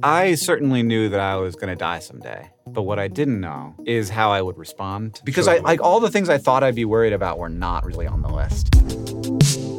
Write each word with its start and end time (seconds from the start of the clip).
I 0.00 0.36
certainly 0.36 0.82
knew 0.82 1.10
that 1.10 1.20
I 1.20 1.36
was 1.36 1.54
going 1.54 1.68
to 1.68 1.76
die 1.76 1.98
someday. 1.98 2.48
But 2.66 2.82
what 2.82 2.98
I 2.98 3.08
didn't 3.08 3.40
know 3.40 3.74
is 3.84 4.08
how 4.08 4.32
I 4.32 4.40
would 4.40 4.56
respond. 4.56 5.20
Because 5.22 5.46
I 5.46 5.58
like 5.58 5.82
all 5.82 6.00
the 6.00 6.10
things 6.10 6.30
I 6.30 6.38
thought 6.38 6.62
I'd 6.62 6.74
be 6.74 6.86
worried 6.86 7.12
about 7.12 7.38
were 7.38 7.50
not 7.50 7.84
really 7.84 8.06
on 8.06 8.22
the 8.22 8.30
list. 8.30 9.71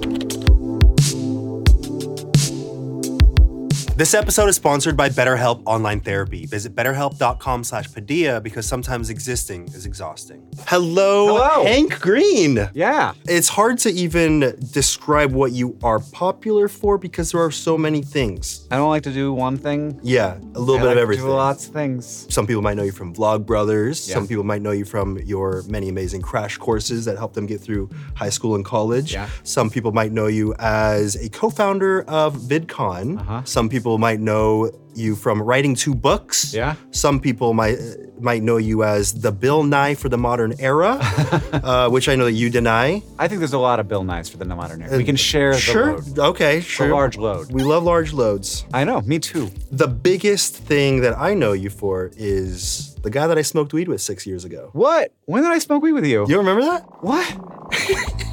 This 3.96 4.16
episode 4.16 4.48
is 4.48 4.56
sponsored 4.56 4.98
by 4.98 5.10
BetterHelp 5.10 5.62
Online 5.68 6.00
Therapy. 6.00 6.48
Visit 6.48 6.74
betterhelp.com 6.74 7.64
slash 7.64 7.94
Padilla 7.94 8.42
because 8.42 8.66
sometimes 8.66 9.12
existing 9.12 9.66
is 9.66 9.86
exhausting. 9.86 10.48
Hello, 10.66 11.28
Hello. 11.38 11.64
Hank 11.64 12.00
Green. 12.00 12.72
Yeah. 12.74 13.14
It's 13.28 13.48
hard 13.50 13.78
to 13.80 13.92
even 13.92 14.56
describe 14.72 15.32
what 15.32 15.52
you 15.52 15.78
are 15.84 16.00
popular 16.00 16.68
for 16.68 16.98
because 16.98 17.34
there 17.34 17.42
are 17.44 17.52
so 17.52 17.78
many 17.78 18.02
things. 18.02 18.68
I 18.72 18.78
don't 18.78 18.90
like 18.90 19.04
to 19.04 19.14
do 19.14 19.32
one 19.32 19.60
thing. 19.60 20.00
Yeah, 20.02 20.40
a 20.56 20.60
little 20.60 20.78
I 20.78 20.80
bit 20.80 20.86
like 20.86 20.92
of 20.94 20.96
to 20.96 21.02
everything. 21.02 21.26
Do 21.26 21.32
lots 21.34 21.68
of 21.68 21.74
things. 21.74 22.26
Some 22.34 22.48
people 22.48 22.64
might 22.64 22.76
know 22.76 22.84
you 22.84 22.92
from 22.92 23.14
Vlogbrothers. 23.14 24.10
Yeah. 24.10 24.16
Some 24.16 24.28
people 24.28 24.44
might 24.44 24.64
know 24.64 24.72
you 24.72 24.86
from 24.86 25.20
your 25.20 25.62
many 25.68 25.90
amazing 25.90 26.24
crash 26.24 26.58
courses 26.58 27.06
that 27.06 27.20
help 27.20 27.34
them 27.34 27.46
get 27.46 27.62
through 27.62 27.92
high 28.16 28.30
school 28.30 28.56
and 28.56 28.66
college. 28.66 29.14
Yeah. 29.14 29.30
Some 29.44 29.70
people 29.70 29.92
might 29.92 30.12
know 30.12 30.26
you 30.26 30.56
as 30.58 31.16
a 31.16 31.30
co-founder 31.30 32.02
of 32.06 32.38
VidCon. 32.38 33.20
Uh-huh. 33.20 33.44
Some 33.44 33.70
people 33.70 33.83
might 33.98 34.20
know 34.20 34.72
you 34.96 35.16
from 35.16 35.42
writing 35.42 35.74
two 35.76 35.96
books. 35.96 36.54
Yeah. 36.54 36.76
Some 36.92 37.20
people 37.20 37.54
might 37.54 37.78
might 38.20 38.44
know 38.44 38.58
you 38.58 38.84
as 38.84 39.14
the 39.22 39.32
Bill 39.32 39.64
Nye 39.64 39.96
for 39.96 40.08
the 40.08 40.18
modern 40.18 40.54
era, 40.60 40.98
uh, 41.54 41.90
which 41.90 42.08
I 42.08 42.16
know 42.16 42.26
that 42.26 42.34
you 42.34 42.50
deny. 42.50 43.02
I 43.20 43.28
think 43.28 43.40
there's 43.40 43.54
a 43.54 43.60
lot 43.60 43.80
of 43.80 43.88
Bill 43.88 44.04
Nyes 44.04 44.30
for 44.30 44.38
the 44.38 44.46
modern 44.46 44.82
era. 44.84 44.96
We 44.96 45.04
can 45.04 45.16
share 45.16 45.54
the 45.54 45.60
sure. 45.60 46.00
Okay. 46.18 46.58
The 46.58 46.62
Sure. 46.62 46.90
large 46.90 47.18
load. 47.18 47.52
We 47.52 47.64
love 47.64 47.84
large 47.84 48.14
loads. 48.14 48.66
I 48.74 48.84
know, 48.84 49.02
me 49.02 49.20
too. 49.20 49.52
The 49.72 49.88
biggest 49.88 50.56
thing 50.56 51.02
that 51.02 51.18
I 51.18 51.34
know 51.34 51.52
you 51.54 51.70
for 51.70 52.12
is 52.16 52.96
the 53.04 53.10
guy 53.10 53.28
that 53.28 53.38
I 53.38 53.42
smoked 53.42 53.74
weed 53.74 53.88
with 53.90 54.00
six 54.02 54.26
years 54.28 54.46
ago. 54.46 54.70
What? 54.74 55.12
When 55.26 55.44
did 55.44 55.52
I 55.52 55.60
smoke 55.60 55.82
weed 55.84 55.94
with 55.94 56.06
you? 56.06 56.26
You 56.30 56.38
remember 56.38 56.62
that? 56.62 56.84
What? 57.02 57.26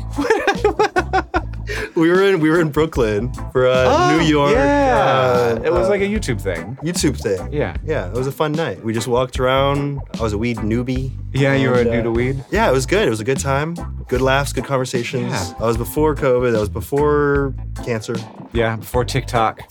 We 2.00 2.08
were 2.10 2.22
in 2.22 2.40
we 2.40 2.48
were 2.48 2.60
in 2.60 2.70
Brooklyn 2.70 3.30
for 3.52 3.66
uh, 3.66 4.16
New 4.16 4.24
York. 4.24 4.52
Oh, 4.52 4.54
Yeah. 4.54 5.56
uh, 5.58 5.62
it 5.62 5.70
was 5.70 5.86
uh, 5.86 5.90
like 5.90 6.00
a 6.00 6.06
YouTube 6.06 6.40
thing. 6.40 6.76
YouTube 6.82 7.20
thing. 7.20 7.52
Yeah. 7.52 7.76
Yeah, 7.84 8.08
it 8.08 8.14
was 8.14 8.26
a 8.26 8.32
fun 8.32 8.52
night. 8.52 8.82
We 8.82 8.94
just 8.94 9.06
walked 9.06 9.38
around. 9.38 10.00
I 10.18 10.22
was 10.22 10.32
a 10.32 10.38
weed 10.38 10.56
newbie. 10.58 11.12
Yeah, 11.34 11.54
you 11.54 11.68
were 11.68 11.80
And, 11.80 11.90
new 11.90 11.98
uh, 12.00 12.02
to 12.04 12.10
weed. 12.10 12.42
Yeah, 12.50 12.68
it 12.70 12.72
was 12.72 12.86
good. 12.86 13.06
It 13.06 13.10
was 13.10 13.20
a 13.20 13.24
good 13.24 13.38
time. 13.38 13.74
Good 14.08 14.22
laughs, 14.22 14.52
good 14.54 14.64
conversations. 14.64 15.30
Yeah. 15.30 15.52
I 15.60 15.66
was 15.66 15.76
before 15.76 16.14
COVID. 16.14 16.52
That 16.52 16.60
was 16.60 16.70
before 16.70 17.54
cancer. 17.84 18.16
Yeah, 18.54 18.76
before 18.76 19.04
TikTok. 19.04 19.60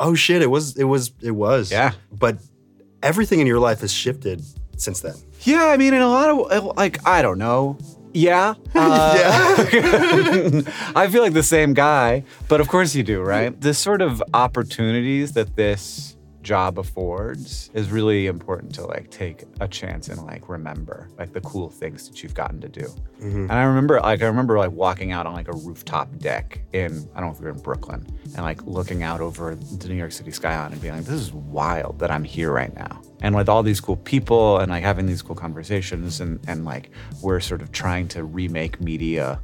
Oh 0.00 0.14
shit! 0.14 0.42
It 0.42 0.46
was. 0.50 0.76
It 0.76 0.84
was. 0.84 1.10
It 1.20 1.32
was. 1.32 1.72
Yeah. 1.72 1.90
But 2.12 2.38
everything 3.02 3.40
in 3.40 3.48
your 3.48 3.58
life 3.58 3.80
has 3.80 3.92
shifted 3.92 4.40
since 4.76 5.00
then. 5.00 5.14
Yeah, 5.42 5.64
I 5.66 5.76
mean, 5.76 5.92
in 5.92 6.00
a 6.02 6.08
lot 6.08 6.30
of 6.30 6.76
like, 6.76 7.04
I 7.04 7.20
don't 7.20 7.38
know. 7.38 7.76
Yeah. 8.12 8.54
Uh, 8.74 9.66
yeah. 9.72 10.62
I 10.94 11.08
feel 11.08 11.22
like 11.22 11.32
the 11.32 11.42
same 11.42 11.74
guy, 11.74 12.22
but 12.48 12.60
of 12.60 12.68
course 12.68 12.94
you 12.94 13.02
do, 13.02 13.20
right? 13.20 13.58
The 13.60 13.74
sort 13.74 14.02
of 14.02 14.22
opportunities 14.34 15.32
that 15.32 15.56
this 15.56 16.16
job 16.42 16.78
affords 16.78 17.70
is 17.74 17.90
really 17.90 18.26
important 18.26 18.74
to 18.74 18.86
like 18.86 19.10
take 19.10 19.44
a 19.60 19.68
chance 19.68 20.08
and 20.08 20.22
like 20.24 20.48
remember 20.48 21.08
like 21.18 21.32
the 21.32 21.40
cool 21.40 21.68
things 21.68 22.08
that 22.08 22.22
you've 22.22 22.34
gotten 22.34 22.60
to 22.60 22.68
do. 22.68 22.86
Mm-hmm. 23.20 23.42
And 23.42 23.52
I 23.52 23.64
remember 23.64 24.00
like 24.00 24.22
I 24.22 24.26
remember 24.26 24.56
like 24.58 24.70
walking 24.70 25.12
out 25.12 25.26
on 25.26 25.34
like 25.34 25.48
a 25.48 25.56
rooftop 25.56 26.16
deck 26.18 26.60
in 26.72 27.08
I 27.14 27.20
don't 27.20 27.30
know 27.30 27.34
if 27.34 27.40
we 27.40 27.46
were 27.46 27.52
in 27.52 27.60
Brooklyn 27.60 28.06
and 28.24 28.38
like 28.38 28.64
looking 28.64 29.02
out 29.02 29.20
over 29.20 29.54
the 29.54 29.88
New 29.88 29.94
York 29.94 30.12
City 30.12 30.30
skyline 30.30 30.72
and 30.72 30.80
being 30.80 30.94
like, 30.94 31.04
this 31.04 31.20
is 31.20 31.32
wild 31.32 31.98
that 31.98 32.10
I'm 32.10 32.24
here 32.24 32.52
right 32.52 32.74
now. 32.74 33.02
And 33.20 33.34
with 33.34 33.48
all 33.48 33.62
these 33.62 33.80
cool 33.80 33.96
people 33.96 34.58
and 34.58 34.70
like 34.70 34.84
having 34.84 35.06
these 35.06 35.22
cool 35.22 35.36
conversations 35.36 36.20
and 36.20 36.40
and 36.46 36.64
like 36.64 36.90
we're 37.22 37.40
sort 37.40 37.62
of 37.62 37.72
trying 37.72 38.08
to 38.08 38.24
remake 38.24 38.80
media 38.80 39.40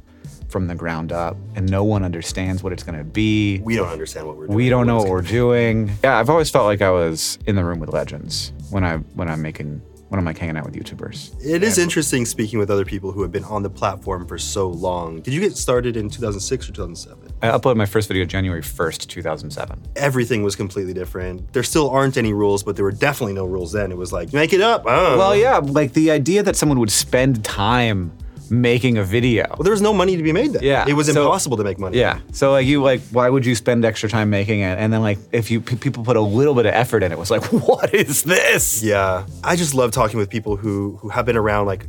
from 0.49 0.67
the 0.67 0.75
ground 0.75 1.11
up 1.11 1.37
and 1.55 1.69
no 1.69 1.83
one 1.83 2.03
understands 2.03 2.63
what 2.63 2.71
it's 2.73 2.83
going 2.83 2.97
to 2.97 3.03
be. 3.03 3.59
we 3.59 3.75
don't 3.75 3.89
understand 3.89 4.27
what 4.27 4.37
we're 4.37 4.47
doing. 4.47 4.55
We 4.55 4.69
don't 4.69 4.87
know 4.87 4.97
what 4.97 5.09
we're 5.09 5.21
doing. 5.21 5.91
Yeah, 6.03 6.17
I've 6.17 6.29
always 6.29 6.49
felt 6.49 6.65
like 6.65 6.81
I 6.81 6.91
was 6.91 7.37
in 7.45 7.55
the 7.55 7.63
room 7.63 7.79
with 7.79 7.89
legends 7.91 8.53
when 8.69 8.83
I 8.83 8.97
when 8.97 9.29
I'm 9.29 9.41
making 9.41 9.81
when 10.09 10.19
I'm 10.19 10.25
like 10.25 10.37
hanging 10.37 10.55
out 10.55 10.65
with 10.65 10.75
YouTubers. 10.75 11.35
It 11.43 11.63
is 11.63 11.77
interesting 11.77 12.25
speaking 12.25 12.59
with 12.59 12.69
other 12.69 12.85
people 12.85 13.11
who 13.11 13.21
have 13.23 13.31
been 13.31 13.43
on 13.45 13.63
the 13.63 13.69
platform 13.69 14.27
for 14.27 14.37
so 14.37 14.69
long. 14.69 15.21
Did 15.21 15.33
you 15.33 15.41
get 15.41 15.57
started 15.57 15.97
in 15.97 16.09
2006 16.09 16.69
or 16.69 16.71
2007? 16.71 17.33
I 17.41 17.47
uploaded 17.47 17.77
my 17.77 17.85
first 17.85 18.07
video 18.07 18.23
January 18.23 18.61
1st, 18.61 19.07
2007. 19.07 19.81
Everything 19.95 20.43
was 20.43 20.55
completely 20.55 20.93
different. 20.93 21.51
There 21.53 21.63
still 21.63 21.89
aren't 21.89 22.17
any 22.17 22.33
rules, 22.33 22.63
but 22.63 22.75
there 22.75 22.85
were 22.85 22.91
definitely 22.91 23.33
no 23.33 23.45
rules 23.45 23.71
then. 23.71 23.91
It 23.91 23.97
was 23.97 24.13
like, 24.13 24.31
make 24.31 24.53
it 24.53 24.61
up. 24.61 24.85
Don't 24.85 24.95
know. 24.95 25.17
Well, 25.17 25.35
yeah, 25.35 25.57
like 25.57 25.93
the 25.93 26.11
idea 26.11 26.43
that 26.43 26.55
someone 26.55 26.79
would 26.79 26.91
spend 26.91 27.43
time 27.43 28.15
making 28.51 28.97
a 28.97 29.03
video. 29.03 29.45
Well, 29.49 29.63
there 29.63 29.71
was 29.71 29.81
no 29.81 29.93
money 29.93 30.17
to 30.17 30.23
be 30.23 30.31
made 30.31 30.53
then. 30.53 30.63
Yeah, 30.63 30.85
It 30.87 30.93
was 30.93 31.07
so- 31.11 31.21
impossible 31.23 31.57
to 31.57 31.63
make 31.63 31.79
money. 31.79 31.97
Yeah. 31.97 32.19
So 32.31 32.51
like 32.51 32.65
you 32.67 32.81
like 32.83 33.01
why 33.11 33.29
would 33.29 33.45
you 33.45 33.55
spend 33.55 33.85
extra 33.85 34.07
time 34.09 34.29
making 34.29 34.59
it 34.61 34.77
and 34.77 34.91
then 34.93 35.01
like 35.01 35.17
if 35.31 35.49
you 35.51 35.61
p- 35.61 35.75
people 35.75 36.03
put 36.03 36.17
a 36.17 36.21
little 36.21 36.53
bit 36.53 36.65
of 36.65 36.73
effort 36.73 37.03
in 37.03 37.11
it, 37.11 37.15
it 37.15 37.19
was 37.19 37.31
like 37.31 37.43
what 37.67 37.93
is 37.93 38.23
this? 38.23 38.83
Yeah. 38.83 39.25
I 39.43 39.55
just 39.55 39.73
love 39.73 39.91
talking 39.91 40.17
with 40.19 40.29
people 40.29 40.55
who 40.55 40.97
who 41.01 41.09
have 41.09 41.25
been 41.25 41.37
around 41.37 41.65
like 41.67 41.87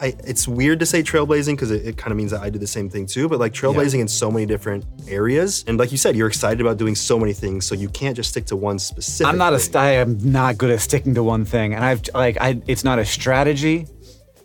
I, 0.00 0.14
it's 0.24 0.46
weird 0.46 0.78
to 0.78 0.86
say 0.86 1.02
trailblazing 1.02 1.54
because 1.56 1.72
it, 1.72 1.84
it 1.84 1.96
kind 1.96 2.12
of 2.12 2.16
means 2.16 2.30
that 2.30 2.40
I 2.40 2.50
did 2.50 2.60
the 2.60 2.68
same 2.68 2.88
thing 2.88 3.04
too, 3.06 3.28
but 3.28 3.40
like 3.40 3.52
trailblazing 3.52 3.98
in 3.98 4.06
so 4.06 4.30
many 4.30 4.46
different 4.46 4.84
areas. 5.08 5.64
And 5.66 5.76
like 5.76 5.90
you 5.90 5.96
said, 5.98 6.14
you're 6.14 6.28
excited 6.28 6.60
about 6.60 6.76
doing 6.76 6.94
so 6.94 7.18
many 7.18 7.32
things, 7.32 7.66
so 7.66 7.74
you 7.74 7.88
can't 7.88 8.14
just 8.14 8.30
stick 8.30 8.44
to 8.46 8.56
one 8.56 8.78
specific 8.78 9.26
I'm 9.26 9.38
not 9.38 9.54
a 9.54 9.56
thing. 9.58 9.64
st- 9.72 9.76
I 9.76 9.90
am 9.94 10.16
not 10.30 10.56
good 10.56 10.70
at 10.70 10.80
sticking 10.80 11.14
to 11.16 11.24
one 11.24 11.44
thing 11.44 11.74
and 11.74 11.84
I've 11.84 12.02
like 12.14 12.36
I 12.40 12.62
it's 12.68 12.84
not 12.84 13.00
a 13.00 13.04
strategy. 13.04 13.88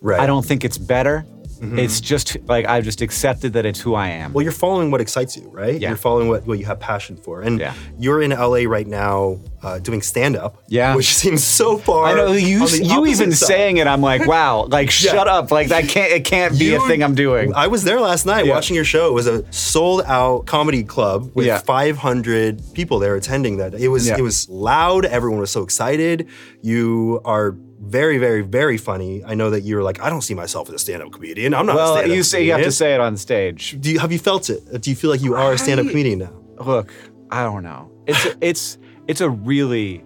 Right. 0.02 0.20
I 0.20 0.26
don't 0.26 0.44
think 0.44 0.66
it's 0.66 0.80
better. 0.80 1.24
It's 1.64 2.02
just 2.02 2.36
like 2.48 2.66
I've 2.66 2.84
just 2.84 3.02
accepted 3.02 3.54
that 3.54 3.66
it's 3.66 3.80
who 3.80 3.96
I 3.96 4.10
am. 4.10 4.34
Well, 4.34 4.44
you're 4.44 4.52
following 4.52 4.92
what 4.92 5.00
excites 5.00 5.38
you, 5.38 5.50
right? 5.50 5.80
Yeah. 5.80 5.90
You're 5.90 5.98
following 5.98 6.28
what, 6.28 6.46
what 6.46 6.60
you 6.60 6.66
have 6.66 6.80
passion 6.80 7.16
for. 7.16 7.42
And 7.42 7.60
Yeah. 7.60 7.74
you're 7.98 8.22
in 8.22 8.32
LA 8.32 8.64
right 8.68 8.86
now 8.86 9.40
uh, 9.62 9.80
doing 9.80 10.02
stand 10.02 10.36
up. 10.36 10.62
Yeah. 10.68 10.94
Which 10.96 11.14
seems 11.24 11.42
so 11.44 11.78
far. 11.78 12.06
I 12.08 12.14
know 12.16 12.34
you 12.34 12.68
you 12.68 13.06
even 13.06 13.32
side. 13.32 13.48
saying 13.48 13.78
it 13.78 13.88
I'm 13.88 14.02
like 14.02 14.28
wow 14.36 14.66
like 14.66 14.92
shut 14.92 15.28
up 15.30 15.52
like 15.52 15.70
that 15.70 15.88
can't 15.88 16.12
it 16.12 16.26
can't 16.26 16.60
be 16.60 16.74
a 16.76 16.82
thing 16.82 17.02
I'm 17.02 17.16
doing. 17.16 17.54
I 17.56 17.68
was 17.68 17.84
there 17.86 18.02
last 18.02 18.26
night 18.26 18.46
Yeah. 18.46 18.56
watching 18.56 18.76
your 18.76 18.86
show. 18.86 19.08
It 19.08 19.14
was 19.14 19.28
a 19.28 19.46
sold 19.54 20.02
out 20.06 20.46
comedy 20.46 20.84
club 20.84 21.32
with 21.34 21.46
Yeah. 21.46 21.60
500 21.60 22.62
people 22.74 23.00
there 23.00 23.16
attending 23.16 23.58
that. 23.58 23.74
It 23.74 23.88
was 23.88 24.08
Yeah. 24.08 24.18
it 24.18 24.22
was 24.22 24.50
loud. 24.50 25.06
Everyone 25.06 25.40
was 25.40 25.52
so 25.52 25.64
excited. 25.64 26.28
You 26.62 27.22
are 27.24 27.56
very, 27.84 28.18
very, 28.18 28.42
very 28.42 28.78
funny. 28.78 29.24
I 29.24 29.36
know 29.36 29.50
that 29.50 29.62
you're 29.62 29.84
like, 29.84 30.02
I 30.02 30.10
don't 30.10 30.22
see 30.22 30.34
myself 30.34 30.70
as 30.70 30.76
a 30.76 30.80
stand-up 30.80 31.12
comedian. 31.12 31.54
I'm 31.54 31.66
not 31.66 31.76
well, 31.76 32.08
you 32.08 32.24
say 32.24 32.44
you 32.44 32.54
have 32.54 32.64
to 32.64 32.72
say 32.72 32.94
it 32.94 33.02
on 33.02 33.18
stage. 33.18 33.78
Do 33.80 33.92
you 33.92 34.00
have 34.00 34.12
you 34.12 34.20
felt 34.20 34.50
it? 34.50 34.82
Do 34.82 34.90
you 34.90 34.96
feel 34.96 35.10
like 35.10 35.22
you 35.22 35.36
are 35.36 35.54
a 35.54 35.58
stand-up 35.58 35.88
comedian 35.88 36.20
now? 36.20 36.34
Look, 36.60 36.94
I 37.30 37.44
don't 37.44 37.64
know. 37.64 37.92
It's 38.08 38.26
a, 38.26 38.36
it's 38.42 38.78
it's 39.08 39.22
a 39.22 39.30
really 39.30 40.04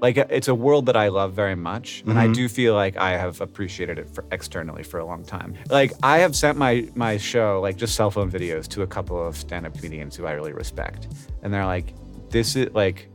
like 0.00 0.18
uh, 0.18 0.26
it's 0.30 0.48
a 0.48 0.54
world 0.54 0.86
that 0.86 0.96
I 0.96 1.08
love 1.08 1.34
very 1.34 1.54
much, 1.54 2.02
and 2.06 2.18
I 2.18 2.24
mm-hmm. 2.24 2.32
do 2.32 2.48
feel 2.48 2.74
like 2.74 2.96
I 2.96 3.18
have 3.18 3.40
appreciated 3.40 3.98
it 3.98 4.08
for 4.14 4.24
externally 4.32 4.82
for 4.82 4.98
a 4.98 5.04
long 5.04 5.24
time. 5.24 5.56
Like 5.68 5.92
I 6.02 6.18
have 6.18 6.34
sent 6.34 6.56
my 6.56 6.88
my 6.94 7.18
show 7.18 7.60
like 7.60 7.76
just 7.76 7.94
cell 7.94 8.10
phone 8.10 8.30
videos 8.30 8.66
to 8.68 8.82
a 8.82 8.86
couple 8.86 9.24
of 9.24 9.36
stand-up 9.36 9.74
comedians 9.74 10.16
who 10.16 10.26
I 10.26 10.32
really 10.32 10.52
respect, 10.52 11.08
and 11.42 11.52
they're 11.52 11.66
like, 11.66 11.94
"This 12.30 12.56
is 12.56 12.72
like, 12.72 13.08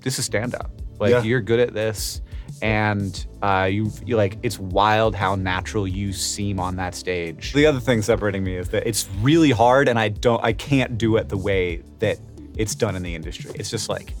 this 0.00 0.18
is 0.18 0.24
stand-up. 0.24 0.70
Like 0.98 1.10
Yeah. 1.10 1.22
you're 1.22 1.42
good 1.42 1.60
at 1.60 1.74
this." 1.74 2.22
And 2.62 3.26
uh, 3.42 3.68
you, 3.70 3.90
you 4.04 4.16
like 4.16 4.38
it's 4.42 4.58
wild 4.58 5.14
how 5.14 5.34
natural 5.34 5.86
you 5.86 6.12
seem 6.12 6.58
on 6.58 6.76
that 6.76 6.94
stage. 6.94 7.52
The 7.52 7.66
other 7.66 7.80
thing 7.80 8.02
separating 8.02 8.44
me 8.44 8.56
is 8.56 8.70
that 8.70 8.86
it's 8.86 9.08
really 9.20 9.50
hard, 9.50 9.88
and 9.88 9.98
I 9.98 10.08
don't, 10.08 10.42
I 10.42 10.52
can't 10.52 10.96
do 10.96 11.16
it 11.16 11.28
the 11.28 11.36
way 11.36 11.82
that 11.98 12.18
it's 12.56 12.74
done 12.74 12.96
in 12.96 13.02
the 13.02 13.14
industry. 13.14 13.50
It's 13.54 13.70
just 13.70 13.88
like 13.88 14.14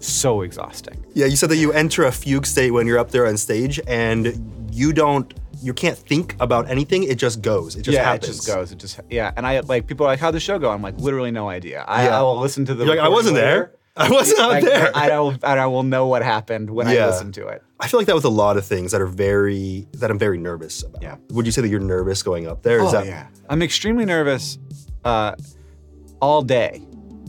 so 0.00 0.42
exhausting. 0.42 1.04
Yeah, 1.14 1.26
you 1.26 1.36
said 1.36 1.48
that 1.50 1.56
you 1.56 1.72
enter 1.72 2.04
a 2.04 2.12
fugue 2.12 2.46
state 2.46 2.70
when 2.70 2.86
you're 2.86 2.98
up 2.98 3.10
there 3.10 3.26
on 3.26 3.36
stage 3.36 3.80
and 3.86 4.68
you 4.70 4.92
don't 4.92 5.32
you 5.60 5.74
can't 5.74 5.98
think 5.98 6.36
about 6.40 6.70
anything. 6.70 7.02
It 7.02 7.18
just 7.18 7.42
goes. 7.42 7.76
It 7.76 7.82
just 7.82 7.94
yeah, 7.96 8.04
happens. 8.04 8.24
it 8.24 8.32
just 8.34 8.46
goes. 8.46 8.72
It 8.72 8.78
just 8.78 9.00
yeah. 9.10 9.32
And 9.36 9.46
I 9.46 9.60
like 9.60 9.86
people 9.86 10.06
are 10.06 10.10
like, 10.10 10.20
"How'd 10.20 10.34
the 10.34 10.40
show 10.40 10.58
go?" 10.58 10.70
I'm 10.70 10.82
like, 10.82 10.96
literally 10.98 11.30
no 11.30 11.48
idea. 11.48 11.84
I, 11.86 12.04
Yeah. 12.04 12.18
I 12.18 12.22
will 12.22 12.38
listen 12.38 12.64
to 12.66 12.74
the. 12.74 12.84
You're 12.84 12.96
like, 12.96 13.04
I 13.04 13.08
wasn't 13.08 13.36
later. 13.36 13.46
there. 13.46 13.72
I 13.98 14.10
wasn't 14.10 14.38
out 14.40 14.48
Like, 14.50 14.64
there. 14.64 14.90
I 14.94 15.08
don't. 15.08 15.42
I 15.44 15.66
will 15.66 15.82
know 15.82 16.06
what 16.06 16.22
happened 16.22 16.70
when 16.70 16.86
I 16.86 16.94
Yeah. 16.94 17.06
listen 17.06 17.32
to 17.32 17.46
it. 17.48 17.62
I 17.80 17.88
feel 17.88 17.98
like 18.00 18.06
that 18.06 18.14
with 18.14 18.24
a 18.24 18.28
lot 18.30 18.56
of 18.56 18.64
things 18.64 18.92
that 18.92 19.00
are 19.00 19.06
very 19.06 19.86
that 19.94 20.10
I'm 20.10 20.18
very 20.18 20.38
nervous 20.38 20.82
about. 20.82 21.02
Yeah. 21.02 21.16
Would 21.30 21.46
you 21.46 21.52
say 21.52 21.62
that 21.62 21.68
you're 21.68 21.80
nervous 21.80 22.22
going 22.22 22.46
up 22.46 22.62
there? 22.62 22.78
Is 22.78 22.88
oh 22.88 22.92
that 22.92 23.06
yeah, 23.06 23.26
I'm 23.48 23.62
extremely 23.62 24.04
nervous 24.04 24.58
uh, 25.04 25.34
all 26.20 26.42
day 26.42 26.82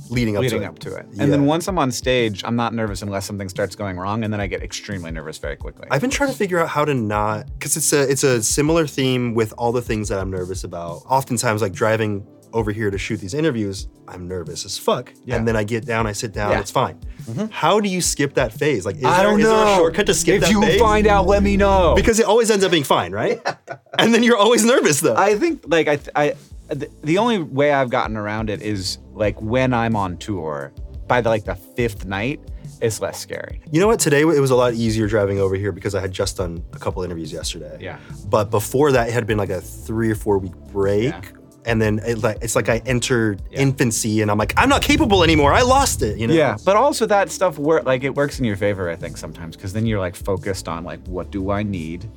leading 0.10 0.36
up 0.38 0.42
leading 0.42 0.60
to 0.62 0.66
it? 0.66 0.68
up 0.68 0.80
to 0.80 0.96
it, 0.96 1.06
and 1.20 1.32
then 1.32 1.46
once 1.46 1.68
I'm 1.68 1.78
on 1.78 1.92
stage, 1.92 2.44
I'm 2.44 2.56
not 2.56 2.74
nervous 2.74 3.04
unless 3.04 3.26
something 3.28 3.48
starts 3.48 3.76
going 3.76 3.98
wrong, 3.98 4.24
and 4.24 4.34
then 4.34 4.42
I 4.42 4.48
get 4.48 4.64
extremely 4.64 5.12
nervous 5.12 5.38
very 5.38 5.56
quickly. 5.56 5.88
I've 5.92 6.02
been 6.02 6.10
trying 6.10 6.32
to 6.32 6.36
figure 6.36 6.58
out 6.60 6.68
how 6.70 6.84
to 6.86 6.94
not 6.96 7.46
because 7.54 7.78
it's 7.78 7.94
a 7.94 8.10
it's 8.10 8.24
a 8.24 8.42
similar 8.42 8.88
theme 8.88 9.36
with 9.36 9.54
all 9.58 9.72
the 9.72 9.84
things 9.84 10.10
that 10.10 10.20
I'm 10.20 10.32
nervous 10.32 10.64
about. 10.64 11.04
Oftentimes, 11.08 11.62
like 11.62 11.74
driving 11.74 12.26
over 12.54 12.72
here 12.72 12.90
to 12.92 12.98
shoot 12.98 13.18
these 13.18 13.34
interviews, 13.34 13.88
I'm 14.08 14.28
nervous 14.28 14.66
as 14.66 14.78
fuck, 14.78 15.14
Yeah. 15.26 15.36
and 15.36 15.48
then 15.48 15.56
I 15.56 15.64
get 15.64 15.86
down, 15.86 16.08
I 16.08 16.12
sit 16.14 16.34
down, 16.34 16.50
Yeah. 16.50 16.56
Mm-hmm. 16.56 16.62
it's 16.62 16.72
fine. 16.72 17.50
How 17.52 17.80
do 17.80 17.88
you 17.90 18.02
skip 18.02 18.34
that 18.36 18.52
phase? 18.54 18.86
Like, 18.86 18.96
is, 18.98 19.04
I 19.06 19.18
there, 19.18 19.28
don't 19.32 19.40
is 19.40 19.46
know. 19.46 19.66
there 19.66 19.74
a 19.74 19.76
shortcut 19.76 20.06
to 20.08 20.14
skip 20.16 20.36
if 20.36 20.42
that 20.42 20.52
you 20.52 20.80
find 20.80 21.06
out, 21.08 21.28
let 21.28 21.44
me 21.44 21.58
know. 21.58 21.94
because 21.96 22.20
it 22.20 22.26
always 22.26 22.50
ends 22.50 22.64
up 22.66 22.72
being 22.72 22.84
fine, 22.84 23.12
right? 23.12 23.40
and 24.00 24.14
then 24.14 24.24
you're 24.24 24.38
always 24.38 24.66
nervous 24.66 25.00
though. 25.00 25.16
I 25.16 25.36
think 25.36 25.64
like 25.68 25.88
I 25.88 26.00
I 26.16 26.34
the, 26.70 26.90
the 27.04 27.18
only 27.20 27.40
way 27.40 27.72
I've 27.72 27.90
gotten 27.90 28.18
around 28.18 28.50
it 28.50 28.62
is 28.62 28.98
like 29.14 29.40
when 29.42 29.74
I'm 29.74 29.96
on 29.96 30.18
tour. 30.18 30.74
By 31.08 31.22
the 31.22 31.30
like 31.30 31.46
the 31.46 31.56
fifth 31.56 32.06
night, 32.06 32.40
it's 32.82 33.02
less 33.02 33.20
scary. 33.20 33.62
You 33.72 33.80
know 33.80 33.88
what? 33.88 34.00
Today 34.00 34.22
it 34.22 34.26
was 34.26 34.52
a 34.52 34.56
lot 34.56 34.74
easier 34.76 35.08
driving 35.08 35.40
over 35.40 35.56
here 35.56 35.72
because 35.72 35.96
I 35.96 36.02
had 36.02 36.12
just 36.12 36.38
done 36.38 36.64
a 36.74 36.78
couple 36.78 37.02
interviews 37.04 37.34
yesterday. 37.34 37.78
Yeah. 37.82 37.98
But 38.28 38.52
before 38.52 38.92
that, 38.92 39.08
it 39.10 39.14
had 39.14 39.26
been 39.26 39.40
like 39.40 39.50
a 39.50 39.60
three 39.60 40.12
or 40.12 40.16
four 40.16 40.38
week 40.38 40.54
break. 40.72 41.06
Yeah. 41.14 41.22
And 41.66 41.82
then 41.82 42.00
it, 42.06 42.24
like 42.24 42.38
it's 42.42 42.56
like 42.56 42.70
I 42.70 42.82
entered 42.86 43.42
Yeah. 43.52 43.60
infancy 43.62 44.22
and 44.22 44.32
I'm 44.32 44.38
like, 44.38 44.54
I'm 44.58 44.70
not 44.70 44.82
capable 44.82 45.24
anymore. 45.24 45.54
I 45.54 45.62
lost 45.62 46.02
it. 46.02 46.18
You 46.18 46.28
know? 46.28 46.34
Yeah, 46.34 46.58
but 46.66 46.76
also 46.78 47.06
that 47.08 47.30
stuff 47.30 47.58
work 47.58 47.86
like 47.86 48.04
it 48.04 48.16
works 48.16 48.40
in 48.40 48.46
your 48.46 48.56
favor, 48.56 48.90
I 48.90 48.96
think 48.96 49.18
sometimes, 49.18 49.56
because 49.56 49.74
then 49.74 49.86
you're 49.86 50.00
like 50.00 50.16
focused 50.16 50.68
on 50.68 50.84
like 50.84 51.06
what 51.08 51.32
do 51.32 51.52
I 51.52 51.64
need, 51.64 52.10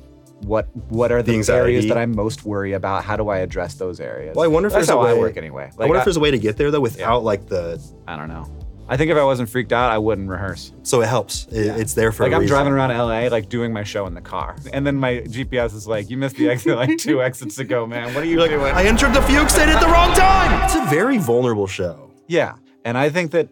what 0.43 0.67
what 0.89 1.11
are 1.11 1.21
the, 1.21 1.41
The 1.41 1.53
areas 1.53 1.87
that 1.87 1.97
I 1.97 2.05
most 2.05 2.45
worry 2.45 2.73
about? 2.73 3.03
How 3.03 3.17
do 3.17 3.29
I 3.29 3.39
address 3.39 3.75
those 3.75 3.99
areas? 3.99 4.35
Well, 4.35 4.45
I 4.45 4.47
wonder 4.47 4.67
if 4.67 4.73
that's 4.73 4.87
there's 4.87 4.95
a 4.97 5.01
how 5.01 5.07
I 5.07 5.13
work 5.13 5.35
anyway. 5.37 5.69
I 5.77 5.85
wonder 5.85 5.97
if 5.97 6.05
there's 6.05 6.17
a 6.17 6.21
way 6.21 6.31
to 6.31 6.39
get 6.39 6.57
there 6.57 6.71
though 6.71 6.81
without 6.81 7.23
like 7.23 7.47
the. 7.47 7.81
I 8.07 8.15
don't 8.15 8.29
know. 8.29 8.45
I 8.89 8.97
think 8.97 9.09
if 9.11 9.17
I 9.17 9.23
wasn't 9.23 9.49
freaked 9.49 9.71
out, 9.71 9.91
I 9.91 9.97
wouldn't 9.97 10.29
rehearse. 10.29 10.73
So 10.83 11.01
it 11.01 11.07
helps. 11.07 11.45
It- 11.51 11.65
Yeah. 11.67 11.75
It's 11.77 11.93
there 11.93 12.11
for. 12.11 12.23
like 12.23 12.33
a 12.33 12.35
I'm 12.35 12.41
reason. 12.41 12.53
driving 12.55 12.73
around 12.73 12.91
LA, 12.91 13.29
like 13.29 13.47
doing 13.49 13.71
my 13.71 13.83
show 13.83 14.05
in 14.07 14.13
the 14.13 14.21
car, 14.21 14.55
and 14.73 14.85
then 14.85 14.95
my 14.95 15.19
GPS 15.21 15.73
is 15.73 15.87
like, 15.87 16.09
"You 16.09 16.17
missed 16.17 16.35
the 16.35 16.49
exit 16.49 16.75
like 16.75 16.97
two 16.97 17.21
exits 17.27 17.59
ago, 17.59 17.87
man. 17.87 18.13
What 18.13 18.23
are 18.23 18.25
you 18.25 18.31
You're 18.33 18.41
like, 18.41 18.51
doing?" 18.51 18.73
I 18.75 18.83
entered 18.83 19.13
the 19.13 19.21
fugue 19.21 19.49
state 19.49 19.69
at 19.69 19.79
the 19.79 19.87
wrong 19.87 20.13
time. 20.15 20.63
It's 20.65 20.75
a 20.75 20.85
very 20.89 21.17
vulnerable 21.17 21.67
show. 21.67 22.11
Yeah. 22.27 22.55
And 22.85 22.97
I 22.97 23.09
think 23.09 23.31
that 23.31 23.47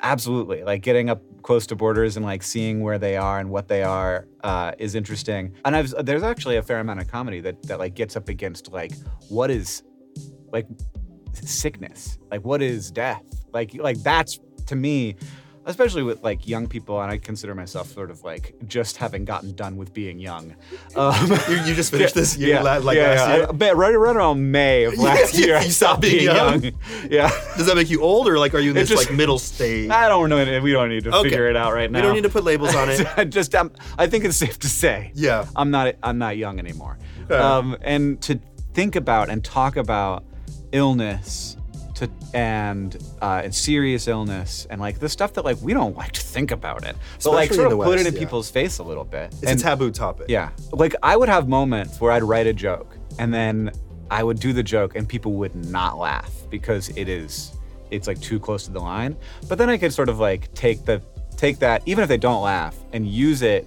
absolutely, 0.00 0.64
like 0.64 0.82
getting 0.82 1.10
up 1.10 1.20
close 1.42 1.66
to 1.66 1.76
borders 1.76 2.16
and 2.16 2.24
like 2.24 2.42
seeing 2.42 2.82
where 2.82 2.98
they 2.98 3.16
are 3.16 3.40
and 3.40 3.50
what 3.50 3.68
they 3.68 3.82
are 3.82 4.26
uh, 4.44 4.72
is 4.78 4.94
interesting. 4.94 5.52
And 5.64 5.76
I've 5.76 5.92
there's 6.06 6.22
actually 6.22 6.56
a 6.56 6.62
fair 6.62 6.78
amount 6.80 7.00
of 7.00 7.08
comedy 7.08 7.40
that 7.40 7.62
that 7.64 7.78
like 7.78 7.94
gets 7.94 8.16
up 8.16 8.28
against 8.30 8.72
like 8.72 8.92
what 9.28 9.50
is 9.50 9.82
like 10.52 10.66
sickness, 11.32 12.18
like 12.30 12.44
what 12.44 12.62
is 12.62 12.90
death, 12.90 13.22
like 13.52 13.74
like 13.74 14.02
that's 14.02 14.38
to 14.72 14.76
me. 14.76 15.16
Especially 15.64 16.02
with 16.02 16.24
like 16.24 16.48
young 16.48 16.66
people, 16.66 17.00
and 17.00 17.08
I 17.08 17.18
consider 17.18 17.54
myself 17.54 17.86
sort 17.86 18.10
of 18.10 18.24
like 18.24 18.56
just 18.66 18.96
having 18.96 19.24
gotten 19.24 19.54
done 19.54 19.76
with 19.76 19.94
being 19.94 20.18
young. 20.18 20.56
Um, 20.96 21.14
You, 21.48 21.56
you 21.66 21.74
just 21.76 21.92
finished 21.92 22.14
this 22.22 22.36
year, 22.36 22.56
yeah, 22.56 22.62
la- 22.62 22.78
like 22.78 22.96
yeah, 22.96 23.10
last 23.10 23.28
yeah. 23.28 23.36
year. 23.36 23.46
I 23.48 23.52
bet 23.52 23.76
right 23.76 23.94
around 23.94 24.50
May 24.50 24.82
of 24.84 24.98
last 25.08 25.34
year, 25.38 25.56
I 25.56 25.62
you 25.62 25.70
stopped 25.70 26.02
being 26.02 26.24
young. 26.24 26.64
Yeah. 27.08 27.30
Does 27.56 27.66
that 27.66 27.76
make 27.76 27.90
you 27.90 28.02
old 28.02 28.26
or 28.28 28.40
like 28.40 28.54
are 28.54 28.58
you 28.58 28.70
in 28.70 28.74
this 28.74 28.88
just- 28.88 29.08
like 29.08 29.16
middle 29.16 29.38
stage? 29.38 29.88
I 29.88 30.08
don't 30.08 30.28
know. 30.30 30.60
We 30.62 30.72
don't 30.72 30.88
need 30.88 31.04
to 31.04 31.14
Okay. 31.18 31.30
figure 31.30 31.46
it 31.48 31.54
out 31.56 31.72
right 31.74 31.88
now. 31.88 32.00
We 32.00 32.02
don't 32.06 32.14
need 32.16 32.24
to 32.24 32.28
put 32.28 32.42
labels 32.42 32.74
on 32.74 32.90
it. 32.90 33.06
I 33.16 33.22
just, 33.24 33.54
um, 33.54 33.70
I 33.96 34.08
think 34.08 34.24
it's 34.24 34.36
safe 34.36 34.58
to 34.58 34.68
say. 34.68 35.12
Yeah. 35.14 35.46
I'm 35.54 35.70
not. 35.70 35.94
I'm 36.02 36.18
not 36.18 36.36
young 36.36 36.58
anymore. 36.58 36.98
Um, 37.30 37.76
and 37.82 38.20
to 38.22 38.40
think 38.74 38.96
about 38.96 39.30
and 39.30 39.44
talk 39.44 39.76
about 39.76 40.24
illness, 40.72 41.56
to 42.02 42.10
and 42.34 42.96
uh, 43.20 43.42
and 43.44 43.54
serious 43.54 44.08
illness, 44.08 44.66
and 44.70 44.80
like 44.80 44.98
the 44.98 45.08
stuff 45.08 45.32
that 45.34 45.44
like 45.44 45.58
we 45.62 45.72
don't 45.72 45.96
like 45.96 46.12
to 46.12 46.20
think 46.20 46.50
about 46.50 46.84
it, 46.84 46.96
but 47.22 47.32
like 47.32 47.52
sort 47.52 47.66
of 47.72 47.78
the 47.78 47.84
put 47.84 47.98
it 47.98 48.06
in 48.06 48.14
yeah. 48.14 48.18
people's 48.18 48.50
face 48.50 48.78
a 48.78 48.82
little 48.82 49.04
bit. 49.04 49.32
It's 49.34 49.42
And- 49.44 49.60
a 49.60 49.62
taboo 49.62 49.90
topic. 49.90 50.26
yeah. 50.28 50.50
Like 50.72 50.94
I 51.02 51.16
would 51.16 51.28
have 51.28 51.48
moments 51.48 52.00
where 52.00 52.12
I'd 52.12 52.22
write 52.22 52.46
a 52.46 52.52
joke 52.52 52.96
and 53.18 53.32
then 53.32 53.72
I 54.10 54.22
would 54.22 54.38
do 54.40 54.52
the 54.52 54.62
joke 54.62 54.94
and 54.96 55.08
people 55.08 55.32
would 55.34 55.54
not 55.54 55.98
laugh 55.98 56.30
because 56.50 56.90
it 56.96 57.08
is 57.08 57.52
it's 57.90 58.06
like 58.06 58.20
too 58.20 58.40
close 58.40 58.64
to 58.64 58.70
the 58.72 58.80
line. 58.80 59.16
But 59.48 59.58
then 59.58 59.68
I 59.70 59.76
could 59.78 59.92
sort 59.92 60.08
of 60.08 60.18
like 60.18 60.52
take 60.54 60.84
the 60.84 61.02
take 61.36 61.58
that 61.60 61.82
even 61.86 62.02
if 62.02 62.08
they 62.08 62.18
don't 62.18 62.42
laugh 62.42 62.76
and 62.92 63.06
use 63.06 63.42
it 63.42 63.66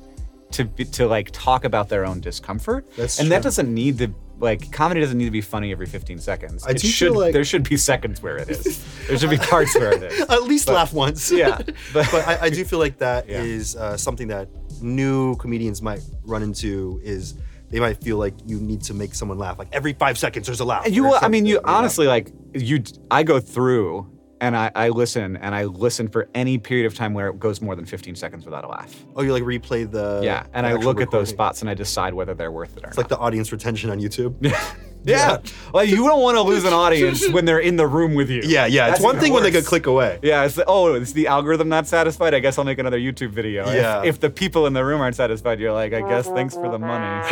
to 0.56 0.66
be, 0.66 0.86
to 0.86 1.08
like 1.08 1.30
talk 1.32 1.64
about 1.66 1.90
their 1.90 2.06
own 2.06 2.20
discomfort. 2.20 2.86
That's 2.98 3.20
and 3.20 3.32
that 3.32 3.42
doesn't 3.44 3.74
need 3.74 3.98
to 4.00 4.14
like 4.40 4.72
comedy 4.72 5.00
doesn't 5.00 5.18
need 5.18 5.26
to 5.26 5.32
be 5.32 5.40
funny 5.42 5.72
every 5.72 5.86
15 5.86 6.20
seconds. 6.20 6.66
I 6.66 6.72
it 6.72 6.78
do 6.80 6.88
should 6.88 7.12
feel 7.14 7.20
like- 7.22 7.34
there 7.34 7.46
should 7.46 7.68
be 7.68 7.78
seconds 7.78 8.22
where 8.22 8.36
it 8.38 8.50
is. 8.50 8.84
there 9.08 9.18
should 9.18 9.30
be 9.30 9.38
parts 9.38 9.74
where 9.76 9.94
it 9.94 10.04
is. 10.04 10.20
At 10.30 10.44
least 10.44 10.68
laugh 10.68 10.92
once. 10.92 11.32
Yeah, 11.32 11.58
But, 11.94 12.08
but- 12.12 12.28
I, 12.28 12.40
I 12.42 12.50
do 12.50 12.66
feel 12.66 12.80
like 12.80 12.98
that 12.98 13.30
is 13.30 13.76
Yeah. 13.76 13.82
uh, 13.82 13.98
something 13.98 14.28
that 14.28 14.50
new 14.82 15.36
comedians 15.38 15.82
might 15.82 16.02
run 16.26 16.44
into 16.44 17.00
is 17.02 17.36
they 17.70 17.80
might 17.80 18.04
feel 18.04 18.18
like 18.18 18.34
you 18.46 18.60
need 18.60 18.82
to 18.84 18.94
make 18.94 19.16
someone 19.16 19.38
laugh. 19.38 19.58
Like 19.58 19.70
every 19.72 19.94
five 19.94 20.18
seconds 20.18 20.48
there's 20.48 20.60
a 20.60 20.66
laugh. 20.66 20.86
And 20.86 20.94
you, 20.94 21.04
will- 21.06 21.20
I 21.22 21.30
mean, 21.30 21.46
you 21.46 21.62
honestly 21.64 22.06
like 22.08 22.32
you. 22.54 22.84
I 23.10 23.24
go 23.24 23.40
through 23.40 24.12
and 24.42 24.56
I, 24.56 24.72
I 24.76 24.90
listen 24.90 25.38
and 25.38 25.56
I 25.56 25.64
listen 25.66 26.08
for 26.08 26.28
any 26.36 26.58
period 26.58 26.86
of 26.86 26.94
time 26.94 27.14
where 27.14 27.30
it 27.30 27.40
goes 27.40 27.62
more 27.62 27.76
than 27.76 27.86
15 27.86 28.16
seconds 28.16 28.46
without 28.46 28.64
a 28.64 28.68
laugh. 28.68 28.94
Oh, 29.16 29.22
you 29.22 29.32
like 29.34 29.44
replay 29.44 29.90
the. 29.90 30.22
yeah, 30.24 30.46
and 30.54 30.66
the 30.66 30.72
I 30.72 30.74
look 30.74 31.00
at 31.02 31.12
those 31.12 31.30
spots 31.30 31.62
and 31.62 31.70
I 31.70 31.74
decide 31.74 32.14
whether 32.14 32.34
they're 32.34 32.52
worth 32.52 32.76
it 32.78 32.84
or 32.84 32.88
It's 32.90 32.98
not. 32.98 33.04
like 33.04 33.08
the 33.10 33.18
audience 33.18 33.52
retention 33.52 33.90
on 33.90 34.00
YouTube. 34.00 34.36
yeah, 34.42 34.62
yeah, 35.04 35.38
like 35.74 35.90
you 35.90 35.98
don't 35.98 36.22
want 36.22 36.36
to 36.36 36.42
lose 36.42 36.64
an 36.66 36.74
audience 36.74 37.30
when 37.30 37.46
they're 37.46 37.60
in 37.60 37.76
the 37.78 37.88
room 37.88 38.14
with 38.14 38.30
you. 38.30 38.42
Yeah, 38.46 38.66
yeah. 38.66 38.92
It's 38.92 39.00
one 39.02 39.20
thing 39.20 39.32
when 39.34 39.44
they 39.44 39.50
worse. 39.52 39.62
could 39.64 39.70
click 39.70 39.86
away. 39.88 40.20
Yeah, 40.22 40.44
it's 40.46 40.56
the, 40.56 40.66
oh, 40.68 40.94
it's 40.96 41.14
the 41.14 41.28
algorithm 41.28 41.70
not 41.70 41.88
satisfied. 41.88 42.34
I 42.34 42.40
guess 42.40 42.58
I'll 42.58 42.66
make 42.66 42.80
another 42.80 43.00
YouTube 43.00 43.30
video. 43.32 43.68
If- 43.70 43.76
Yeah. 43.76 44.04
If, 44.04 44.20
the 44.20 44.30
people 44.30 44.66
in 44.68 44.74
the 44.74 44.84
room 44.84 45.00
aren't 45.02 45.16
satisfied, 45.16 45.60
you're 45.60 45.72
like, 45.74 45.94
I 45.94 46.02
guess 46.02 46.28
thanks 46.28 46.56
for 46.56 46.70
the 46.70 46.80
money. 46.80 47.28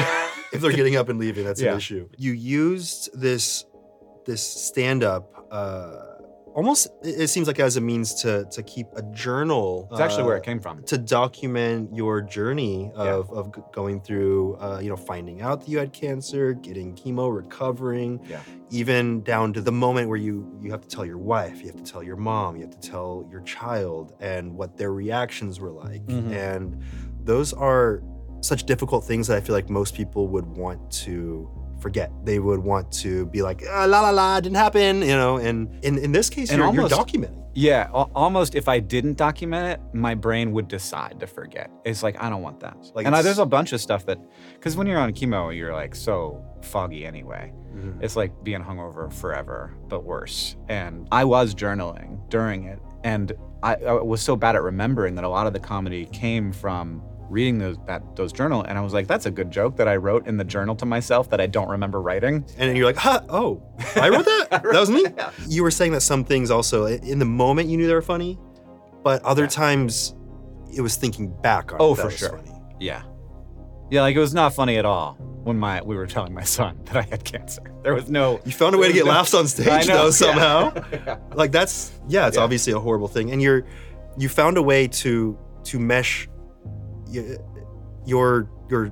if 0.54 0.62
they're 0.62 0.72
getting 0.72 0.96
up 0.96 1.10
and 1.10 1.20
leaving, 1.20 1.44
that's 1.46 1.60
Yeah. 1.62 1.72
an 1.72 1.78
issue. 1.78 2.08
You 2.18 2.32
used 2.32 3.10
this 3.20 3.66
this 4.26 4.42
stand 4.42 5.04
up 5.04 5.48
uh, 5.52 5.98
almost 6.54 6.88
it 7.04 7.28
seems 7.28 7.48
like 7.48 7.60
as 7.60 7.78
a 7.78 7.82
means 7.82 8.14
to 8.22 8.46
to 8.52 8.64
keep 8.64 8.88
a 8.96 9.02
journal. 9.12 9.88
It's 9.92 10.00
actually 10.00 10.24
where 10.24 10.36
uh, 10.36 10.40
it 10.40 10.44
came 10.44 10.60
from. 10.60 10.84
To 10.84 10.98
document 10.98 11.94
your 11.96 12.22
journey 12.22 12.92
of, 12.96 13.32
of 13.32 13.72
going 13.72 14.02
through, 14.02 14.56
uh, 14.56 14.80
you 14.82 14.90
know, 14.90 14.96
finding 14.96 15.42
out 15.42 15.62
that 15.62 15.70
you 15.70 15.78
had 15.78 15.94
cancer, 15.94 16.54
getting 16.54 16.96
chemo, 16.96 17.34
recovering, 17.36 18.20
Yeah. 18.28 18.40
even 18.70 19.22
down 19.24 19.54
to 19.54 19.62
the 19.62 19.72
moment 19.72 20.10
where 20.10 20.18
you 20.18 20.58
you 20.62 20.72
have 20.72 20.82
to 20.82 20.88
tell 20.88 21.06
your 21.06 21.18
wife, 21.18 21.60
you 21.62 21.68
have 21.68 21.78
to 21.84 21.92
tell 21.92 22.04
your 22.04 22.18
mom, 22.18 22.56
you 22.56 22.62
have 22.64 22.80
to 22.80 22.90
tell 22.90 23.28
your 23.32 23.42
child, 23.42 24.14
and 24.20 24.56
what 24.56 24.78
their 24.78 24.94
reactions 24.94 25.60
were 25.60 25.72
like. 25.72 26.06
Mhm. 26.06 26.32
And 26.32 26.82
those 27.24 27.54
are 27.54 28.02
such 28.42 28.66
difficult 28.66 29.06
things 29.06 29.28
that 29.28 29.38
I 29.38 29.42
feel 29.42 29.56
like 29.56 29.70
most 29.70 29.96
people 29.96 30.28
would 30.28 30.46
want 30.46 30.92
to 31.06 31.50
forget. 31.84 32.12
They 32.24 32.40
would 32.40 32.60
want 32.60 32.92
to 33.04 33.28
be 33.28 33.44
like, 33.44 33.62
ah, 33.70 33.86
la 33.86 34.02
la 34.02 34.10
la, 34.10 34.40
didn't 34.40 34.56
happen, 34.56 35.02
you 35.02 35.16
know. 35.22 35.38
And 35.38 35.56
in, 35.86 36.00
in 36.00 36.12
this 36.12 36.30
case, 36.30 36.50
And 36.50 36.60
you're, 36.60 36.74
you're 36.74 36.90
documenting. 36.90 37.42
Yeah, 37.56 37.88
almost 37.92 38.56
if 38.56 38.68
I 38.68 38.80
didn't 38.80 39.16
document 39.16 39.68
it, 39.74 39.80
my 39.94 40.16
brain 40.16 40.54
would 40.54 40.68
decide 40.68 41.20
to 41.20 41.28
forget. 41.28 41.70
It's 41.86 42.02
like 42.02 42.20
I 42.20 42.28
don't 42.32 42.42
want 42.42 42.62
that. 42.62 42.78
Like 42.96 43.06
and 43.06 43.16
I, 43.16 43.22
there's 43.22 43.38
a 43.38 43.46
bunch 43.46 43.74
of 43.74 43.80
stuff 43.80 44.08
that, 44.08 44.18
because 44.56 44.76
when 44.76 44.88
you're 44.88 45.00
on 45.00 45.14
chemo, 45.14 45.56
you're 45.56 45.74
like 45.74 45.94
so 45.94 46.44
foggy 46.64 47.06
anyway. 47.06 47.54
It's 48.02 48.16
like 48.16 48.32
being 48.44 48.62
hungover 48.62 49.12
forever, 49.12 49.76
but 49.88 50.04
worse. 50.04 50.56
And 50.70 51.08
I 51.12 51.24
was 51.26 51.56
journaling 51.56 52.28
during 52.30 52.66
it, 52.66 52.80
and 53.04 53.32
I, 53.64 53.76
I 53.76 53.94
was 53.94 54.22
so 54.22 54.36
bad 54.36 54.56
at 54.56 54.62
remembering 54.62 55.16
that 55.16 55.24
a 55.24 55.30
lot 55.30 55.48
of 55.48 55.54
the 55.54 55.60
comedy 55.60 56.06
came 56.08 56.52
from 56.52 57.02
reading 57.34 57.58
those 57.58 57.78
that 57.88 58.16
those 58.16 58.32
journal, 58.32 58.62
and 58.64 58.78
I 58.78 58.82
was 58.82 58.94
like, 58.94 59.08
that's 59.08 59.26
a 59.26 59.32
good 59.32 59.52
joke 59.52 59.76
that 59.78 59.88
I 59.88 59.96
wrote 59.98 60.28
in 60.28 60.38
the 60.38 60.44
journal 60.44 60.76
to 60.78 60.86
myself 60.86 61.30
that 61.32 61.42
I 61.42 61.48
don't 61.48 61.68
remember 61.68 62.02
writing. 62.02 62.36
And 62.58 62.70
then 62.70 62.76
you're 62.76 62.86
like, 62.86 62.96
huh, 62.96 63.22
oh, 63.30 63.62
I 63.96 64.10
wrote 64.10 64.26
that? 64.26 64.48
that 64.52 64.74
was 64.74 64.90
me? 64.90 65.06
You 65.48 65.64
were 65.64 65.72
saying 65.72 65.92
that 65.94 66.02
some 66.02 66.24
things 66.24 66.50
also, 66.52 66.86
in 66.86 67.20
the 67.20 67.26
moment 67.26 67.70
you 67.70 67.78
knew 67.78 67.88
they 67.88 67.94
were 67.94 68.02
funny, 68.02 68.38
but 69.04 69.22
other 69.24 69.44
Yeah. 69.44 69.50
times 69.50 70.16
it 70.74 70.82
was 70.82 70.96
thinking 70.96 71.34
back 71.42 71.74
on 71.74 71.78
Oh, 71.82 71.96
for 71.96 72.10
sure. 72.10 72.30
funny. 72.38 72.52
Yeah. 72.80 73.02
Yeah, 73.92 74.02
like 74.02 74.16
it 74.16 74.20
was 74.20 74.34
not 74.34 74.54
funny 74.56 74.78
at 74.78 74.86
all 74.86 75.18
when 75.44 75.58
my 75.60 75.82
we 75.82 75.96
were 75.96 76.08
telling 76.08 76.34
my 76.34 76.44
son 76.44 76.80
that 76.86 76.96
I 76.96 77.02
had 77.02 77.24
cancer. 77.26 77.62
There 77.84 77.94
was 77.94 78.10
no 78.10 78.40
You 78.46 78.52
found 78.54 78.74
a 78.76 78.78
way 78.78 78.88
to 78.88 78.94
get 78.94 79.06
No. 79.06 79.12
laughs 79.18 79.34
on 79.34 79.46
stage 79.48 79.88
know, 79.88 80.06
though 80.06 80.10
somehow. 80.12 80.74
Yeah. 80.92 81.18
Like 81.36 81.52
that's 81.52 81.92
yeah, 82.08 82.28
it's 82.28 82.38
Yeah. 82.38 82.44
obviously 82.44 82.74
a 82.74 82.80
horrible 82.80 83.08
thing. 83.10 83.32
And 83.32 83.42
you're 83.42 83.66
you 84.18 84.30
found 84.30 84.58
a 84.58 84.62
way 84.64 84.88
to 84.88 85.38
to 85.66 85.80
mesh 85.80 86.28
your 88.06 88.50
your 88.70 88.92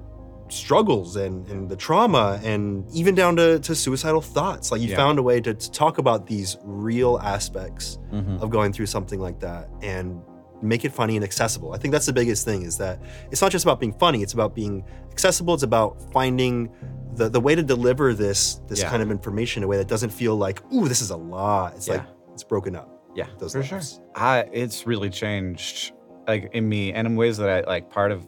struggles 0.50 1.16
and, 1.16 1.48
and 1.48 1.70
the 1.70 1.76
trauma 1.78 2.40
and 2.44 2.86
even 2.94 3.16
down 3.16 3.38
to, 3.38 3.58
to 3.60 3.74
suicidal 3.74 4.20
thoughts. 4.22 4.70
Like 4.72 4.82
you 4.82 4.90
Yeah. 4.90 4.98
found 4.98 5.18
a 5.18 5.24
way 5.24 5.40
to, 5.40 5.54
to 5.54 5.72
talk 5.72 5.98
about 5.98 6.28
these 6.28 6.58
real 6.64 7.18
aspects 7.24 7.98
Mhm. 8.12 8.42
of 8.42 8.50
going 8.50 8.74
through 8.74 8.88
something 8.88 9.20
like 9.20 9.40
that 9.40 9.70
and 9.82 10.22
make 10.62 10.84
it 10.84 10.92
funny 10.92 11.16
and 11.16 11.24
accessible. 11.24 11.74
I 11.74 11.78
think 11.78 11.94
that's 11.94 12.06
the 12.06 12.12
biggest 12.14 12.44
thing 12.44 12.64
is 12.64 12.78
that 12.80 13.00
it's 13.32 13.42
not 13.42 13.50
just 13.52 13.64
about 13.64 13.80
being 13.80 13.94
funny, 13.94 14.22
it's 14.24 14.34
about 14.34 14.54
being 14.54 14.84
accessible, 15.10 15.54
it's 15.54 15.64
about 15.64 16.12
finding 16.12 16.70
the, 17.16 17.30
the 17.30 17.40
way 17.40 17.56
to 17.56 17.64
deliver 17.64 18.14
this 18.14 18.56
this 18.68 18.82
Yeah. 18.82 18.90
kind 18.90 19.02
of 19.02 19.10
information 19.10 19.64
in 19.64 19.66
a 19.66 19.68
way 19.70 19.78
that 19.78 19.88
doesn't 19.88 20.12
feel 20.12 20.36
like, 20.36 20.62
ooh, 20.74 20.88
this 20.90 21.02
is 21.02 21.12
a 21.12 21.18
lot. 21.18 21.76
It's 21.76 21.88
like 21.88 22.04
it's 22.34 22.44
broken 22.44 22.76
up. 22.76 22.90
Yeah, 23.16 23.28
Those 23.40 23.54
for 23.54 23.64
sure. 23.64 23.82
I 24.16 24.42
it's 24.52 24.86
really 24.86 25.10
changed, 25.10 25.94
like 26.32 26.44
in 26.54 26.68
me, 26.74 26.94
and 26.96 27.04
in 27.08 27.16
ways 27.24 27.36
that 27.42 27.50
I 27.50 27.60
like. 27.76 27.90
Part 28.00 28.12
of, 28.16 28.20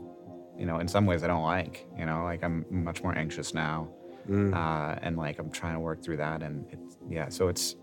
you 0.61 0.65
know, 0.69 0.77
in 0.83 0.87
some 0.87 1.05
ways 1.09 1.21
I 1.25 1.27
don't 1.33 1.43
like. 1.57 1.75
You 1.99 2.05
know, 2.09 2.19
like 2.31 2.41
I'm 2.43 2.65
much 2.69 2.99
more 3.05 3.15
anxious 3.23 3.53
now, 3.53 3.77
Mm. 4.29 4.53
uh, 4.55 4.91
and 5.05 5.17
like 5.25 5.35
I'm 5.41 5.51
trying 5.51 5.73
to 5.73 5.79
work 5.89 5.99
through 6.03 6.17
that, 6.25 6.41
and 6.45 6.65
it's 6.73 6.97
yeah. 7.17 7.27
So 7.37 7.47
it's 7.51 7.75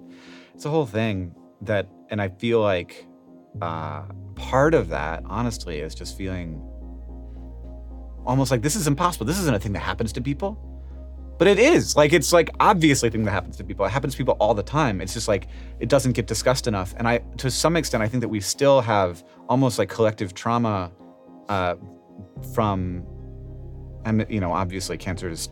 it's 0.54 0.64
a 0.64 0.70
whole 0.70 0.86
thing 0.86 1.34
that, 1.62 1.84
and 2.10 2.18
I 2.26 2.28
feel 2.42 2.60
like 2.72 2.92
uh, 3.60 4.02
part 4.36 4.72
of 4.80 4.88
that, 4.88 5.22
honestly, 5.26 5.76
is 5.86 5.94
just 5.94 6.16
feeling 6.16 6.48
almost 8.24 8.50
like 8.50 8.62
this 8.62 8.76
is 8.76 8.86
impossible. 8.86 9.26
This 9.26 9.38
isn't 9.38 9.54
a 9.54 9.58
thing 9.58 9.72
that 9.72 9.80
happens 9.90 10.12
to 10.14 10.20
people. 10.20 10.50
But 11.40 11.48
it 11.48 11.58
is. 11.58 11.96
Like 11.96 12.12
it's 12.12 12.34
like 12.34 12.50
obviously 12.60 13.08
a 13.08 13.10
thing 13.10 13.22
that 13.22 13.30
happens 13.30 13.56
to 13.56 13.64
people. 13.64 13.86
It 13.86 13.88
happens 13.88 14.12
to 14.12 14.18
people 14.18 14.36
all 14.38 14.52
the 14.52 14.62
time. 14.62 15.00
It's 15.00 15.14
just 15.14 15.26
like 15.26 15.46
it 15.78 15.88
doesn't 15.88 16.12
get 16.12 16.26
discussed 16.26 16.66
enough. 16.66 16.92
And 16.98 17.08
I 17.08 17.22
to 17.38 17.50
some 17.50 17.76
extent 17.76 18.02
I 18.02 18.08
think 18.08 18.20
that 18.20 18.28
we 18.28 18.40
still 18.40 18.82
have 18.82 19.24
almost 19.48 19.78
like 19.78 19.88
collective 19.88 20.34
trauma 20.34 20.92
uh, 21.48 21.76
from 22.52 23.06
and 24.04 24.26
you 24.28 24.38
know, 24.38 24.52
obviously 24.52 24.98
cancers 24.98 25.48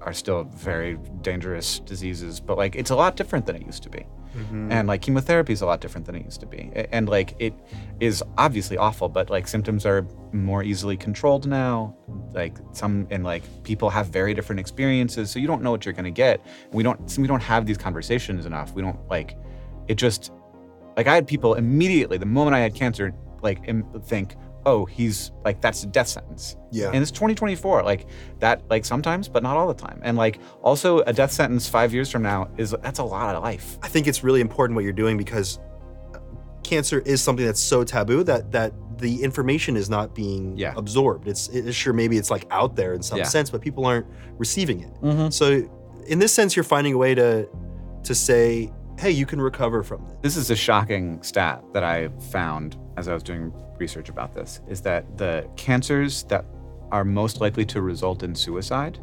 are 0.00 0.12
still 0.12 0.42
very 0.42 0.98
dangerous 1.20 1.78
diseases, 1.78 2.40
but 2.40 2.58
like 2.58 2.74
it's 2.74 2.90
a 2.90 2.96
lot 2.96 3.14
different 3.14 3.46
than 3.46 3.54
it 3.54 3.64
used 3.64 3.84
to 3.84 3.88
be. 3.88 4.04
Mm-hmm. 4.36 4.72
And 4.72 4.88
like 4.88 5.02
chemotherapy 5.02 5.52
is 5.52 5.60
a 5.60 5.66
lot 5.66 5.80
different 5.80 6.06
than 6.06 6.14
it 6.14 6.24
used 6.24 6.40
to 6.40 6.46
be. 6.46 6.70
And 6.92 7.08
like 7.08 7.34
it 7.38 7.54
is 7.98 8.22
obviously 8.38 8.76
awful, 8.76 9.08
but 9.08 9.30
like 9.30 9.48
symptoms 9.48 9.84
are 9.84 10.06
more 10.32 10.62
easily 10.62 10.96
controlled 10.96 11.46
now. 11.46 11.96
Like 12.32 12.58
some 12.72 13.06
and 13.10 13.24
like 13.24 13.42
people 13.64 13.90
have 13.90 14.08
very 14.08 14.34
different 14.34 14.60
experiences, 14.60 15.30
so 15.30 15.38
you 15.38 15.46
don't 15.46 15.62
know 15.62 15.70
what 15.70 15.84
you're 15.84 15.94
gonna 15.94 16.10
get. 16.10 16.44
We 16.72 16.82
don't 16.82 17.18
we 17.18 17.26
don't 17.26 17.42
have 17.42 17.66
these 17.66 17.78
conversations 17.78 18.46
enough. 18.46 18.72
We 18.72 18.82
don't 18.82 18.98
like 19.08 19.36
it 19.88 19.96
just 19.96 20.32
like 20.96 21.06
I 21.06 21.14
had 21.14 21.26
people 21.26 21.54
immediately 21.54 22.18
the 22.18 22.26
moment 22.26 22.54
I 22.54 22.60
had 22.60 22.74
cancer 22.74 23.12
like 23.42 23.64
think, 24.04 24.36
oh, 24.66 24.84
he's 24.84 25.30
like 25.44 25.60
that's 25.60 25.82
a 25.84 25.86
death 25.86 26.08
sentence. 26.08 26.56
Yeah. 26.70 26.88
And 26.92 26.96
it's 26.96 27.10
2024, 27.10 27.82
like 27.82 28.06
that, 28.40 28.62
like 28.70 28.84
sometimes, 28.84 29.28
but 29.28 29.42
not 29.42 29.56
all 29.56 29.66
the 29.68 29.74
time. 29.74 30.00
And 30.02 30.16
like 30.16 30.38
also 30.62 31.00
a 31.00 31.12
death 31.12 31.32
sentence 31.32 31.68
five 31.68 31.92
years 31.94 32.10
from 32.10 32.22
now 32.22 32.48
is 32.56 32.74
that's 32.82 32.98
a 32.98 33.04
lot 33.04 33.34
of 33.34 33.42
life. 33.42 33.78
I 33.82 33.88
think 33.88 34.06
it's 34.06 34.22
really 34.22 34.40
important 34.40 34.74
what 34.76 34.84
you're 34.84 34.92
doing 34.92 35.16
because 35.16 35.58
cancer 36.62 37.00
is 37.00 37.22
something 37.22 37.44
that's 37.46 37.60
so 37.60 37.84
taboo 37.84 38.22
that 38.24 38.52
that 38.52 38.72
the 38.98 39.22
information 39.22 39.76
is 39.76 39.88
not 39.88 40.14
being 40.14 40.56
Yeah. 40.58 40.74
absorbed. 40.76 41.26
It's 41.26 41.48
it, 41.48 41.72
sure 41.72 41.92
maybe 41.94 42.18
it's 42.18 42.30
like 42.30 42.46
out 42.50 42.76
there 42.76 42.92
in 42.92 43.02
some 43.02 43.18
Yeah. 43.18 43.24
sense, 43.24 43.48
but 43.50 43.62
people 43.62 43.86
aren't 43.86 44.06
receiving 44.36 44.80
it. 44.82 44.92
Mhm. 45.02 45.32
So 45.32 45.62
in 46.06 46.18
this 46.18 46.32
sense, 46.34 46.54
you're 46.54 46.64
finding 46.64 46.92
a 46.94 46.98
way 46.98 47.14
to 47.14 47.48
to 48.04 48.14
say, 48.14 48.70
hey, 48.98 49.10
you 49.10 49.24
can 49.26 49.40
recover 49.40 49.82
from 49.82 50.04
this. 50.06 50.16
This 50.22 50.36
is 50.36 50.50
a 50.50 50.56
shocking 50.56 51.22
stat 51.22 51.62
that 51.72 51.82
I 51.84 52.08
found 52.30 52.76
as 52.98 53.08
I 53.08 53.14
was 53.14 53.22
doing 53.22 53.52
research 53.80 54.08
about 54.08 54.34
this 54.34 54.60
is 54.68 54.80
that 54.82 55.18
the 55.18 55.48
cancers 55.56 56.24
that 56.24 56.44
are 56.92 57.04
most 57.04 57.40
likely 57.40 57.64
to 57.64 57.82
result 57.82 58.22
in 58.22 58.34
suicide 58.34 58.98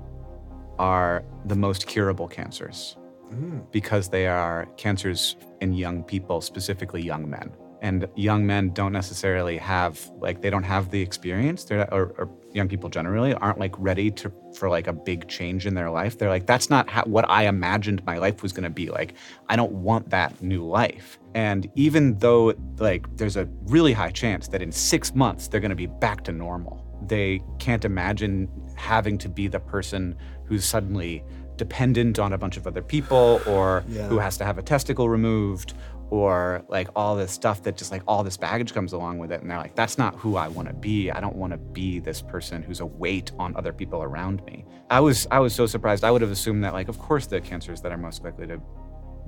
are 0.80 1.24
the 1.46 1.56
most 1.56 1.88
curable 1.88 2.28
cancers 2.28 2.98
mm. 3.34 3.62
because 3.72 4.10
they 4.10 4.28
are 4.28 4.68
cancers 4.78 5.36
in 5.62 5.74
young 5.74 6.04
people, 6.04 6.42
specifically 6.42 7.02
young 7.02 7.30
men. 7.30 7.52
And 7.82 8.08
young 8.16 8.46
men 8.48 8.72
don't 8.72 8.92
necessarily 8.92 9.58
have 9.60 10.00
like 10.20 10.42
they 10.42 10.50
don't 10.50 10.64
have 10.64 10.90
the 10.90 11.02
experience. 11.02 11.64
They're 11.64 11.92
or, 11.94 12.14
or 12.18 12.30
young 12.54 12.68
people 12.68 12.90
generally 12.90 13.34
aren't 13.36 13.60
like 13.60 13.76
ready 13.78 14.10
to 14.12 14.32
for 14.58 14.68
like 14.68 14.88
a 14.88 14.94
big 14.94 15.28
change 15.28 15.68
in 15.68 15.76
their 15.76 15.92
life. 15.92 16.18
They're 16.18 16.30
like 16.30 16.48
that's 16.48 16.70
not 16.72 16.90
how, 16.90 17.04
what 17.04 17.30
I 17.30 17.44
imagined 17.48 18.04
my 18.06 18.18
life 18.18 18.42
was 18.42 18.52
going 18.52 18.64
to 18.64 18.70
be 18.72 18.90
like. 18.90 19.14
I 19.48 19.56
don't 19.56 19.72
want 19.74 20.10
that 20.10 20.42
new 20.42 20.66
life. 20.66 21.20
And 21.36 21.70
even 21.76 22.18
though 22.18 22.54
like 22.80 23.06
there's 23.18 23.38
a 23.38 23.46
really 23.66 23.94
high 23.94 24.12
chance 24.12 24.48
that 24.48 24.62
in 24.62 24.72
6 24.72 25.14
months 25.16 25.48
they're 25.48 25.62
going 25.62 25.70
to 25.70 25.76
be 25.76 25.86
back 25.88 26.24
to 26.24 26.32
normal. 26.32 26.84
They 27.06 27.42
can't 27.60 27.86
imagine 27.86 28.50
having 28.76 29.20
to 29.20 29.30
be 29.30 29.48
the 29.48 29.60
person 29.60 30.16
who's 30.46 30.66
suddenly 30.66 31.24
dependent 31.58 32.20
on 32.20 32.34
a 32.34 32.38
bunch 32.38 32.56
of 32.58 32.68
other 32.68 32.82
people 32.82 33.42
or 33.48 33.84
Yeah. 33.88 34.08
who 34.08 34.20
has 34.20 34.38
to 34.38 34.46
have 34.46 34.58
a 34.58 34.62
testicle 34.62 35.10
removed 35.10 35.74
or 36.10 36.64
like 36.70 36.88
all 36.96 37.16
this 37.16 37.32
stuff 37.32 37.62
that 37.64 37.76
just 37.76 37.92
like 37.92 38.02
all 38.08 38.24
this 38.24 38.38
baggage 38.38 38.74
comes 38.74 38.94
along 38.94 39.18
with 39.18 39.32
it 39.32 39.42
and 39.42 39.52
they're 39.52 39.58
like 39.58 39.76
that's 39.76 39.98
not 39.98 40.16
who 40.16 40.38
I 40.38 40.48
want 40.48 40.68
to 40.70 40.74
be. 40.74 41.12
I 41.12 41.20
don't 41.20 41.36
want 41.36 41.52
to 41.52 41.58
be 41.58 42.00
this 42.00 42.22
person 42.22 42.64
who's 42.64 42.80
a 42.80 42.86
weight 42.86 43.32
on 43.38 43.56
other 43.58 43.74
people 43.74 44.02
around 44.04 44.44
me. 44.46 44.66
I 44.90 45.00
was 45.02 45.28
I 45.32 45.40
was 45.40 45.54
so 45.54 45.66
surprised. 45.66 46.04
I 46.04 46.12
would 46.12 46.22
have 46.22 46.32
assumed 46.32 46.64
that 46.64 46.74
like 46.74 46.88
of 46.88 46.98
course 46.98 47.26
the 47.28 47.42
cancers 47.42 47.82
that 47.82 47.92
are 47.92 47.98
most 47.98 48.24
likely 48.24 48.48
to 48.48 48.62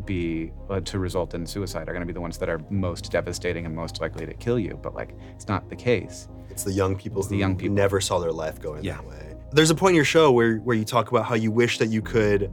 be 0.05 0.51
uh, 0.69 0.79
to 0.79 0.98
result 1.00 1.33
in 1.33 1.45
suicide 1.45 1.89
are 1.89 1.93
going 1.93 2.00
to 2.01 2.05
be 2.07 2.13
the 2.13 2.21
ones 2.21 2.38
that 2.38 2.48
are 2.48 2.62
most 2.69 3.12
devastating 3.12 3.65
and 3.65 3.75
most 3.75 4.00
likely 4.00 4.25
to 4.25 4.33
kill 4.33 4.57
you, 4.57 4.79
but 4.81 4.95
like 4.95 5.13
it's 5.36 5.48
not 5.50 5.69
the 5.69 5.75
case. 5.75 6.29
It's 6.50 6.63
the 6.63 6.71
young 6.71 6.95
people 6.95 7.21
the 7.24 7.29
who 7.29 7.36
young 7.36 7.57
people. 7.57 7.75
never 7.75 8.00
saw 8.00 8.19
their 8.19 8.31
life 8.31 8.62
going 8.62 8.83
Yeah. 8.86 8.95
that 8.95 9.05
way. 9.05 9.36
There's 9.51 9.71
a 9.71 9.75
point 9.75 9.91
in 9.91 9.95
your 9.95 10.05
show 10.05 10.31
where 10.31 10.57
where 10.59 10.77
you 10.77 10.86
talk 10.86 11.12
about 11.12 11.25
how 11.25 11.36
you 11.36 11.51
wish 11.51 11.79
that 11.79 11.88
you 11.88 12.01
could 12.01 12.50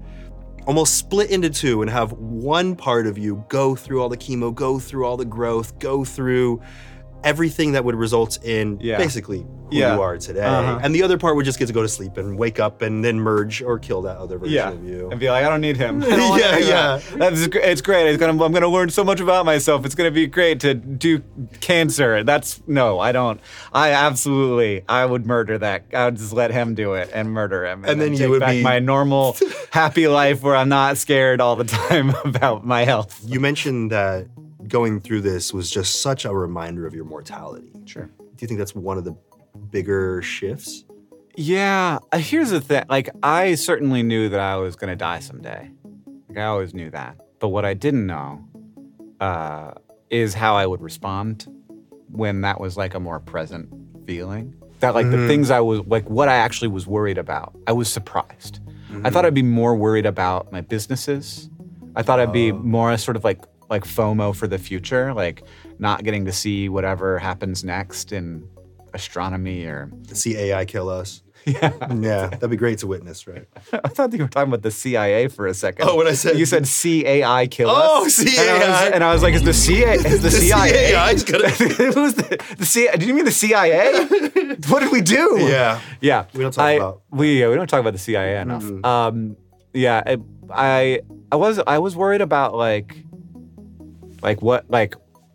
almost 0.67 0.97
split 0.97 1.31
into 1.31 1.49
two 1.49 1.81
and 1.81 1.91
have 1.91 2.13
one 2.13 2.75
part 2.75 3.07
of 3.07 3.17
you 3.17 3.45
go 3.49 3.77
through 3.77 4.03
all 4.03 4.09
the 4.09 4.17
chemo, 4.17 4.55
go 4.55 4.79
through 4.79 5.07
all 5.07 5.17
the 5.17 5.25
growth, 5.25 5.79
go 5.79 6.05
through 6.05 6.61
everything 7.27 7.73
that 7.73 7.85
would 7.85 7.95
result 7.97 8.39
in 8.45 8.79
Yeah. 8.81 8.97
basically 8.99 9.41
who 9.71 9.77
Yeah. 9.79 9.97
you 9.97 10.03
are 10.03 10.17
today. 10.17 10.43
Uh-huh. 10.45 10.79
And 10.81 10.95
the 10.95 11.03
other 11.03 11.19
part 11.19 11.35
would 11.35 11.45
just 11.45 11.59
get 11.59 11.67
to 11.67 11.73
go 11.73 11.83
to 11.83 11.89
sleep 11.89 12.17
and 12.19 12.39
wake 12.39 12.61
up 12.61 12.83
and 12.83 13.05
then 13.05 13.19
merge 13.19 13.63
or 13.63 13.81
kill 13.81 14.01
that 14.03 14.17
other 14.17 14.39
version 14.39 14.69
of 14.69 14.85
you. 14.85 15.09
and 15.11 15.19
be 15.19 15.29
like, 15.29 15.45
I 15.45 15.49
don't 15.49 15.61
need 15.61 15.77
him. 15.77 15.99
Don't 16.01 16.39
Yeah, 16.39 16.57
yeah. 16.59 16.99
that. 16.99 17.19
That's 17.19 17.41
it's 17.53 17.81
great. 17.83 18.07
It's 18.09 18.19
gonna, 18.19 18.45
I'm 18.45 18.53
gonna 18.53 18.69
learn 18.69 18.91
so 18.91 19.03
much 19.03 19.19
about 19.21 19.45
myself. 19.45 19.85
It's 19.85 19.97
gonna 19.97 20.13
be 20.13 20.27
great 20.29 20.61
to 20.61 20.75
do 20.75 21.21
cancer. 21.61 22.23
That's 22.23 22.63
no, 22.69 23.01
I 23.01 23.11
don't. 23.13 23.41
I 23.73 23.91
absolutely, 23.91 24.85
I 24.89 25.05
would 25.05 25.27
murder 25.27 25.59
that. 25.59 25.87
I 25.93 26.05
would 26.07 26.17
just 26.17 26.33
let 26.33 26.53
him 26.53 26.75
do 26.77 26.95
it 26.95 27.11
and 27.13 27.31
murder 27.33 27.67
him, 27.67 27.85
And 27.85 28.01
then 28.01 28.13
you 28.13 28.19
take 28.19 28.29
would 28.31 28.41
back 28.41 28.53
be- 28.53 28.63
my 28.63 28.79
normal, 28.79 29.37
happy 29.73 30.07
life 30.07 30.43
where 30.43 30.55
I'm 30.55 30.69
not 30.69 30.97
scared 30.97 31.41
all 31.41 31.57
the 31.57 31.65
time 31.65 32.15
about 32.25 32.65
my 32.65 32.85
health. 32.85 33.21
You 33.27 33.41
mentioned 33.41 33.91
that 33.91 34.27
going 34.69 35.01
through 35.01 35.23
this 35.23 35.53
was 35.53 35.71
just 35.71 36.03
such 36.03 36.25
a 36.25 36.33
reminder 36.33 36.87
of 36.87 36.95
your 36.95 37.05
mortality. 37.05 37.73
Sure. 37.85 38.05
Do 38.05 38.37
you 38.41 38.49
think 38.49 38.59
that's 38.59 38.75
one 38.75 38.99
of 38.99 39.05
the 39.05 39.17
bigger 39.71 40.23
shifts? 40.23 40.85
Yeah. 41.37 41.99
uh, 42.13 42.19
Here's 42.19 42.51
the 42.51 42.61
thing. 42.61 42.85
Like, 42.89 43.11
I 43.23 43.55
certainly 43.55 44.03
knew 44.03 44.29
that 44.29 44.41
I 44.41 44.57
was 44.57 44.77
going 44.77 44.91
to 44.91 44.97
die 44.97 45.21
someday. 45.21 45.71
Like, 46.29 46.39
I 46.39 46.45
always 46.45 46.75
knew 46.75 46.91
that. 46.91 47.17
But 47.39 47.49
what 47.49 47.65
I 47.65 47.75
didn't 47.75 48.07
know 48.07 48.45
uh, 49.21 49.73
is 50.11 50.35
how 50.35 50.57
I 50.57 50.67
would 50.67 50.81
respond 50.81 51.47
when 52.11 52.41
that 52.43 52.61
was 52.61 52.77
like 52.77 52.95
a 52.95 53.01
more 53.01 53.21
present 53.21 53.69
feeling. 54.07 54.55
That, 54.81 54.95
like, 54.95 55.11
the 55.11 55.27
things 55.27 55.51
I 55.51 55.61
was, 55.61 55.81
like, 55.87 56.09
what 56.11 56.29
I 56.29 56.37
actually 56.37 56.69
was 56.69 56.87
worried 56.87 57.17
about, 57.17 57.57
I 57.67 57.73
was 57.73 57.91
surprised. 57.91 58.61
I 59.05 59.11
thought 59.11 59.25
I'd 59.25 59.35
be 59.35 59.43
more 59.43 59.75
worried 59.75 60.05
about 60.07 60.53
my 60.53 60.61
businesses. 60.61 61.49
I 61.95 62.03
thought 62.03 62.21
I'd 62.21 62.33
be 62.33 62.53
more 62.53 62.97
sort 62.99 63.17
of 63.17 63.25
like, 63.25 63.43
like 63.69 63.85
FOMO 63.85 64.35
for 64.35 64.47
the 64.47 64.59
future, 64.59 65.13
like 65.15 65.43
not 65.79 66.05
getting 66.05 66.25
to 66.27 66.33
see 66.33 66.69
whatever 66.69 67.19
happens 67.19 67.65
next 67.65 68.13
in 68.13 68.49
astronomy 68.95 69.65
or 69.65 69.91
See 70.13 70.37
AI 70.37 70.65
kill 70.65 70.89
us. 70.89 71.23
Yeah. 71.47 71.71
Yeah. 71.95 72.27
That'd 72.27 72.51
be 72.51 72.57
great 72.57 72.79
to 72.79 72.89
witness, 72.89 73.29
right? 73.29 73.47
I 73.73 73.87
thought 73.87 74.13
you 74.13 74.19
were 74.19 74.27
talking 74.27 74.49
about 74.49 74.63
the 74.63 74.73
CIA 74.73 75.29
for 75.29 75.47
a 75.47 75.55
second. 75.55 75.89
Oh, 75.89 75.95
what 75.95 76.09
I 76.09 76.15
said- 76.15 76.37
You 76.37 76.45
said 76.45 76.65
CAI 76.65 77.47
kill 77.47 77.71
us. 77.71 78.19
Oh, 78.19 78.25
And 78.27 78.29
I, 78.41 78.59
was, 78.59 78.79
CAI. 78.81 78.89
and 78.93 79.05
I 79.05 79.13
was 79.13 79.23
like, 79.23 79.35
is 79.35 79.45
the 79.45 79.53
CIA? 79.55 79.95
Is 79.95 80.23
the, 80.23 80.29
The 80.29 80.31
CIA? 80.33 80.91
CAI 80.93 81.11
is 81.13 81.23
gonna- 81.23 81.49
Who's 81.95 82.15
the, 82.15 82.45
the 82.59 82.67
CIA? 82.67 82.97
Did 82.97 83.05
you 83.07 83.15
mean 83.15 83.27
the 83.27 83.31
CIA? 83.31 83.93
what 84.67 84.81
did 84.81 84.91
we 84.91 85.03
do? 85.03 85.37
Yeah. 85.39 85.79
Yeah. 86.01 86.25
We 86.35 86.41
don't 86.43 86.51
talk 86.53 86.65
I, 86.65 86.73
about- 86.73 87.03
we 87.13 87.39
yeah, 87.41 87.49
we 87.49 87.55
don't 87.55 87.69
talk 87.69 87.79
about 87.79 87.93
the 87.93 88.01
CIA 88.01 88.41
enough. 88.41 88.65
Um, 88.85 89.37
yeah, 89.73 90.03
I, 90.05 90.17
I 90.51 91.01
I 91.31 91.37
was 91.37 91.61
I 91.65 91.79
was 91.79 91.95
worried 91.95 92.23
about 92.23 92.57
like 92.57 92.97
like 94.27 94.43
what 94.43 94.69
like 94.71 94.95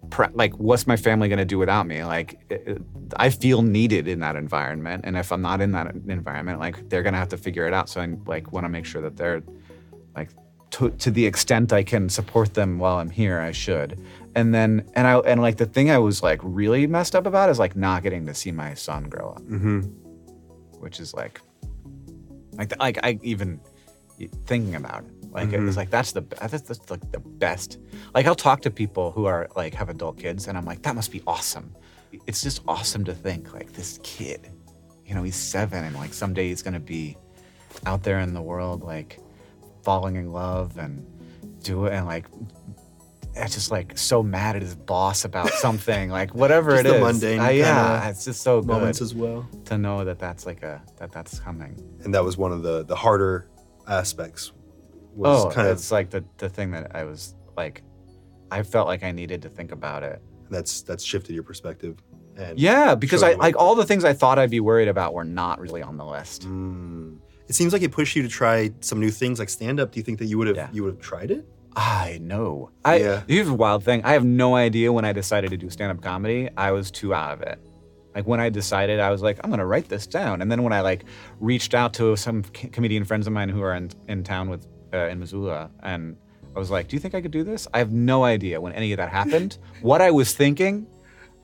pre- 0.10 0.34
like 0.34 0.54
what's 0.58 0.86
my 0.86 0.98
family 0.98 1.28
gonna 1.30 1.46
do 1.46 1.58
without 1.58 1.88
me? 1.88 2.04
Like 2.04 2.30
it- 2.50 2.64
it- 2.68 2.82
I 3.16 3.30
feel 3.30 3.62
needed 3.62 4.08
in 4.08 4.20
that 4.20 4.36
environment, 4.36 5.06
and 5.06 5.16
if 5.18 5.32
I'm 5.32 5.42
not 5.42 5.62
in 5.62 5.72
that 5.72 5.88
environment, 6.08 6.60
like 6.60 6.90
they're 6.90 7.02
gonna 7.04 7.18
have 7.18 7.30
to 7.30 7.38
figure 7.38 7.66
it 7.68 7.74
out. 7.74 7.90
So 7.90 8.02
I 8.02 8.08
like 8.28 8.52
want 8.52 8.66
to 8.66 8.70
make 8.70 8.86
sure 8.86 9.02
that 9.02 9.16
they're 9.18 9.42
like 10.16 10.30
to, 10.72 10.90
to 11.04 11.10
the 11.12 11.26
extent 11.26 11.74
I 11.74 11.84
can 11.84 12.08
support 12.10 12.54
them 12.54 12.80
while 12.80 12.98
I'm 13.00 13.10
here, 13.10 13.40
I 13.40 13.52
should. 13.52 14.00
And 14.36 14.54
then 14.56 14.86
and 14.94 15.08
I 15.08 15.18
and 15.20 15.42
like 15.42 15.58
the 15.58 15.66
thing 15.66 15.90
I 15.90 15.98
was 15.98 16.22
like 16.24 16.40
really 16.44 16.86
messed 16.88 17.16
up 17.16 17.26
about 17.26 17.50
is 17.50 17.60
like 17.60 17.76
not 17.76 18.04
getting 18.04 18.26
to 18.28 18.34
see 18.34 18.52
my 18.52 18.74
son 18.76 19.04
grow 19.10 19.30
up, 19.32 19.42
Mm-hmm. 19.44 19.80
which 20.84 21.00
is 21.00 21.14
like 21.14 21.42
like 22.58 22.78
like 22.80 22.98
I 23.04 23.20
even 23.24 23.60
thinking 24.46 24.76
about 24.76 25.04
it 25.06 25.12
Like 25.32 25.54
it 25.54 25.60
was 25.62 25.78
like 25.78 25.90
that's 25.90 26.12
the 26.12 26.22
that's, 26.22 26.62
that's 26.62 26.90
like 26.90 27.10
the 27.12 27.20
best. 27.20 27.80
Like 28.14 28.26
I'll 28.26 28.36
talk 28.36 28.62
to 28.64 28.72
people 28.72 29.12
who 29.12 29.26
are 29.26 29.48
like 29.56 29.74
have 29.74 29.90
adult 29.90 30.18
kids, 30.18 30.48
and 30.48 30.58
I'm 30.58 30.66
like 30.66 30.82
that 30.84 30.94
must 30.96 31.12
be 31.12 31.22
awesome. 31.26 31.74
It's 32.28 32.42
just 32.44 32.62
awesome 32.68 33.06
to 33.06 33.14
think 33.14 33.54
like 33.54 33.72
this 33.74 34.00
kid, 34.04 34.50
you 35.06 35.16
know, 35.16 35.24
he's 35.24 35.38
seven, 35.38 35.86
and 35.86 35.96
like 35.96 36.14
someday 36.14 36.50
he's 36.50 36.62
gonna 36.62 36.80
be 36.82 37.18
out 37.86 38.04
there 38.04 38.20
in 38.20 38.34
the 38.34 38.42
world, 38.42 38.84
like 38.84 39.20
falling 39.84 40.16
in 40.18 40.32
love 40.32 40.78
and 40.78 41.06
do 41.64 41.86
it, 41.86 41.94
and 41.94 42.06
like 42.06 42.26
it's 43.34 43.54
just 43.54 43.72
like 43.72 43.98
so 43.98 44.22
mad 44.22 44.58
at 44.58 44.62
his 44.62 44.76
boss 44.76 45.24
about 45.24 45.50
something, 45.66 46.10
like 46.10 46.36
whatever 46.36 46.72
Just 46.72 46.86
it 46.86 46.90
the 46.90 46.96
is. 46.98 47.02
mundane 47.22 47.40
Uh, 47.40 47.48
yeah, 47.48 48.10
it's 48.10 48.26
just 48.26 48.42
so 48.42 48.60
good 48.60 48.68
moments 48.68 49.00
as 49.02 49.16
well. 49.16 49.48
to 49.66 49.78
know 49.78 50.04
that 50.04 50.20
that's 50.20 50.46
like 50.46 50.62
a 50.64 50.82
that 50.98 51.14
that's 51.14 51.40
coming. 51.40 51.74
And 52.04 52.14
that 52.14 52.24
was 52.26 52.38
one 52.38 52.52
of 52.52 52.64
the 52.64 52.84
the 52.84 52.96
harder 52.98 53.48
aspects. 53.88 54.52
Was 55.16 55.46
oh, 55.46 55.50
kind 55.52 55.68
of 55.68 55.74
it's 55.78 55.92
like 55.92 56.10
the 56.10 56.24
the 56.38 56.50
thing 56.50 56.72
that 56.72 56.96
I 56.96 57.04
was 57.04 57.36
like, 57.58 57.84
I 58.50 58.64
felt 58.64 58.88
like 58.88 59.04
I 59.04 59.12
needed 59.12 59.42
to 59.44 59.50
think 59.50 59.72
about 59.72 60.04
it. 60.04 60.22
that's 60.50 60.82
that's 60.82 61.04
shifted 61.04 61.34
your 61.34 61.44
perspective. 61.44 61.98
And 62.38 62.58
Yeah, 62.60 62.96
because 62.96 63.24
I 63.24 63.34
like 63.34 63.56
all 63.58 63.76
the 63.76 63.86
things 63.86 64.04
I 64.06 64.14
thought 64.14 64.40
I'd 64.40 64.50
be 64.52 64.60
worried 64.62 64.88
about 64.88 65.14
were 65.14 65.24
not 65.26 65.60
really 65.60 65.82
on 65.82 65.98
the 65.98 66.06
list. 66.06 66.44
Mm. 66.48 67.18
It 67.48 67.56
seems 67.56 67.74
like 67.74 67.82
it 67.82 67.92
pushed 67.92 68.16
you 68.16 68.22
to 68.24 68.30
try 68.30 68.72
some 68.80 69.00
new 69.00 69.12
things 69.12 69.38
like 69.40 69.50
stand 69.50 69.80
up. 69.82 69.92
Do 69.92 70.00
you 70.00 70.04
think 70.04 70.20
that 70.20 70.26
you 70.26 70.38
would 70.38 70.48
have 70.48 70.56
Yeah. 70.56 70.70
you 70.72 70.84
would 70.84 70.94
have 70.96 71.02
tried 71.02 71.32
it? 71.32 71.46
I 71.76 72.20
know. 72.22 72.70
I 72.86 72.98
Yeah. 73.00 73.24
here's 73.28 73.48
a 73.50 73.54
wild 73.54 73.84
thing. 73.84 74.02
I 74.04 74.14
have 74.14 74.26
no 74.26 74.56
idea 74.56 74.92
when 74.94 75.04
I 75.06 75.12
decided 75.14 75.50
to 75.52 75.58
do 75.58 75.70
stand 75.70 75.92
up 75.92 76.02
comedy. 76.02 76.50
I 76.58 76.72
was 76.72 76.90
too 76.92 77.14
out 77.14 77.34
of 77.34 77.42
it. 77.42 77.60
Like 78.16 78.28
when 78.28 78.42
I 78.42 78.50
decided, 78.50 79.00
I 79.00 79.10
was 79.10 79.22
like, 79.22 79.40
I'm 79.44 79.50
gonna 79.50 79.66
write 79.66 79.88
this 79.90 80.06
down. 80.08 80.42
And 80.42 80.52
then 80.52 80.64
when 80.64 80.74
I 80.74 80.82
like 80.82 81.06
reached 81.40 81.74
out 81.74 81.94
to 81.96 82.16
some 82.18 82.44
c- 82.56 82.68
comedian 82.70 83.04
friends 83.06 83.26
of 83.28 83.32
mine 83.34 83.48
who 83.50 83.62
are 83.62 83.74
in 83.76 83.90
in 84.10 84.24
town 84.24 84.50
with 84.50 84.66
uh, 84.94 85.08
in 85.08 85.20
Missoula, 85.20 85.70
and 85.84 86.16
I 86.56 86.60
was 86.60 86.70
like, 86.72 86.88
Do 86.88 86.96
you 86.96 87.00
think 87.00 87.16
I 87.16 87.22
could 87.22 87.32
do 87.32 87.44
this? 87.44 87.68
I 87.74 87.80
have 87.80 87.92
no 87.92 88.24
idea 88.24 88.60
when 88.60 88.74
any 88.74 88.92
of 88.94 88.98
that 88.98 89.10
happened. 89.10 89.58
what 89.82 90.02
I 90.02 90.12
was 90.12 90.34
thinking, 90.34 90.88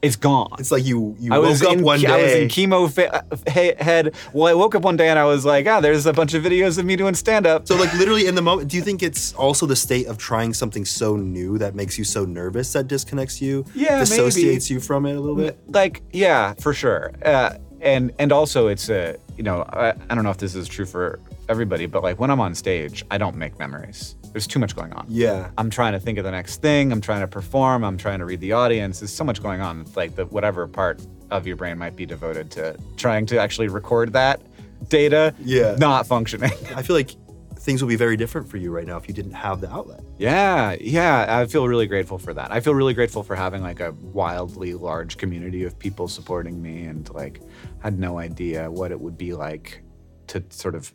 is 0.02 0.16
gone. 0.16 0.56
It's 0.60 0.72
like 0.72 0.86
you 0.86 1.16
you 1.20 1.34
I 1.34 1.40
woke 1.40 1.62
up 1.64 1.74
in, 1.74 1.82
one 1.84 2.00
day. 2.00 2.08
I 2.08 2.22
was 2.22 2.34
in 2.34 2.48
chemo 2.50 2.92
fa- 2.92 3.26
uh, 3.32 3.38
he- 3.52 3.74
head. 3.84 4.14
Well, 4.32 4.48
I 4.48 4.54
woke 4.54 4.76
up 4.76 4.84
one 4.84 4.96
day 4.96 5.10
and 5.10 5.18
I 5.18 5.26
was 5.26 5.44
like, 5.44 5.66
ah, 5.68 5.80
there's 5.80 6.06
a 6.06 6.14
bunch 6.14 6.36
of 6.36 6.44
videos 6.44 6.78
of 6.78 6.86
me 6.86 6.96
doing 6.96 7.16
stand 7.16 7.48
up. 7.48 7.68
so 7.68 7.76
like 7.76 7.92
literally 7.96 8.28
in 8.28 8.36
the 8.36 8.42
moment, 8.42 8.70
do 8.70 8.78
you 8.78 8.84
think 8.84 9.02
it's 9.02 9.34
also 9.34 9.66
the 9.66 9.76
state 9.76 10.06
of 10.06 10.18
trying 10.18 10.54
something 10.54 10.86
so 10.86 11.16
new 11.16 11.58
that 11.58 11.74
makes 11.74 11.98
you 11.98 12.04
so 12.04 12.26
nervous 12.26 12.74
that 12.74 12.88
disconnects 12.88 13.42
you, 13.42 13.66
Yeah, 13.74 14.00
dissociates 14.00 14.70
you 14.70 14.80
from 14.80 15.08
it 15.08 15.16
a 15.16 15.20
little 15.20 15.36
bit? 15.36 15.58
like 15.68 16.04
yeah 16.14 16.54
for 16.62 16.74
sure 16.74 17.14
uh, 17.26 17.56
and 17.82 18.12
and 18.20 18.32
also 18.32 18.68
it's 18.68 18.90
a 18.90 19.16
you 19.38 19.44
know 19.44 19.62
I, 19.70 19.90
I 20.10 20.16
don't 20.16 20.24
know 20.24 20.32
if 20.32 20.38
this 20.38 20.56
is 20.56 20.68
true 20.68 20.86
for 20.86 21.20
everybody 21.50 21.86
but 21.86 22.02
like 22.04 22.20
when 22.20 22.32
i'm 22.32 22.40
on 22.40 22.56
stage 22.56 23.04
i 23.12 23.18
don't 23.18 23.36
make 23.36 23.58
memories. 23.60 24.16
There's 24.34 24.46
too 24.48 24.60
much 24.60 24.76
going 24.76 24.94
on. 24.94 25.06
Yeah. 25.10 25.50
i'm 25.58 25.70
trying 25.70 25.94
to 25.94 26.00
think 26.00 26.18
of 26.20 26.24
the 26.24 26.32
next 26.32 26.62
thing. 26.62 26.92
I'm 26.92 27.02
trying 27.02 27.22
to 27.22 27.28
perform. 27.28 27.84
I'm 27.84 27.98
trying 27.98 28.20
to 28.20 28.26
read 28.26 28.40
the 28.40 28.52
audience. 28.52 29.00
There's 29.00 29.14
so 29.14 29.24
much 29.24 29.42
going 29.42 29.62
on. 29.62 29.82
It's 29.82 29.96
like 29.98 30.16
the 30.16 30.26
whatever 30.28 30.68
part 30.68 31.02
of 31.32 31.48
your 31.48 31.56
brain 31.56 31.78
might 31.78 31.96
be 31.96 32.06
devoted 32.06 32.52
to 32.52 32.78
trying 32.98 33.26
to 33.28 33.40
actually 33.40 33.68
record 33.68 34.14
that 34.14 34.42
data 34.90 35.34
Yeah. 35.40 35.76
not 35.80 36.06
functioning. 36.08 36.52
I 36.76 36.82
feel 36.84 36.96
like 36.96 37.12
things 37.58 37.82
will 37.82 37.90
be 37.90 37.96
very 37.96 38.16
different 38.18 38.48
for 38.50 38.58
you 38.58 38.72
right 38.72 38.86
now 38.86 38.98
if 38.98 39.08
you 39.08 39.14
didn't 39.14 39.34
have 39.34 39.62
the 39.62 39.70
outlet. 39.72 40.02
Yeah, 40.18 40.76
yeah, 40.80 41.26
I 41.40 41.46
feel 41.46 41.68
really 41.68 41.88
grateful 41.88 42.18
for 42.18 42.34
that. 42.34 42.52
I 42.52 42.60
feel 42.60 42.74
really 42.76 42.94
grateful 42.94 43.24
for 43.24 43.36
having 43.36 43.62
like 43.62 43.80
a 43.80 43.92
wildly 43.94 44.74
large 44.74 45.18
community 45.18 45.64
of 45.64 45.78
people 45.78 46.08
supporting 46.08 46.62
me 46.62 46.86
and 46.86 47.10
like 47.14 47.42
had 47.80 48.00
no 48.00 48.20
idea 48.20 48.70
what 48.72 48.92
it 48.92 49.00
would 49.00 49.18
be 49.18 49.34
like 49.34 49.82
to 50.28 50.44
sort 50.50 50.76
of 50.76 50.94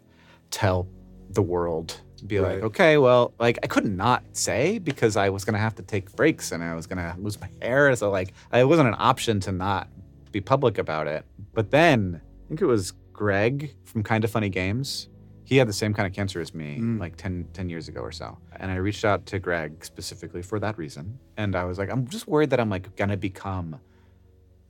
tell 0.50 0.88
the 1.31 1.42
world 1.42 2.00
be 2.26 2.38
Right. 2.38 2.54
like, 2.54 2.62
okay, 2.64 2.99
well, 2.99 3.35
like 3.40 3.59
I 3.62 3.66
couldn't 3.66 3.97
not 3.97 4.23
say 4.33 4.78
because 4.78 5.16
I 5.16 5.28
was 5.31 5.45
gonna 5.45 5.59
have 5.59 5.75
to 5.76 5.83
take 5.83 6.14
breaks 6.14 6.52
and 6.52 6.62
I 6.62 6.75
was 6.75 6.87
gonna 6.87 7.16
lose 7.19 7.40
my 7.40 7.49
hair. 7.61 7.95
So 7.97 8.11
like 8.11 8.33
it 8.52 8.69
wasn't 8.69 8.88
an 8.88 8.97
option 8.99 9.40
to 9.40 9.52
not 9.52 9.88
be 10.31 10.40
public 10.40 10.78
about 10.78 11.07
it. 11.09 11.25
But 11.52 11.71
then 11.73 12.21
I 12.45 12.49
think 12.49 12.61
it 12.61 12.66
was 12.66 12.92
Greg 13.13 13.75
from 13.84 14.02
Kind 14.02 14.23
of 14.25 14.30
Funny 14.30 14.49
Games. 14.49 15.08
He 15.52 15.58
had 15.58 15.69
the 15.69 15.73
same 15.75 15.93
kind 15.93 16.06
of 16.06 16.15
cancer 16.15 16.41
as 16.41 16.54
me, 16.54 16.78
Mm. 16.80 16.99
like 16.99 17.17
10, 17.17 17.47
10 17.52 17.69
years 17.69 17.86
ago 17.86 18.00
or 18.00 18.10
so. 18.10 18.38
And 18.56 18.71
I 18.71 18.76
reached 18.76 19.04
out 19.04 19.26
to 19.26 19.38
Greg 19.38 19.84
specifically 19.84 20.41
for 20.41 20.58
that 20.60 20.78
reason. 20.78 21.19
And 21.36 21.54
I 21.54 21.65
was 21.65 21.76
like, 21.78 21.91
I'm 21.91 22.08
just 22.08 22.26
worried 22.26 22.49
that 22.50 22.58
I'm 22.60 22.71
like 22.71 22.97
gonna 22.97 23.19
become 23.19 23.78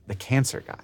the 0.07 0.15
cancer 0.15 0.61
guy. 0.67 0.81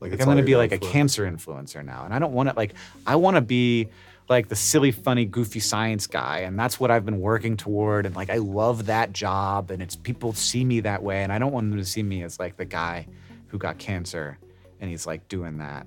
Like, 0.00 0.12
it's 0.12 0.20
I'm 0.22 0.26
gonna 0.28 0.42
be 0.42 0.56
like 0.56 0.72
a 0.72 0.78
for. 0.78 0.90
cancer 0.90 1.30
influencer 1.30 1.84
now. 1.84 2.04
And 2.04 2.12
I 2.12 2.18
don't 2.18 2.32
want 2.32 2.48
to 2.48 2.56
like 2.56 2.74
I 3.06 3.14
want 3.14 3.36
to 3.36 3.40
be 3.40 3.88
like 4.28 4.48
the 4.48 4.56
silly, 4.56 4.90
funny, 4.90 5.24
goofy 5.24 5.60
science 5.60 6.08
guy, 6.08 6.40
and 6.40 6.58
that's 6.58 6.80
what 6.80 6.90
I've 6.90 7.04
been 7.04 7.20
working 7.20 7.56
toward. 7.56 8.04
And 8.04 8.16
like 8.16 8.28
I 8.28 8.38
love 8.38 8.86
that 8.86 9.12
job, 9.12 9.70
and 9.70 9.80
it's 9.80 9.94
people 9.94 10.32
see 10.32 10.64
me 10.64 10.80
that 10.80 11.04
way, 11.04 11.22
and 11.22 11.32
I 11.32 11.38
don't 11.38 11.52
want 11.52 11.70
them 11.70 11.78
to 11.78 11.84
see 11.84 12.02
me 12.02 12.24
as 12.24 12.40
like 12.40 12.56
the 12.56 12.64
guy 12.64 13.06
who 13.46 13.58
got 13.58 13.78
cancer, 13.78 14.38
and 14.80 14.90
he's 14.90 15.06
like 15.06 15.28
doing 15.28 15.58
that. 15.58 15.86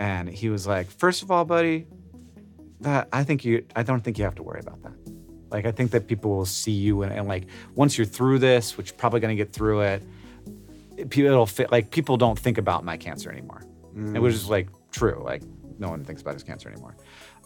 And 0.00 0.28
he 0.28 0.48
was 0.48 0.66
like, 0.66 0.90
first 0.90 1.22
of 1.22 1.30
all, 1.30 1.44
buddy, 1.44 1.86
that 2.80 3.08
I 3.12 3.24
think 3.24 3.44
you 3.44 3.64
I 3.76 3.82
don't 3.82 4.00
think 4.02 4.18
you 4.18 4.24
have 4.24 4.34
to 4.36 4.42
worry 4.42 4.60
about 4.60 4.82
that. 4.82 4.92
Like 5.50 5.66
I 5.66 5.72
think 5.72 5.90
that 5.90 6.06
people 6.06 6.36
will 6.36 6.46
see 6.46 6.72
you 6.72 7.02
and, 7.02 7.12
and 7.12 7.28
like 7.28 7.46
once 7.74 7.98
you're 7.98 8.06
through 8.06 8.38
this, 8.38 8.76
which 8.76 8.90
you're 8.90 8.98
probably 8.98 9.20
gonna 9.20 9.34
get 9.34 9.52
through 9.52 9.80
it, 9.82 10.02
it'll 10.96 11.46
fit 11.46 11.70
like 11.70 11.90
people 11.90 12.16
don't 12.16 12.38
think 12.38 12.58
about 12.58 12.84
my 12.84 12.96
cancer 12.96 13.30
anymore. 13.30 13.62
It 14.14 14.20
was 14.20 14.34
just 14.34 14.50
like 14.50 14.68
true. 14.92 15.20
Like 15.24 15.42
no 15.78 15.88
one 15.88 16.04
thinks 16.04 16.22
about 16.22 16.34
his 16.34 16.42
cancer 16.42 16.68
anymore. 16.68 16.96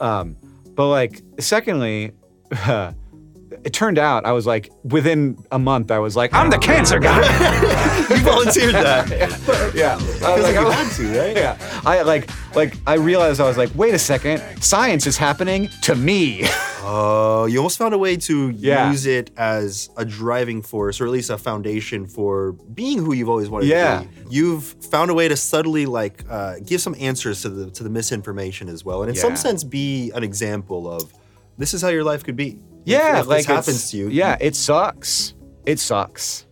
Um, 0.01 0.37
but 0.75 0.89
like 0.89 1.23
secondly, 1.41 2.13
uh, 2.53 2.93
it 3.65 3.73
turned 3.73 3.99
out 3.99 4.27
I 4.27 4.33
was 4.33 4.47
like 4.47 4.71
within 4.83 5.39
a 5.51 5.59
month 5.59 5.91
I 5.91 5.99
was 5.99 6.17
like 6.17 6.33
I'm 6.35 6.51
the 6.51 6.59
cancer 6.59 6.99
guy. 6.99 7.21
you 8.11 8.17
volunteered 8.23 8.75
that. 8.75 9.09
yeah, 9.75 9.95
I 10.27 10.35
was 10.35 10.43
like, 10.43 10.57
I- 10.57 10.73
had 10.73 10.93
to, 10.97 11.19
right? 11.19 11.37
yeah. 11.37 11.83
I 11.85 12.03
like 12.03 12.29
like 12.55 12.75
I 12.87 12.95
realized 12.95 13.41
I 13.41 13.45
was 13.49 13.57
like, 13.57 13.71
wait 13.75 13.95
a 13.95 13.99
second, 13.99 14.43
science 14.63 15.07
is 15.07 15.17
happening 15.17 15.69
to 15.83 15.95
me. 15.95 16.43
Oh, 16.87 17.47
you 17.47 17.59
almost 17.59 17.79
found 17.79 17.95
a 17.95 17.99
way 17.99 18.17
to 18.17 18.51
Yeah. 18.51 18.91
use 18.91 19.07
it 19.07 19.31
as 19.37 19.89
a 19.97 20.05
driving 20.05 20.61
force, 20.63 21.01
or 21.01 21.07
at 21.07 21.11
least 21.13 21.31
a 21.31 21.39
foundation 21.39 22.07
for 22.07 22.53
being 22.53 22.99
who 22.99 23.15
you've 23.15 23.29
always 23.31 23.49
wanted 23.49 23.69
Yeah. 23.69 24.01
to 24.03 24.09
be. 24.09 24.35
You've 24.37 24.65
found 24.91 25.11
a 25.11 25.15
way 25.15 25.27
to 25.29 25.37
subtly 25.37 25.87
like 25.87 26.25
uh, 26.29 26.57
give 26.65 26.81
some 26.81 26.95
answers 26.99 27.43
to 27.43 27.49
the 27.49 27.71
to 27.71 27.83
the 27.83 27.91
misinformation 27.91 28.69
as 28.69 28.85
well, 28.85 29.03
and 29.03 29.11
in 29.11 29.17
some 29.17 29.31
Yeah. 29.31 29.37
sense, 29.37 29.65
be 29.65 30.11
an 30.15 30.23
example 30.23 30.91
of 30.91 31.13
this 31.59 31.73
is 31.75 31.81
how 31.83 31.89
your 31.89 32.05
life 32.05 32.23
could 32.25 32.37
be. 32.37 32.49
If- 32.49 32.57
Yeah, 32.85 33.21
if, 33.21 33.27
like 33.29 33.39
this 33.39 33.47
happens 33.47 33.91
to 33.93 33.97
you. 33.97 34.09
Yeah, 34.11 34.37
it 34.41 34.55
sucks. 34.55 35.35
It 35.65 35.79
sucks. 35.81 36.45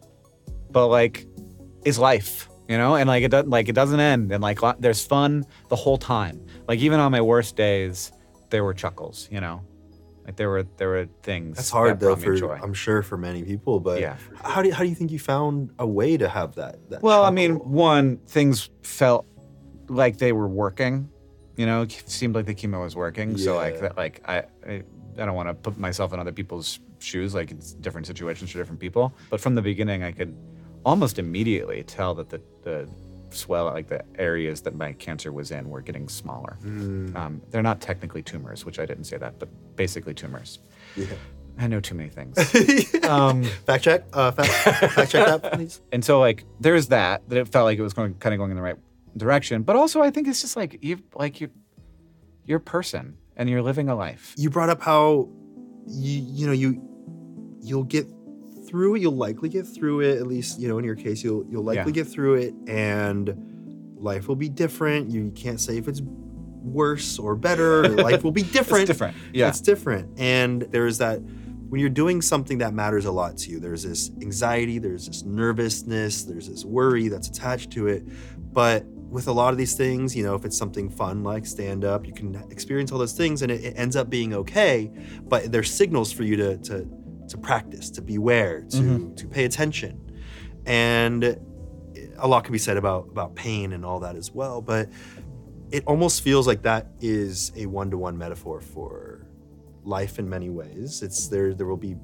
But 0.71 0.87
like, 0.89 1.27
it's 1.85 1.99
life, 1.99 2.49
you 2.69 2.77
know, 2.79 2.95
and 2.97 3.09
like 3.09 3.23
it 3.25 3.31
doesn't 3.31 3.51
like 3.51 3.69
it 3.69 3.75
doesn't 3.75 4.01
end, 4.01 4.33
and 4.33 4.43
like 4.43 4.59
there's 4.79 5.05
fun 5.05 5.45
the 5.69 5.77
whole 5.77 5.99
time. 5.99 6.45
Like 6.69 6.81
even 6.81 7.01
on 7.01 7.13
my 7.13 7.21
worst 7.21 7.57
days, 7.57 8.13
there 8.51 8.65
were 8.65 8.75
chuckles, 8.75 9.29
you 9.31 9.41
know, 9.41 9.63
like 10.25 10.37
there 10.37 10.49
were 10.49 10.65
there 10.77 10.89
were 10.89 11.09
things. 11.23 11.57
That's 11.57 11.71
hard 11.71 11.99
that 11.99 12.05
though 12.05 12.17
for 12.17 12.37
joy. 12.37 12.59
I'm 12.63 12.75
sure 12.75 13.03
for 13.03 13.17
many 13.17 13.43
people, 13.43 13.81
but 13.81 14.01
Yeah. 14.01 14.17
how 14.43 14.63
do 14.63 14.71
how 14.71 14.83
do 14.85 14.89
you 14.89 14.95
think 14.95 15.11
you 15.11 15.19
found 15.19 15.71
a 15.79 15.87
way 15.87 16.17
to 16.17 16.29
have 16.29 16.55
that? 16.57 16.79
that 16.91 17.03
Well, 17.03 17.25
I 17.25 17.31
mean, 17.31 17.57
one 17.57 18.19
things 18.27 18.71
felt 18.83 19.27
like 19.89 20.19
they 20.19 20.33
were 20.33 20.49
working. 20.49 21.09
You 21.57 21.67
know, 21.67 21.83
it 21.83 22.05
seemed 22.07 22.35
like 22.35 22.47
the 22.47 22.55
chemo 22.55 22.83
was 22.83 22.97
working. 22.97 23.37
So 23.37 23.57
like 23.57 23.81
that, 23.81 23.97
like 23.97 24.23
I, 24.27 24.45
I, 24.67 24.83
I 25.19 25.25
don't 25.27 25.35
want 25.35 25.49
to 25.49 25.55
put 25.55 25.79
myself 25.79 26.13
in 26.15 26.19
other 26.21 26.33
people's 26.33 26.81
shoes. 26.99 27.35
Like 27.35 27.51
it's 27.51 27.75
different 27.75 28.07
situations 28.07 28.51
for 28.51 28.59
different 28.59 28.81
people. 28.81 29.13
But 29.29 29.41
from 29.41 29.55
the 29.55 29.61
beginning, 29.63 30.03
I 30.03 30.13
could 30.13 30.35
almost 30.85 31.19
immediately 31.19 31.83
tell 31.83 32.15
that 32.15 32.31
the 32.31 32.41
the 32.63 32.89
swell, 33.31 33.65
like 33.67 33.89
the 33.89 34.05
areas 34.19 34.61
that 34.63 34.75
my 34.75 34.93
cancer 34.93 35.33
was 35.33 35.51
in, 35.51 35.69
were 35.69 35.81
getting 35.81 36.09
smaller. 36.09 36.59
Mm. 36.63 37.17
Um, 37.17 37.43
they're 37.51 37.63
not 37.63 37.81
technically 37.81 38.23
tumors, 38.23 38.65
which 38.65 38.79
I 38.79 38.87
didn't 38.87 39.05
say 39.05 39.17
that, 39.17 39.39
but 39.39 39.49
basically 39.77 40.15
tumors. 40.15 40.59
Yeah. 40.97 41.07
I 41.59 41.67
know 41.67 41.81
too 41.81 41.95
many 41.95 42.09
things. 42.09 42.37
um, 43.05 43.45
fact 43.45 43.85
check, 43.85 44.05
uh, 44.13 44.31
fact, 44.33 44.51
fact 44.93 45.11
check 45.11 45.27
that, 45.27 45.53
please. 45.53 45.81
and 45.93 46.05
so 46.05 46.19
like 46.19 46.45
there's 46.61 46.89
that 46.89 47.29
that 47.29 47.39
it 47.39 47.49
felt 47.49 47.65
like 47.65 47.79
it 47.79 47.83
was 47.83 47.93
going 47.93 48.15
kind 48.15 48.35
of 48.35 48.39
going 48.39 48.51
in 48.51 48.57
the 48.57 48.63
right 48.63 48.77
direction 49.17 49.63
but 49.63 49.77
also 49.77 50.01
i 50.01 50.11
think 50.11 50.27
it's 50.27 50.41
just 50.41 50.57
like 50.57 50.79
you 50.83 50.99
like 51.15 51.41
you 51.41 51.51
you're 52.47 52.57
a 52.57 52.61
person 52.61 53.17
and 53.37 53.49
you're 53.51 53.63
living 53.63 53.91
a 53.91 53.95
life 53.95 54.35
you 54.39 54.49
brought 54.49 54.71
up 54.71 54.81
how 54.81 55.29
you 55.87 56.23
you 56.23 56.47
know 56.47 56.53
you 56.53 56.81
you'll 57.61 57.85
get 57.85 58.07
through 58.73 58.97
it 58.97 59.01
you'll 59.03 59.13
likely 59.15 59.49
get 59.49 59.67
through 59.67 60.01
it 60.01 60.17
at 60.19 60.27
least 60.27 60.59
you 60.59 60.67
know 60.67 60.79
in 60.79 60.85
your 60.85 60.97
case 60.97 61.23
you'll 61.23 61.45
you'll 61.49 61.63
likely 61.63 61.93
Yeah. 61.93 62.03
get 62.03 62.09
through 62.09 62.35
it 62.37 62.55
and 62.67 63.37
life 63.99 64.27
will 64.27 64.35
be 64.35 64.49
different 64.49 65.11
you 65.11 65.31
can't 65.37 65.61
say 65.61 65.77
if 65.77 65.87
it's 65.87 66.01
worse 66.03 67.19
or 67.19 67.37
better 67.37 67.87
life 68.09 68.25
will 68.25 68.33
be 68.33 68.43
different 68.43 68.83
it's 68.89 68.99
different 68.99 69.17
yeah 69.35 69.49
it's 69.49 69.61
different 69.61 70.19
and 70.19 70.63
there's 70.71 70.99
that 70.99 71.21
when 71.69 71.81
you're 71.81 71.91
doing 71.91 72.21
something 72.23 72.59
that 72.59 72.75
matters 72.75 73.07
a 73.07 73.11
lot 73.11 73.39
to 73.39 73.51
you, 73.51 73.59
there's 73.59 73.83
this 73.83 74.11
anxiety, 74.21 74.79
there's 74.79 75.07
this 75.07 75.23
nervousness, 75.23 76.25
there's 76.25 76.47
this 76.47 76.67
worry 76.67 77.09
that's 77.09 77.29
attached 77.29 77.71
to 77.71 77.87
it. 77.87 78.07
But 78.53 78.85
with 78.85 79.27
a 79.27 79.33
lot 79.33 79.53
of 79.55 79.59
these 79.59 79.73
things, 79.75 80.15
you 80.15 80.23
know, 80.23 80.35
if 80.35 80.45
it's 80.45 80.59
something 80.59 80.91
fun 80.91 81.23
like 81.25 81.47
stand 81.47 81.83
up, 81.87 82.07
you 82.07 82.13
can 82.13 82.35
experience 82.51 82.93
all 82.93 82.99
those 82.99 83.15
things 83.15 83.41
and 83.41 83.51
it, 83.51 83.65
it 83.65 83.73
ends 83.79 83.97
up 83.97 84.11
being 84.11 84.35
okay. 84.35 84.91
But 85.23 85.51
there's 85.51 85.73
signals 85.73 86.13
for 86.13 86.25
you 86.25 86.37
to 86.37 86.59
to 86.59 86.87
to 87.29 87.39
practice, 87.39 87.91
to 87.91 88.03
beware, 88.03 88.63
to 88.63 88.77
Mhm. 88.77 89.17
to 89.17 89.27
pay 89.29 89.45
attention. 89.45 90.01
And 90.67 91.39
a 92.19 92.29
lot 92.29 92.45
can 92.45 92.53
be 92.53 92.59
said 92.59 92.77
about 92.77 93.09
about 93.11 93.35
pain 93.35 93.73
and 93.73 93.85
all 93.85 94.01
that 94.01 94.17
as 94.17 94.33
well. 94.33 94.61
But 94.61 94.89
it 95.71 95.83
almost 95.87 96.23
feels 96.23 96.47
like 96.47 96.63
that 96.63 96.93
is 97.01 97.53
a 97.57 97.67
one-to-one 97.67 98.17
metaphor 98.19 98.61
for 98.61 99.27
life 99.85 100.19
in 100.19 100.29
many 100.29 100.51
ways. 100.51 101.03
It's 101.03 101.29
there 101.29 101.55
there 101.55 101.67
will 101.67 101.77
be 101.77 101.97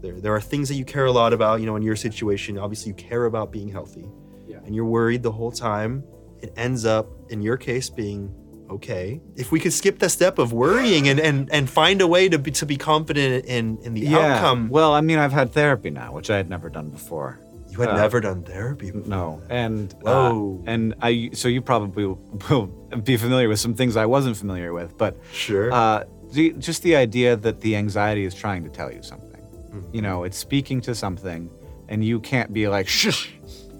there 0.00 0.20
there 0.20 0.34
are 0.34 0.40
things 0.40 0.68
that 0.68 0.76
you 0.76 0.84
care 0.84 1.06
a 1.06 1.12
lot 1.12 1.32
about, 1.32 1.60
you 1.60 1.66
know, 1.66 1.76
in 1.76 1.82
your 1.82 1.96
situation. 1.96 2.56
Obviously 2.58 2.90
you 2.90 2.94
care 2.94 3.24
about 3.26 3.50
being 3.52 3.68
healthy. 3.68 4.06
Yeah. 4.46 4.60
And 4.64 4.74
you're 4.74 4.86
worried 4.86 5.22
the 5.22 5.32
whole 5.32 5.50
time. 5.52 6.04
It 6.40 6.52
ends 6.56 6.84
up 6.84 7.10
in 7.30 7.42
your 7.42 7.56
case 7.56 7.90
being 7.90 8.32
okay. 8.70 9.20
If 9.36 9.50
we 9.52 9.60
could 9.60 9.72
skip 9.72 9.98
the 9.98 10.08
step 10.08 10.38
of 10.38 10.52
worrying 10.52 11.08
and 11.08 11.18
and, 11.20 11.50
and 11.52 11.68
find 11.68 12.00
a 12.00 12.06
way 12.06 12.28
to 12.28 12.38
be 12.38 12.50
to 12.52 12.66
be 12.66 12.76
confident 12.76 13.44
in 13.46 13.78
in 13.82 13.94
the 13.94 14.14
outcome. 14.14 14.68
Well, 14.68 14.92
I 14.94 15.00
mean, 15.00 15.18
I've 15.18 15.32
had 15.32 15.52
therapy 15.52 15.90
now, 15.90 16.12
which 16.12 16.30
I 16.30 16.36
had 16.36 16.48
never 16.48 16.68
done 16.68 16.90
before. 16.90 17.38
You 17.70 17.80
had 17.80 17.90
uh, 17.90 17.96
never 17.96 18.20
done 18.20 18.42
therapy 18.42 18.90
before. 18.90 19.08
No, 19.08 19.42
and 19.50 19.92
Whoa. 20.02 20.60
uh, 20.66 20.70
and 20.70 20.94
I 21.00 21.30
so 21.34 21.48
you 21.48 21.60
probably 21.62 22.04
will 22.50 22.66
be 23.04 23.16
familiar 23.16 23.48
with 23.48 23.60
some 23.60 23.74
things 23.74 23.96
I 23.96 24.06
wasn't 24.06 24.36
familiar 24.36 24.72
with, 24.72 24.96
but 24.98 25.16
Sure. 25.32 25.72
uh, 25.72 26.04
the, 26.32 26.52
just 26.58 26.82
the 26.82 26.96
idea 26.96 27.36
that 27.36 27.60
the 27.60 27.76
anxiety 27.76 28.24
is 28.24 28.34
trying 28.34 28.62
to 28.64 28.70
tell 28.70 28.92
you 28.92 29.02
something. 29.02 29.40
Mm-hmm. 29.40 29.94
You 29.94 30.02
know, 30.02 30.24
it's 30.24 30.36
speaking 30.36 30.80
to 30.82 30.94
something, 30.94 31.50
and 31.88 32.04
you 32.04 32.20
can't 32.20 32.52
be 32.52 32.68
like, 32.68 32.88
"Shush, 32.88 33.32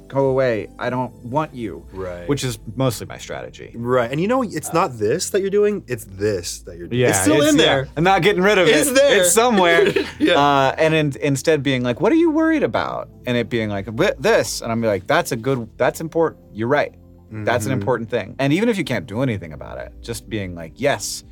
go 0.09 0.27
away. 0.31 0.69
I 0.79 0.91
don't 0.91 1.13
want 1.25 1.55
you." 1.55 1.87
Right. 1.93 2.29
Which 2.29 2.43
is 2.45 2.59
mostly 2.77 3.07
my 3.07 3.19
strategy. 3.19 3.73
right. 3.77 4.11
And 4.11 4.21
you 4.21 4.29
know, 4.29 4.43
it's 4.43 4.73
not 4.73 4.99
this 4.99 5.31
that 5.31 5.41
you're 5.41 5.51
doing, 5.51 5.85
it's 5.87 6.05
this 6.05 6.61
that 6.63 6.77
you're 6.79 6.89
doing. 6.89 7.01
Yeah, 7.01 7.11
it's 7.11 7.21
still 7.21 7.43
in 7.43 7.57
yeah, 7.57 7.63
there. 7.65 7.89
I'm 7.97 8.05
not 8.05 8.23
getting 8.23 8.43
rid 8.43 8.59
of 8.59 8.67
It's 8.69 8.89
it. 8.91 8.95
there. 8.95 9.21
It's 9.21 9.33
somewhere. 9.33 9.93
Yeah. 10.19 10.35
uh, 10.41 10.75
and 10.79 10.95
in, 10.95 11.13
instead 11.21 11.63
being 11.63 11.83
like, 11.83 12.01
"What 12.01 12.11
are 12.13 12.17
you 12.17 12.31
worried 12.31 12.63
about?" 12.63 13.09
And 13.27 13.37
it 13.37 13.49
being 13.49 13.69
like, 13.69 13.87
"This," 14.19 14.63
and 14.63 14.73
I'm 14.73 14.83
like, 14.83 15.07
"That's 15.07 15.33
a 15.33 15.37
good. 15.37 15.69
That's 15.77 16.01
important. 16.01 16.43
You're 16.53 16.69
right. 16.69 16.95
That's 17.31 17.65
Mm-hmm. 17.65 17.73
an 17.73 17.79
important 17.79 18.11
thing." 18.11 18.35
And 18.39 18.53
even 18.53 18.69
if 18.69 18.77
you 18.79 18.85
can't 18.85 19.07
do 19.07 19.23
anything 19.23 19.53
about 19.53 19.79
it, 19.79 19.93
just 20.01 20.29
being 20.29 20.55
like, 20.55 20.73
"Yes," 20.81 21.25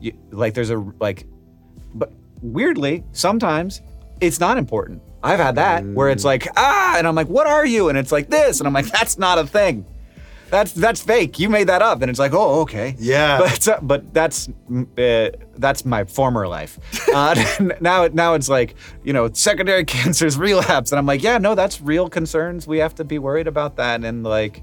you, 0.00 0.12
like 0.30 0.54
there's 0.54 0.70
a 0.70 0.78
like, 1.00 1.26
but 1.94 2.12
weirdly, 2.40 3.04
sometimes 3.12 3.82
it's 4.22 4.40
not 4.40 4.56
important. 4.56 5.02
I've 5.22 5.38
had 5.38 5.56
that 5.56 5.84
where 5.84 6.08
it's 6.10 6.24
like, 6.24 6.48
ah, 6.56 6.96
and 6.98 7.06
I'm 7.06 7.14
like, 7.14 7.28
"What 7.28 7.46
are 7.46 7.64
you?" 7.66 7.88
And 7.90 7.98
it's 7.98 8.10
like 8.12 8.28
this, 8.30 8.60
and 8.60 8.66
I'm 8.66 8.72
like, 8.72 8.86
"That's 8.98 9.18
not 9.18 9.38
a 9.38 9.46
thing." 9.46 9.84
That's 10.50 10.72
that's 10.72 11.00
fake. 11.00 11.38
You 11.38 11.48
made 11.48 11.68
that 11.68 11.80
up, 11.80 12.02
and 12.02 12.10
it's 12.10 12.18
like, 12.18 12.34
oh, 12.34 12.60
okay. 12.62 12.94
Yeah. 12.98 13.38
But 13.42 13.68
uh, 13.68 13.78
but 13.82 14.12
that's 14.12 14.48
mm, 14.70 14.86
uh, 14.98 15.30
that's 15.56 15.84
my 15.84 16.04
former 16.04 16.46
life. 16.48 16.78
Uh, 17.14 17.34
now 17.80 18.06
now 18.08 18.34
it's 18.34 18.48
like 18.48 18.74
you 19.04 19.12
know 19.12 19.30
secondary 19.32 19.84
cancers 19.84 20.36
relapse, 20.38 20.92
and 20.92 20.98
I'm 20.98 21.06
like, 21.06 21.22
yeah, 21.22 21.38
no, 21.38 21.54
that's 21.54 21.80
real 21.80 22.08
concerns. 22.10 22.66
We 22.66 22.78
have 22.78 22.94
to 22.96 23.04
be 23.04 23.18
worried 23.18 23.46
about 23.46 23.76
that, 23.76 24.02
and 24.04 24.24
like, 24.24 24.62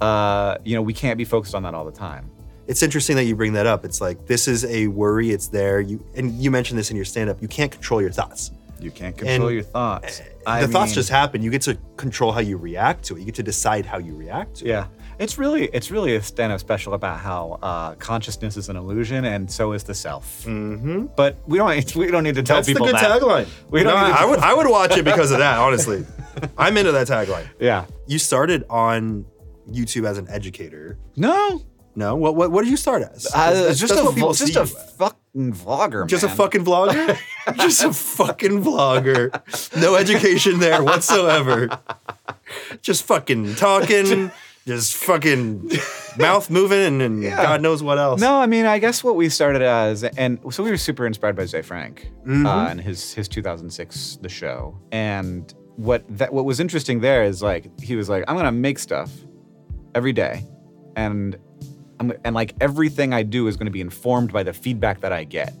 uh, 0.00 0.56
you 0.64 0.74
know, 0.74 0.82
we 0.82 0.92
can't 0.94 1.18
be 1.18 1.24
focused 1.24 1.54
on 1.54 1.62
that 1.64 1.74
all 1.74 1.84
the 1.84 1.92
time. 1.92 2.30
it's 2.66 2.82
interesting 2.82 3.16
that 3.16 3.24
you 3.24 3.36
bring 3.36 3.52
that 3.54 3.66
up. 3.66 3.84
It's 3.84 4.00
like 4.00 4.26
this 4.26 4.48
is 4.48 4.64
a 4.64 4.86
worry. 4.88 5.30
It's 5.30 5.48
there. 5.48 5.80
You 5.80 6.04
and 6.16 6.32
you 6.32 6.50
mentioned 6.50 6.78
this 6.78 6.90
in 6.90 6.96
your 6.96 7.04
stand-up. 7.04 7.42
You 7.42 7.48
can't 7.48 7.70
control 7.72 8.00
your 8.00 8.10
thoughts. 8.12 8.52
You 8.84 8.90
can't 8.90 9.16
control 9.16 9.48
And, 9.48 9.54
your 9.54 9.64
thoughts. 9.64 10.20
the 10.46 10.68
thoughts 10.68 10.92
just 10.92 11.08
happen. 11.08 11.42
You 11.42 11.50
get 11.50 11.62
to 11.62 11.78
control 11.96 12.30
how 12.32 12.40
you 12.40 12.56
react 12.56 13.04
to 13.06 13.16
it. 13.16 13.20
You 13.20 13.24
get 13.26 13.34
to 13.36 13.42
decide 13.42 13.86
how 13.86 13.98
you 13.98 14.14
react 14.14 14.56
to 14.56 14.66
it. 14.66 14.68
Yeah, 14.68 14.86
it's 15.18 15.38
really 15.38 15.64
it's 15.72 15.90
really 15.90 16.16
a 16.16 16.22
stand-up 16.22 16.60
special 16.60 16.94
about 16.94 17.18
how 17.20 17.58
uh, 17.62 17.94
consciousness 17.94 18.56
is 18.56 18.68
an 18.68 18.76
illusion, 18.76 19.24
and 19.24 19.50
so 19.50 19.72
is 19.72 19.82
the 19.84 19.94
self. 19.94 20.44
Mm-hmm. 20.44 21.06
But 21.16 21.38
we 21.46 21.58
don't 21.58 21.96
we 21.96 22.10
don't 22.10 22.22
need 22.24 22.34
to 22.34 22.42
tell 22.42 22.56
That's 22.56 22.68
the 22.68 22.74
good 22.74 22.94
that. 22.94 23.20
tagline. 23.20 23.48
We 23.70 23.82
don't 23.82 23.94
No, 23.94 24.14
I 24.14 24.24
would 24.24 24.38
I 24.40 24.54
would 24.54 24.68
watch 24.68 24.96
it 24.96 25.04
because 25.04 25.30
of 25.30 25.38
that. 25.38 25.58
Honestly, 25.58 26.04
I'm 26.58 26.76
into 26.76 26.92
that 26.92 27.06
tagline. 27.08 27.46
Yeah. 27.58 27.86
You 28.06 28.18
started 28.18 28.64
on 28.68 29.24
YouTube 29.70 30.06
as 30.06 30.18
an 30.18 30.28
educator. 30.28 30.98
No. 31.16 31.62
No, 31.96 32.16
what 32.16 32.34
what, 32.36 32.50
what 32.50 32.62
did 32.64 32.70
you 32.70 32.76
start 32.76 33.02
as? 33.02 33.26
Uh, 33.34 33.52
That's- 33.52 33.78
just 33.78 33.90
that's 33.94 34.00
a 34.00 34.04
what 34.04 34.14
people 34.14 34.32
just 34.34 34.56
a 34.56 34.66
fucking 34.66 35.52
vlogger, 35.52 36.06
Just 36.06 36.24
a 36.24 36.28
fucking 36.28 36.64
vlogger? 36.64 37.16
Just 37.56 37.84
a 37.84 37.92
fucking 37.92 38.64
vlogger. 38.64 39.30
No 39.76 39.96
education 39.96 40.60
there 40.60 40.82
whatsoever. 40.82 41.68
Just 42.80 43.04
fucking 43.04 43.54
talking, 43.56 44.30
just 44.66 44.94
fucking 44.96 45.70
mouth 46.18 46.48
moving, 46.50 46.78
and, 46.78 47.02
and 47.02 47.22
Yeah. 47.22 47.42
God 47.42 47.60
knows 47.60 47.82
what 47.82 47.98
else. 47.98 48.20
No, 48.20 48.36
I 48.40 48.46
mean, 48.46 48.64
I 48.64 48.78
guess 48.78 49.04
what 49.04 49.14
we 49.16 49.28
started 49.28 49.60
as, 49.60 50.04
and 50.04 50.38
so 50.50 50.62
we 50.62 50.70
were 50.70 50.78
super 50.78 51.06
inspired 51.06 51.36
by 51.36 51.44
Ze 51.44 51.60
Frank 51.62 52.10
Mm-hmm. 52.22 52.46
uh, 52.46 52.68
and 52.68 52.80
his 52.80 53.12
his 53.12 53.28
2006 53.28 54.18
The 54.22 54.28
Show, 54.30 54.78
and 54.90 55.52
what 55.76 56.04
that 56.16 56.32
what 56.32 56.44
was 56.46 56.60
interesting 56.60 57.00
there 57.00 57.24
is 57.24 57.42
like 57.42 57.68
he 57.80 57.94
was 57.96 58.08
like, 58.08 58.24
I'm 58.26 58.36
gonna 58.36 58.52
make 58.52 58.78
stuff 58.78 59.10
every 59.94 60.12
day, 60.14 60.46
and 60.96 61.36
I'm, 62.00 62.12
and 62.24 62.34
like 62.34 62.54
everything 62.60 63.12
I 63.12 63.22
do 63.22 63.46
is 63.48 63.56
gonna 63.56 63.70
be 63.70 63.80
informed 63.80 64.32
by 64.32 64.42
the 64.42 64.52
feedback 64.52 65.00
that 65.00 65.12
I 65.12 65.24
get, 65.24 65.54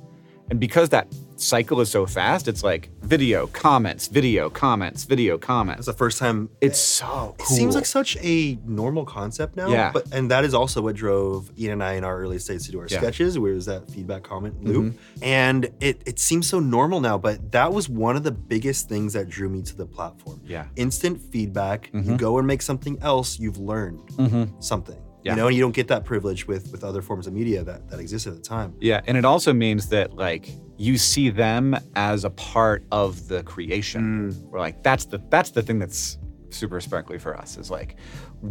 and 0.50 0.58
because 0.60 0.88
that 0.90 1.06
cycle 1.36 1.80
is 1.80 1.90
so 1.90 2.06
fast, 2.06 2.46
it's 2.46 2.62
like 2.62 2.90
video 3.02 3.48
comments, 3.48 4.06
video 4.06 4.48
comments, 4.48 5.02
video 5.02 5.34
It's 5.34 5.44
comments. 5.44 5.84
the 5.86 5.92
first 5.92 6.18
time. 6.18 6.48
It's 6.60 6.78
so 6.78 7.34
It 7.40 7.46
seems 7.46 7.74
like 7.74 7.86
such 7.86 8.16
a 8.20 8.56
normal 8.64 9.04
concept 9.04 9.56
now. 9.56 9.68
Yeah. 9.68 9.90
But 9.92 10.14
and 10.14 10.30
that 10.30 10.44
is 10.44 10.54
also 10.54 10.80
what 10.80 10.94
drove 10.94 11.50
Ian 11.58 11.72
and 11.72 11.82
I 11.82 11.94
in 11.94 12.04
our 12.04 12.16
early 12.20 12.38
stages 12.38 12.66
to 12.66 12.72
do 12.72 12.78
our 12.80 12.86
Yeah. 12.88 12.98
sketches, 12.98 13.36
where 13.36 13.52
was 13.52 13.66
that 13.66 13.90
feedback 13.90 14.22
comment 14.22 14.62
loop. 14.64 14.94
And 15.22 15.70
it 15.80 16.02
it 16.06 16.20
seems 16.20 16.46
so 16.46 16.60
normal 16.60 17.00
now, 17.00 17.18
but 17.18 17.50
that 17.50 17.72
was 17.72 17.88
one 17.88 18.14
of 18.16 18.22
the 18.22 18.32
biggest 18.32 18.88
things 18.88 19.12
that 19.14 19.28
drew 19.28 19.48
me 19.48 19.60
to 19.62 19.76
the 19.76 19.86
platform. 19.86 20.40
Yeah. 20.46 20.66
Instant 20.76 21.20
feedback. 21.20 21.90
You 21.92 22.00
Mhm. 22.00 22.16
go 22.18 22.38
and 22.38 22.46
make 22.46 22.62
something 22.62 22.96
else, 23.02 23.40
you've 23.40 23.58
learned 23.58 23.98
Mhm. 24.16 24.62
something. 24.62 24.98
Yeah. 25.24 25.32
You 25.32 25.36
know, 25.36 25.46
and 25.46 25.56
you 25.56 25.62
don't 25.62 25.74
get 25.74 25.88
that 25.88 26.04
privilege 26.04 26.46
with 26.46 26.70
with 26.70 26.84
other 26.84 27.00
forms 27.00 27.26
of 27.26 27.32
media 27.32 27.64
that, 27.64 27.88
that 27.88 27.98
exist 27.98 28.26
at 28.26 28.34
the 28.34 28.42
time. 28.42 28.74
Yeah, 28.80 29.00
and 29.06 29.16
it 29.16 29.24
also 29.24 29.52
means 29.52 29.88
that 29.88 30.14
like 30.14 30.50
you 30.76 30.98
see 30.98 31.30
them 31.30 31.76
as 31.96 32.24
a 32.24 32.30
part 32.30 32.84
of 32.92 33.28
the 33.28 33.42
creation. 33.42 34.32
Mm. 34.32 34.42
We're 34.50 34.58
like 34.58 34.82
that's 34.82 35.06
the 35.06 35.22
that's 35.30 35.50
the 35.50 35.62
thing 35.62 35.78
that's 35.78 36.18
super 36.50 36.80
sparkly 36.80 37.18
for 37.18 37.36
us 37.36 37.56
is 37.56 37.70
like 37.70 37.96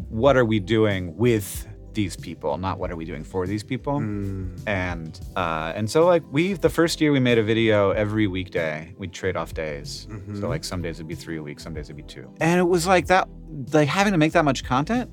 what 0.10 0.36
are 0.36 0.46
we 0.46 0.60
doing 0.60 1.16
with 1.16 1.68
these 1.94 2.16
people, 2.16 2.58
not 2.58 2.80
what 2.80 2.92
are 2.92 2.96
we 2.96 3.06
doing 3.06 3.24
for 3.24 3.46
these 3.46 3.64
people. 3.64 4.00
Mm. 4.00 4.60
And 4.66 5.20
uh, 5.36 5.74
and 5.76 5.90
so 5.90 6.08
like 6.08 6.24
we 6.32 6.54
the 6.54 6.70
first 6.70 7.00
year 7.00 7.12
we 7.12 7.20
made 7.20 7.38
a 7.38 7.44
video 7.44 7.92
every 7.92 8.26
weekday. 8.26 8.96
We'd 8.98 9.14
trade 9.14 9.36
off 9.36 9.54
days. 9.54 10.08
So 10.10 10.16
mm-hmm. 10.16 10.46
like 10.46 10.64
some 10.64 10.82
days 10.82 10.96
it'd 10.96 11.08
be 11.08 11.16
three 11.16 11.38
a 11.38 11.44
week, 11.44 11.60
some 11.60 11.74
days 11.76 11.86
it'd 11.86 11.98
be 11.98 12.04
two. 12.04 12.34
And 12.42 12.60
it 12.60 12.68
was 12.68 12.88
like 12.88 13.08
that 13.08 13.28
like 13.72 13.88
having 13.88 14.14
to 14.14 14.18
make 14.18 14.32
that 14.34 14.46
much 14.46 14.64
content 14.64 15.12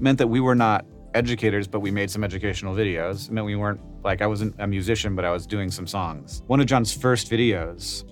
meant 0.00 0.18
that 0.18 0.28
we 0.28 0.40
were 0.40 0.54
not 0.54 0.84
educators, 1.14 1.66
but 1.66 1.80
we 1.80 1.90
made 1.90 2.10
some 2.10 2.24
educational 2.24 2.74
videos. 2.74 3.28
I 3.28 3.32
mean, 3.32 3.44
we 3.44 3.56
weren't 3.56 3.80
like 4.04 4.22
I 4.22 4.26
wasn't 4.26 4.54
a 4.58 4.66
musician, 4.66 5.14
but 5.14 5.24
I 5.24 5.30
was 5.30 5.46
doing 5.46 5.70
some 5.70 5.86
songs. 5.86 6.42
One 6.46 6.60
of 6.60 6.66
John's 6.66 6.92
first 6.92 7.30
videos, 7.30 8.04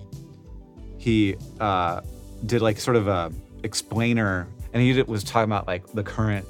he 0.97 1.35
uh, 1.59 2.01
did 2.45 2.61
like 2.61 2.79
sort 2.79 2.97
of 2.97 3.07
a 3.07 3.31
explainer, 3.63 4.47
and 4.73 4.81
he 4.81 4.93
did, 4.93 5.07
was 5.07 5.23
talking 5.23 5.49
about 5.49 5.67
like 5.67 5.87
the 5.93 6.03
current 6.03 6.45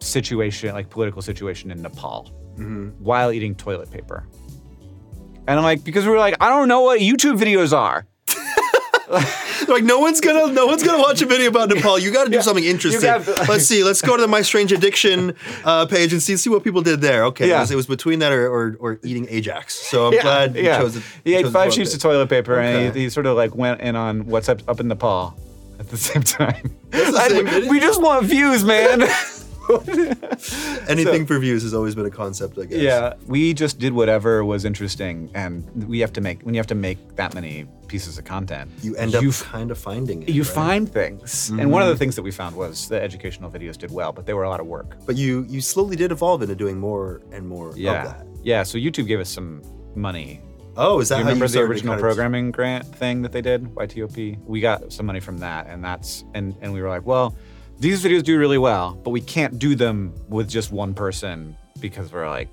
situation, 0.00 0.72
like 0.74 0.90
political 0.90 1.22
situation 1.22 1.70
in 1.70 1.82
Nepal, 1.82 2.30
while 2.98 3.32
eating 3.32 3.54
toilet 3.54 3.90
paper. 3.90 4.26
And 5.46 5.58
I'm 5.58 5.64
like, 5.64 5.84
because 5.84 6.04
we 6.04 6.10
were 6.10 6.18
like, 6.18 6.36
I 6.40 6.48
don't 6.48 6.68
know 6.68 6.80
what 6.82 7.00
YouTube 7.00 7.38
videos 7.38 7.76
are. 7.76 8.06
like 9.68 9.84
no 9.84 9.98
one's 9.98 10.20
gonna 10.20 10.52
no 10.52 10.66
one's 10.66 10.82
gonna 10.82 11.02
watch 11.02 11.22
a 11.22 11.26
video 11.26 11.48
about 11.48 11.68
Nepal. 11.68 11.98
You 11.98 12.12
got 12.12 12.24
to 12.24 12.30
do 12.30 12.40
something 12.42 12.64
interesting. 12.64 13.02
Let's 13.48 13.66
see. 13.66 13.82
Let's 13.84 14.00
go 14.02 14.16
to 14.16 14.22
the 14.22 14.28
My 14.28 14.42
Strange 14.42 14.72
Addiction 14.72 15.34
uh, 15.64 15.86
page 15.86 16.12
and 16.12 16.22
see 16.22 16.36
see 16.36 16.50
what 16.50 16.64
people 16.64 16.82
did 16.82 17.00
there. 17.00 17.24
Okay, 17.26 17.48
Yeah. 17.48 17.58
it, 17.58 17.60
was, 17.60 17.70
it 17.70 17.76
was 17.76 17.86
between 17.86 18.18
that 18.20 18.32
or, 18.32 18.48
or, 18.48 18.76
or 18.80 19.00
eating 19.02 19.26
Ajax. 19.30 19.74
So 19.74 20.08
I'm 20.08 20.20
glad 20.20 20.56
you 20.56 20.64
chose. 20.64 20.94
The, 20.94 21.02
he 21.24 21.34
ate 21.34 21.48
five 21.48 21.72
sheets 21.72 21.94
of 21.94 22.00
toilet 22.00 22.28
paper, 22.28 22.58
and 22.58 22.94
he, 22.94 23.02
he 23.02 23.10
sort 23.10 23.26
of 23.26 23.36
like 23.36 23.54
went 23.54 23.80
in 23.80 23.96
on 23.96 24.26
what's 24.26 24.48
up 24.48 24.60
up 24.68 24.80
in 24.80 24.88
Nepal 24.88 25.36
at 25.78 25.88
the 25.88 25.96
same 26.08 26.22
time. 26.22 26.74
the 26.90 27.28
same 27.28 27.68
we 27.68 27.80
just 27.80 28.00
want 28.00 28.26
views, 28.26 28.64
man. 28.64 29.02
Anything 30.88 31.26
for 31.26 31.38
views 31.38 31.62
has 31.62 31.74
always 31.74 31.94
been 31.94 32.06
a 32.06 32.10
concept, 32.10 32.58
I 32.58 32.64
guess. 32.66 32.78
yeah, 32.80 33.14
we 33.26 33.54
just 33.54 33.78
did 33.78 33.92
whatever 33.92 34.44
was 34.44 34.64
interesting, 34.64 35.30
and 35.34 35.64
we 35.88 36.00
have 36.00 36.12
to 36.14 36.20
make 36.20 36.42
when 36.42 36.54
you 36.54 36.58
have 36.58 36.66
to 36.68 36.74
make 36.74 37.16
that 37.16 37.34
many 37.34 37.66
pieces 37.88 38.18
of 38.18 38.24
content, 38.24 38.70
You 38.82 38.96
end 38.96 39.14
up 39.14 39.22
you, 39.22 39.32
kind 39.32 39.70
of 39.70 39.78
finding 39.78 40.22
it. 40.22 40.28
you 40.30 40.42
right? 40.42 40.46
Mm-hmm. 40.50 40.54
find 40.54 40.92
things. 40.92 41.50
And 41.50 41.70
one 41.70 41.82
of 41.82 41.88
the 41.88 41.96
things 41.96 42.16
that 42.16 42.22
we 42.22 42.30
found 42.30 42.56
was 42.56 42.88
the 42.88 43.00
educational 43.00 43.50
videos 43.50 43.76
did 43.76 43.90
well, 43.90 44.12
but 44.12 44.26
they 44.26 44.34
were 44.34 44.44
a 44.44 44.48
lot 44.50 44.60
of 44.60 44.66
work. 44.66 44.96
but 45.06 45.16
you 45.16 45.44
you 45.48 45.60
slowly 45.60 45.96
did 45.96 46.10
evolve 46.12 46.42
into 46.42 46.54
doing 46.54 46.78
more 46.78 47.20
and 47.32 47.46
more 47.48 47.72
Yeah, 47.76 48.02
of 48.02 48.08
that. 48.08 48.26
yeah. 48.42 48.62
So 48.62 48.78
YouTube 48.78 49.06
gave 49.06 49.20
us 49.20 49.28
some 49.30 49.62
money 49.94 50.40
Oh, 50.76 50.98
is 50.98 51.08
that 51.10 51.18
you 51.18 51.22
how 51.24 51.28
remember 51.30 51.44
you 51.44 51.52
the 51.52 51.60
original 51.60 51.94
of- 51.94 52.00
programming 52.00 52.50
grant 52.50 52.84
thing 52.96 53.22
that 53.22 53.30
they 53.30 53.40
did, 53.42 53.62
YTOP? 53.76 54.38
We 54.44 54.60
got 54.60 54.92
some 54.92 55.06
money 55.06 55.20
from 55.20 55.38
that, 55.38 55.68
and 55.68 55.84
that's 55.84 56.24
and 56.34 56.54
and 56.62 56.72
we 56.72 56.82
were 56.82 56.88
like, 56.88 57.06
well, 57.06 57.34
these 57.78 58.02
videos 58.04 58.22
do 58.22 58.38
really 58.38 58.58
well, 58.58 58.94
but 58.94 59.10
we 59.10 59.20
can't 59.20 59.58
do 59.58 59.74
them 59.74 60.14
with 60.28 60.48
just 60.48 60.72
one 60.72 60.94
person 60.94 61.56
because 61.80 62.12
we're 62.12 62.28
like, 62.28 62.48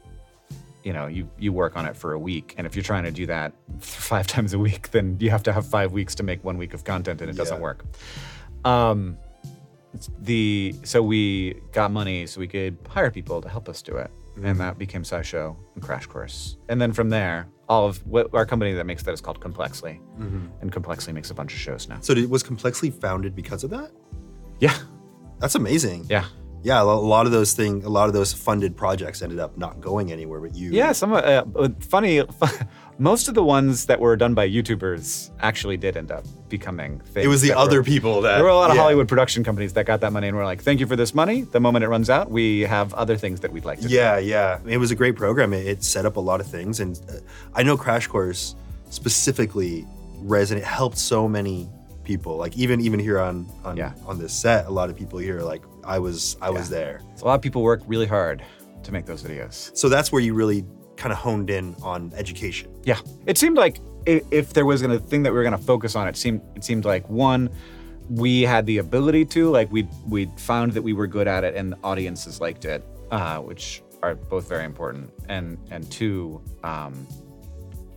you 0.83 0.93
know, 0.93 1.07
you 1.07 1.29
you 1.37 1.53
work 1.53 1.77
on 1.77 1.85
it 1.85 1.95
for 1.95 2.13
a 2.13 2.19
week, 2.19 2.55
and 2.57 2.65
if 2.65 2.75
you're 2.75 2.83
trying 2.83 3.03
to 3.03 3.11
do 3.11 3.25
that 3.27 3.53
five 3.79 4.27
times 4.27 4.53
a 4.53 4.59
week, 4.59 4.91
then 4.91 5.17
you 5.19 5.29
have 5.29 5.43
to 5.43 5.53
have 5.53 5.65
five 5.65 5.91
weeks 5.91 6.15
to 6.15 6.23
make 6.23 6.43
one 6.43 6.57
week 6.57 6.73
of 6.73 6.83
content, 6.83 7.21
and 7.21 7.29
it 7.29 7.35
doesn't 7.35 7.61
work. 7.61 7.85
Um, 8.65 9.17
the 10.19 10.75
so 10.83 11.03
we 11.03 11.61
got 11.73 11.91
money 11.91 12.25
so 12.25 12.39
we 12.39 12.47
could 12.47 12.77
hire 12.87 13.11
people 13.11 13.41
to 13.41 13.49
help 13.49 13.67
us 13.67 13.81
do 13.81 13.97
it 13.97 14.09
and 14.43 14.59
that 14.59 14.77
became 14.77 15.03
SciShow 15.03 15.55
and 15.75 15.83
Crash 15.83 16.05
Course. 16.05 16.57
And 16.69 16.81
then 16.81 16.93
from 16.93 17.09
there, 17.09 17.47
all 17.67 17.87
of 17.87 18.05
what 18.07 18.33
our 18.33 18.45
company 18.45 18.73
that 18.73 18.85
makes 18.85 19.03
that 19.03 19.13
is 19.13 19.21
called 19.21 19.39
Complexly, 19.39 19.99
and 20.61 20.71
Complexly 20.71 21.13
makes 21.13 21.29
a 21.31 21.33
bunch 21.33 21.53
of 21.53 21.59
shows 21.59 21.87
now. 21.87 21.99
So 22.01 22.13
did, 22.13 22.29
was 22.29 22.43
Complexly 22.43 22.91
founded 22.91 23.35
because 23.35 23.63
of 23.63 23.69
that? 23.71 23.91
Yeah, 24.59 24.75
That's 25.41 25.55
amazing. 25.55 26.05
yeah, 26.09 26.25
Yeah, 26.63 26.81
a 26.81 26.85
lot 26.85 27.25
of 27.25 27.31
those 27.31 27.53
thing, 27.53 27.83
a 27.83 27.89
lot 27.89 28.07
of 28.07 28.13
those 28.13 28.31
funded 28.31 28.77
projects 28.77 29.21
ended 29.21 29.39
up 29.39 29.57
not 29.57 29.81
going 29.81 30.11
anywhere. 30.11 30.39
But 30.39 30.55
you, 30.55 30.69
yeah. 30.71 30.91
Some 30.93 31.11
uh, 31.13 31.17
uh, 31.17 31.69
funny, 31.79 32.21
most 32.99 33.27
of 33.27 33.33
the 33.33 33.43
ones 33.43 33.87
that 33.87 33.99
were 33.99 34.15
done 34.15 34.35
by 34.35 34.47
YouTubers 34.47 35.31
actually 35.39 35.77
did 35.77 35.97
end 35.97 36.11
up 36.11 36.23
becoming 36.49 36.99
things. 36.99 37.25
it 37.25 37.29
was 37.29 37.41
the 37.41 37.53
other 37.53 37.79
were- 37.79 37.83
people 37.83 38.21
that 38.21 38.35
There 38.35 38.43
were 38.43 38.49
a 38.51 38.55
lot 38.55 38.69
of 38.69 38.75
yeah. 38.75 38.83
Hollywood 38.83 39.07
production 39.07 39.43
companies 39.43 39.73
that 39.73 39.85
got 39.87 40.01
that 40.01 40.13
money 40.13 40.27
and 40.27 40.37
were 40.37 40.45
like, 40.45 40.61
"Thank 40.61 40.79
you 40.79 40.85
for 40.85 40.95
this 40.95 41.15
money. 41.15 41.41
The 41.41 41.59
moment 41.59 41.83
it 41.83 41.89
runs 41.89 42.09
out, 42.11 42.29
we 42.29 42.61
have 42.61 42.93
other 42.93 43.17
things 43.17 43.39
that 43.39 43.51
we'd 43.51 43.65
like 43.65 43.79
to 43.81 43.87
do." 43.87 43.95
Yeah, 43.95 44.19
yeah. 44.19 44.59
It 44.67 44.77
was 44.77 44.91
a 44.91 44.95
great 44.95 45.15
program. 45.15 45.53
It, 45.53 45.65
it 45.65 45.83
set 45.83 46.05
up 46.05 46.15
a 46.17 46.23
lot 46.29 46.39
of 46.39 46.45
things, 46.47 46.79
and 46.79 46.99
uh, 47.09 47.13
I 47.55 47.63
know 47.63 47.75
Crash 47.77 48.05
Course 48.05 48.53
specifically 48.91 49.87
resonate 50.23 50.61
helped 50.61 50.97
so 50.99 51.27
many 51.27 51.67
people. 52.03 52.37
Like 52.37 52.57
even 52.57 52.81
even 52.81 52.99
here 52.99 53.19
on 53.19 53.47
on 53.63 53.77
Yeah. 53.77 53.93
on 54.05 54.17
this 54.19 54.33
set, 54.33 54.65
a 54.67 54.71
lot 54.71 54.89
of 54.89 54.95
people 54.95 55.19
here 55.19 55.41
like 55.41 55.63
I 55.83 55.99
was 55.99 56.37
I 56.41 56.49
was 56.49 56.69
there. 56.69 57.01
So 57.15 57.25
a 57.25 57.27
lot 57.27 57.35
of 57.35 57.41
people 57.41 57.61
work 57.63 57.81
really 57.87 58.07
hard 58.07 58.43
to 58.83 58.91
make 58.91 59.05
those 59.05 59.23
videos. 59.23 59.75
So 59.77 59.89
that's 59.89 60.11
where 60.11 60.21
you 60.21 60.33
really 60.33 60.65
kind 60.97 61.11
of 61.11 61.19
honed 61.19 61.49
in 61.49 61.75
on 61.83 62.11
education. 62.15 62.69
Yeah, 62.83 62.99
it 63.25 63.37
seemed 63.37 63.57
like 63.57 63.79
if 64.05 64.53
there 64.53 64.65
was 64.65 64.81
a 64.81 64.99
thing 64.99 65.23
that 65.23 65.31
we 65.31 65.37
were 65.37 65.43
gonna 65.43 65.57
focus 65.57 65.95
on, 65.95 66.07
it 66.07 66.17
seemed 66.17 66.41
it 66.55 66.63
seemed 66.63 66.85
like 66.85 67.07
one, 67.09 67.49
we 68.09 68.41
had 68.41 68.65
the 68.65 68.79
ability 68.79 69.25
to, 69.25 69.49
like 69.49 69.71
we 69.71 69.87
we 70.07 70.25
found 70.37 70.71
that 70.73 70.81
we 70.81 70.93
were 70.93 71.07
good 71.07 71.27
at 71.27 71.43
it, 71.43 71.55
and 71.55 71.75
audiences 71.83 72.41
liked 72.41 72.65
it, 72.65 72.83
uh, 73.11 73.37
which 73.39 73.83
are 74.03 74.15
both 74.15 74.49
very 74.49 74.65
important. 74.65 75.11
And 75.29 75.57
and 75.69 75.89
two, 75.91 76.41
um, 76.63 77.07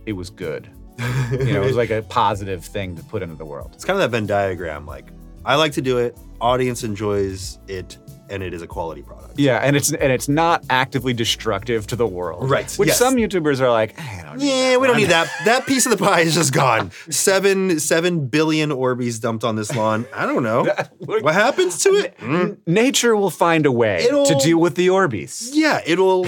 it 0.05 0.13
was 0.13 0.29
good. 0.29 0.69
you 1.31 1.53
know, 1.53 1.61
it 1.61 1.65
was 1.65 1.75
like 1.75 1.89
a 1.91 2.01
positive 2.03 2.63
thing 2.63 2.95
to 2.95 3.03
put 3.03 3.21
into 3.21 3.35
the 3.35 3.45
world. 3.45 3.71
It's 3.73 3.85
kind 3.85 3.99
of 4.01 4.09
that 4.09 4.15
Venn 4.15 4.25
diagram. 4.27 4.85
Like 4.85 5.07
I 5.43 5.55
like 5.55 5.73
to 5.73 5.81
do 5.81 5.97
it, 5.99 6.17
audience 6.41 6.83
enjoys 6.83 7.59
it, 7.67 7.97
and 8.29 8.41
it 8.41 8.53
is 8.53 8.61
a 8.61 8.67
quality 8.67 9.01
product. 9.03 9.37
Yeah, 9.37 9.57
and 9.57 9.75
it's 9.75 9.91
and 9.91 10.11
it's 10.11 10.29
not 10.29 10.63
actively 10.69 11.13
destructive 11.13 11.85
to 11.87 11.95
the 11.97 12.07
world, 12.07 12.49
Right, 12.49 12.71
Which 12.75 12.87
yes. 12.87 12.97
some 12.97 13.15
YouTubers 13.17 13.59
are 13.59 13.69
like, 13.69 13.93
"Eh, 13.99 14.21
I 14.21 14.23
don't 14.23 14.39
Yeah, 14.39 14.77
we 14.77 14.87
don't 14.87 14.97
need 14.97 15.09
that. 15.09 15.29
That 15.45 15.65
piece 15.67 15.85
of 15.85 15.91
the 15.91 15.97
pie 16.03 16.21
is 16.21 16.33
just 16.33 16.53
gone. 16.53 16.91
Seven 17.09 17.79
seven 17.79 18.27
billion 18.27 18.69
Orbeez 18.71 19.19
dumped 19.21 19.43
on 19.43 19.55
this 19.57 19.75
lawn. 19.75 20.05
I 20.15 20.25
don't 20.25 20.41
know 20.43 20.63
what 20.99 21.33
happens 21.33 21.77
to 21.83 21.89
it. 21.95 22.17
Mm. 22.19 22.57
Nature 22.65 23.15
will 23.17 23.29
find 23.29 23.65
a 23.65 23.71
way 23.71 23.97
to 24.07 24.07
It'll- 24.07 24.39
deal 24.39 24.57
with 24.59 24.75
the 24.75 24.87
Orbeez. 24.87 25.49
Yeah, 25.53 25.81
it'll 25.85 26.25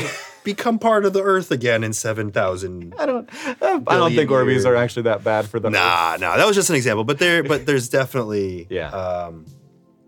become 0.47 0.79
part 0.79 1.05
of 1.05 1.13
the 1.13 1.21
Earth 1.21 1.51
again 1.51 1.83
in 1.83 1.93
seven 1.93 2.31
thousand. 2.31 2.95
I 2.97 3.05
don't. 3.05 3.29
I 3.61 3.77
don't 3.79 4.15
think 4.15 4.29
Orbeez 4.31 4.65
are 4.65 4.75
actually 4.75 5.03
that 5.03 5.23
bad 5.23 5.47
for 5.47 5.59
the. 5.59 5.69
Nah, 5.69 6.17
nah, 6.19 6.37
that 6.37 6.47
was 6.47 6.55
just 6.55 6.69
an 6.69 6.75
example. 6.75 7.03
But 7.03 7.19
there, 7.19 7.43
but 7.43 7.65
there's 7.65 7.89
definitely, 7.99 8.65
Yeah. 8.69 8.89
um, 8.89 9.45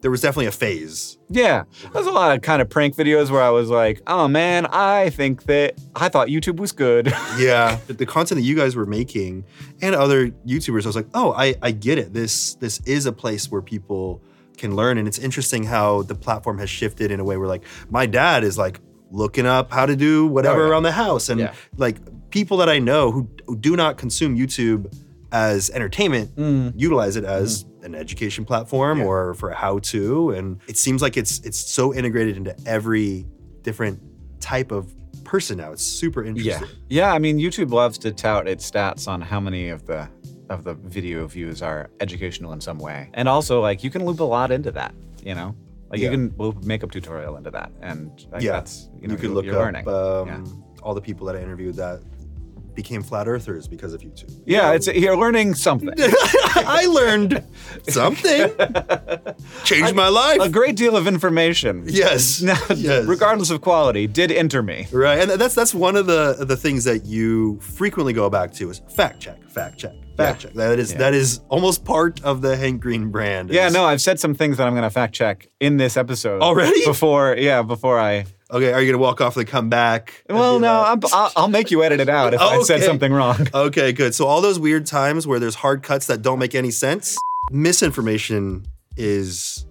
there 0.01 0.09
was 0.09 0.21
definitely 0.21 0.45
a 0.45 0.51
phase. 0.51 1.17
Yeah, 1.29 1.63
there's 1.91 2.05
a 2.07 2.11
lot 2.11 2.33
of 2.33 2.41
kind 2.41 2.61
of 2.61 2.69
prank 2.69 2.95
videos 2.95 3.29
where 3.29 3.41
I 3.43 3.49
was 3.49 3.69
like, 3.69 4.01
"Oh 4.07 4.29
man, 4.29 4.65
I 4.67 5.09
think 5.09 5.43
that 5.43 5.77
I 5.93 6.07
thought 6.07 6.29
YouTube 6.29 6.55
was 6.57 6.71
good." 6.71 7.13
Yeah, 7.37 7.77
the, 7.87 7.93
the 7.93 8.05
content 8.05 8.39
that 8.39 8.45
you 8.47 8.55
guys 8.55 8.75
were 8.77 8.85
making 8.85 9.43
and 9.81 9.93
other 9.95 10.29
YouTubers, 10.47 10.85
I 10.85 10.87
was 10.87 10.95
like, 10.95 11.07
oh, 11.13 11.33
I, 11.33 11.55
I 11.61 11.71
get 11.71 11.97
it. 11.97 12.13
This 12.13 12.55
this 12.55 12.79
is 12.85 13.05
a 13.05 13.11
place 13.11 13.51
where 13.51 13.61
people 13.61 14.21
can 14.57 14.75
learn, 14.75 14.97
and 14.97 15.05
it's 15.07 15.19
interesting 15.19 15.63
how 15.63 16.01
the 16.03 16.15
platform 16.15 16.57
has 16.59 16.69
shifted 16.69 17.11
in 17.11 17.19
a 17.19 17.23
way 17.25 17.35
where 17.37 17.47
like 17.47 17.63
my 17.89 18.05
dad 18.05 18.43
is 18.45 18.57
like 18.57 18.79
looking 19.11 19.45
up 19.45 19.71
how 19.71 19.85
to 19.85 19.95
do 19.95 20.25
whatever 20.27 20.61
Oh, 20.61 20.65
yeah. 20.65 20.71
around 20.71 20.83
the 20.83 20.91
house, 20.91 21.29
and 21.29 21.39
Yeah. 21.39 21.53
like 21.77 21.97
people 22.31 22.57
that 22.57 22.69
I 22.69 22.79
know 22.79 23.11
who, 23.11 23.27
who 23.47 23.55
do 23.57 23.75
not 23.75 23.97
consume 23.97 24.37
YouTube 24.37 24.93
as 25.31 25.69
entertainment 25.71 26.31
utilize 26.75 27.15
it 27.15 27.23
as 27.23 27.65
an 27.83 27.93
education 27.95 28.45
platform 28.45 28.97
Mm. 28.97 29.01
Yeah. 29.01 29.07
or 29.07 29.33
for 29.35 29.49
a 29.51 29.55
how-to 29.55 30.31
and 30.31 30.59
it 30.67 30.75
seems 30.77 31.01
like 31.01 31.17
it's 31.17 31.39
it's 31.41 31.59
so 31.59 31.93
integrated 31.93 32.35
into 32.37 32.55
every 32.65 33.25
different 33.61 33.99
type 34.39 34.71
of 34.71 34.91
person 35.23 35.57
now 35.57 35.71
it's 35.71 35.83
super 35.83 36.23
interesting 36.23 36.67
yeah, 36.87 37.07
yeah. 37.07 37.13
I 37.13 37.19
mean, 37.19 37.37
YouTube 37.37 37.71
loves 37.71 37.97
to 37.99 38.11
tout 38.11 38.47
its 38.47 38.69
stats 38.69 39.07
on 39.07 39.21
how 39.21 39.39
many 39.39 39.69
of 39.69 39.85
the 39.85 40.09
of 40.49 40.63
the 40.63 40.73
video 40.73 41.27
views 41.27 41.61
are 41.61 41.91
educational 41.99 42.51
in 42.53 42.59
some 42.61 42.79
way, 42.79 43.09
and 43.13 43.29
also 43.29 43.61
like 43.61 43.83
you 43.83 43.91
can 43.91 44.03
loop 44.05 44.19
a 44.19 44.23
lot 44.23 44.49
into 44.51 44.71
that. 44.71 44.93
You 45.23 45.35
know, 45.35 45.55
like 45.89 45.99
Yeah. 45.99 46.11
you 46.11 46.17
can 46.17 46.35
loop 46.37 46.61
a 46.63 46.65
makeup 46.65 46.91
tutorial 46.91 47.37
into 47.37 47.51
that, 47.51 47.71
and 47.81 48.11
like, 48.31 48.41
yeah, 48.43 48.51
that's 48.53 48.89
you 48.95 49.01
you, 49.03 49.07
know 49.07 49.15
could 49.15 49.23
you're- 49.23 49.33
look 49.35 49.47
up 49.47 49.53
learning. 49.53 49.87
um, 49.87 50.27
yeah. 50.27 50.81
all 50.83 50.93
the 50.93 51.01
people 51.01 51.25
that 51.27 51.35
I 51.35 51.41
interviewed 51.41 51.75
that 51.75 51.99
became 52.75 53.03
flat 53.03 53.27
earthers 53.27 53.67
because 53.67 53.93
of 53.93 54.01
YouTube. 54.01 54.31
Yeah, 54.45 54.71
it's 54.73 54.87
you're 54.87 55.17
learning 55.17 55.55
something. 55.55 55.89
I 55.97 56.85
learned 56.85 57.43
something, 57.87 58.51
changed 59.63 59.95
my 59.95 60.07
life. 60.07 60.39
a 60.41 60.49
great 60.49 60.75
deal 60.75 60.95
of 60.95 61.07
information. 61.07 61.83
yes, 61.87 62.41
Now, 62.49 62.57
yes. 62.75 63.05
regardless 63.05 63.49
of 63.49 63.61
quality, 63.61 64.07
did 64.07 64.31
enter 64.31 64.61
me. 64.63 64.87
Right, 64.91 65.19
and 65.19 65.31
that's 65.31 65.55
that's 65.55 65.73
one 65.73 65.95
of 65.95 66.05
the 66.05 66.45
the 66.45 66.57
things 66.57 66.83
that 66.85 67.05
you 67.05 67.59
frequently 67.59 68.13
go 68.13 68.29
back 68.29 68.53
to 68.53 68.69
is 68.69 68.81
fact 68.89 69.19
check, 69.19 69.41
fact 69.49 69.77
check, 69.77 69.93
fact 70.17 70.43
Yeah. 70.43 70.49
check. 70.49 70.53
That 70.53 70.79
is 70.79 70.91
Yeah. 70.91 70.97
that 70.99 71.13
is 71.13 71.41
almost 71.49 71.83
part 71.85 72.23
of 72.23 72.41
the 72.41 72.55
Hank 72.55 72.81
Green 72.81 73.09
brand. 73.09 73.49
Yeah, 73.49 73.69
no, 73.69 73.85
I've 73.85 74.01
said 74.01 74.19
some 74.19 74.33
things 74.35 74.57
that 74.57 74.67
I'm 74.67 74.73
going 74.73 74.83
to 74.83 74.89
fact 74.89 75.13
check 75.13 75.47
in 75.59 75.77
this 75.77 75.97
episode 75.97 76.41
Already? 76.41 76.83
Before, 76.85 77.35
yeah, 77.37 77.61
before 77.61 77.99
I. 77.99 78.25
Okay, 78.51 78.73
are 78.73 78.81
you 78.81 78.91
gonna 78.91 79.01
walk 79.01 79.21
off 79.21 79.37
and 79.37 79.47
come 79.47 79.69
back? 79.69 80.23
Well, 80.27 80.59
no, 80.59 80.81
I'm, 80.81 80.99
I'll, 81.13 81.31
I'll 81.35 81.47
make 81.47 81.69
you 81.69 81.83
edit 81.83 81.99
it 81.99 82.09
out 82.09 82.33
if 82.33 82.41
I 82.41 82.61
said 82.63 82.81
something 82.83 83.13
wrong. 83.13 83.47
Okay, 83.53 83.91
good. 83.91 84.15
So 84.15 84.25
all 84.25 84.41
those 84.41 84.59
weird 84.59 84.85
times 84.85 85.27
where 85.27 85.39
there's 85.39 85.55
hard 85.55 85.83
cuts 85.83 86.07
that 86.07 86.21
don't 86.21 86.39
make 86.39 86.55
any 86.55 86.71
sense, 86.71 87.17
misinformation 87.51 88.65
is 88.97 89.65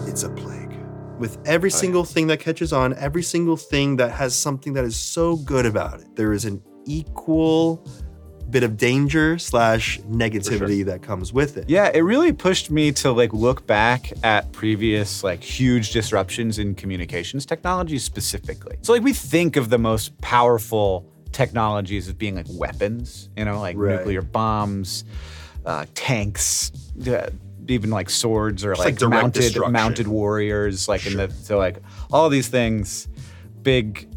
it's 0.00 0.22
a 0.24 0.30
plague. 0.30 0.72
With 1.18 1.38
every 1.46 1.70
oh, 1.70 1.76
single 1.76 2.04
thing 2.04 2.26
that 2.28 2.40
catches 2.40 2.72
on, 2.72 2.94
every 2.94 3.22
single 3.22 3.56
thing 3.56 3.96
that 3.96 4.10
has 4.10 4.34
something 4.34 4.72
that 4.72 4.84
is 4.84 4.96
so 4.96 5.36
good 5.36 5.66
about 5.66 6.00
it, 6.00 6.16
there 6.16 6.32
is 6.32 6.44
an 6.44 6.60
equal 6.86 7.86
bit 8.50 8.62
of 8.62 8.76
danger 8.76 9.38
slash 9.38 9.98
negativity 10.00 10.84
that 10.84 11.02
comes 11.02 11.32
with 11.32 11.56
it. 11.56 11.68
Yeah, 11.68 11.90
it 11.92 12.00
really 12.00 12.32
pushed 12.32 12.70
me 12.70 12.92
to 12.92 13.10
like 13.12 13.32
look 13.32 13.66
back 13.66 14.12
at 14.22 14.52
previous 14.52 15.24
like 15.24 15.42
huge 15.42 15.92
disruptions 15.92 16.58
in 16.58 16.74
communications 16.74 17.46
technology 17.46 17.98
specifically. 17.98 18.76
So 18.82 18.92
like 18.92 19.02
we 19.02 19.12
think 19.12 19.56
of 19.56 19.70
the 19.70 19.78
most 19.78 20.18
powerful 20.20 21.06
technologies 21.32 22.06
as 22.08 22.14
being 22.14 22.36
like 22.36 22.46
weapons, 22.50 23.28
you 23.36 23.44
know, 23.44 23.60
like 23.60 23.76
Right. 23.76 23.96
nuclear 23.98 24.22
bombs, 24.22 25.04
uh, 25.66 25.86
tanks, 25.94 26.70
uh, 27.08 27.30
even 27.66 27.90
like 27.90 28.10
swords 28.10 28.64
or 28.64 28.76
like 28.76 29.00
like, 29.00 29.10
mounted 29.10 29.56
mounted 29.70 30.06
warriors, 30.06 30.86
like 30.86 31.06
in 31.06 31.16
the 31.16 31.30
so 31.30 31.58
like 31.58 31.78
all 32.12 32.28
these 32.28 32.48
things, 32.48 33.08
big 33.62 34.08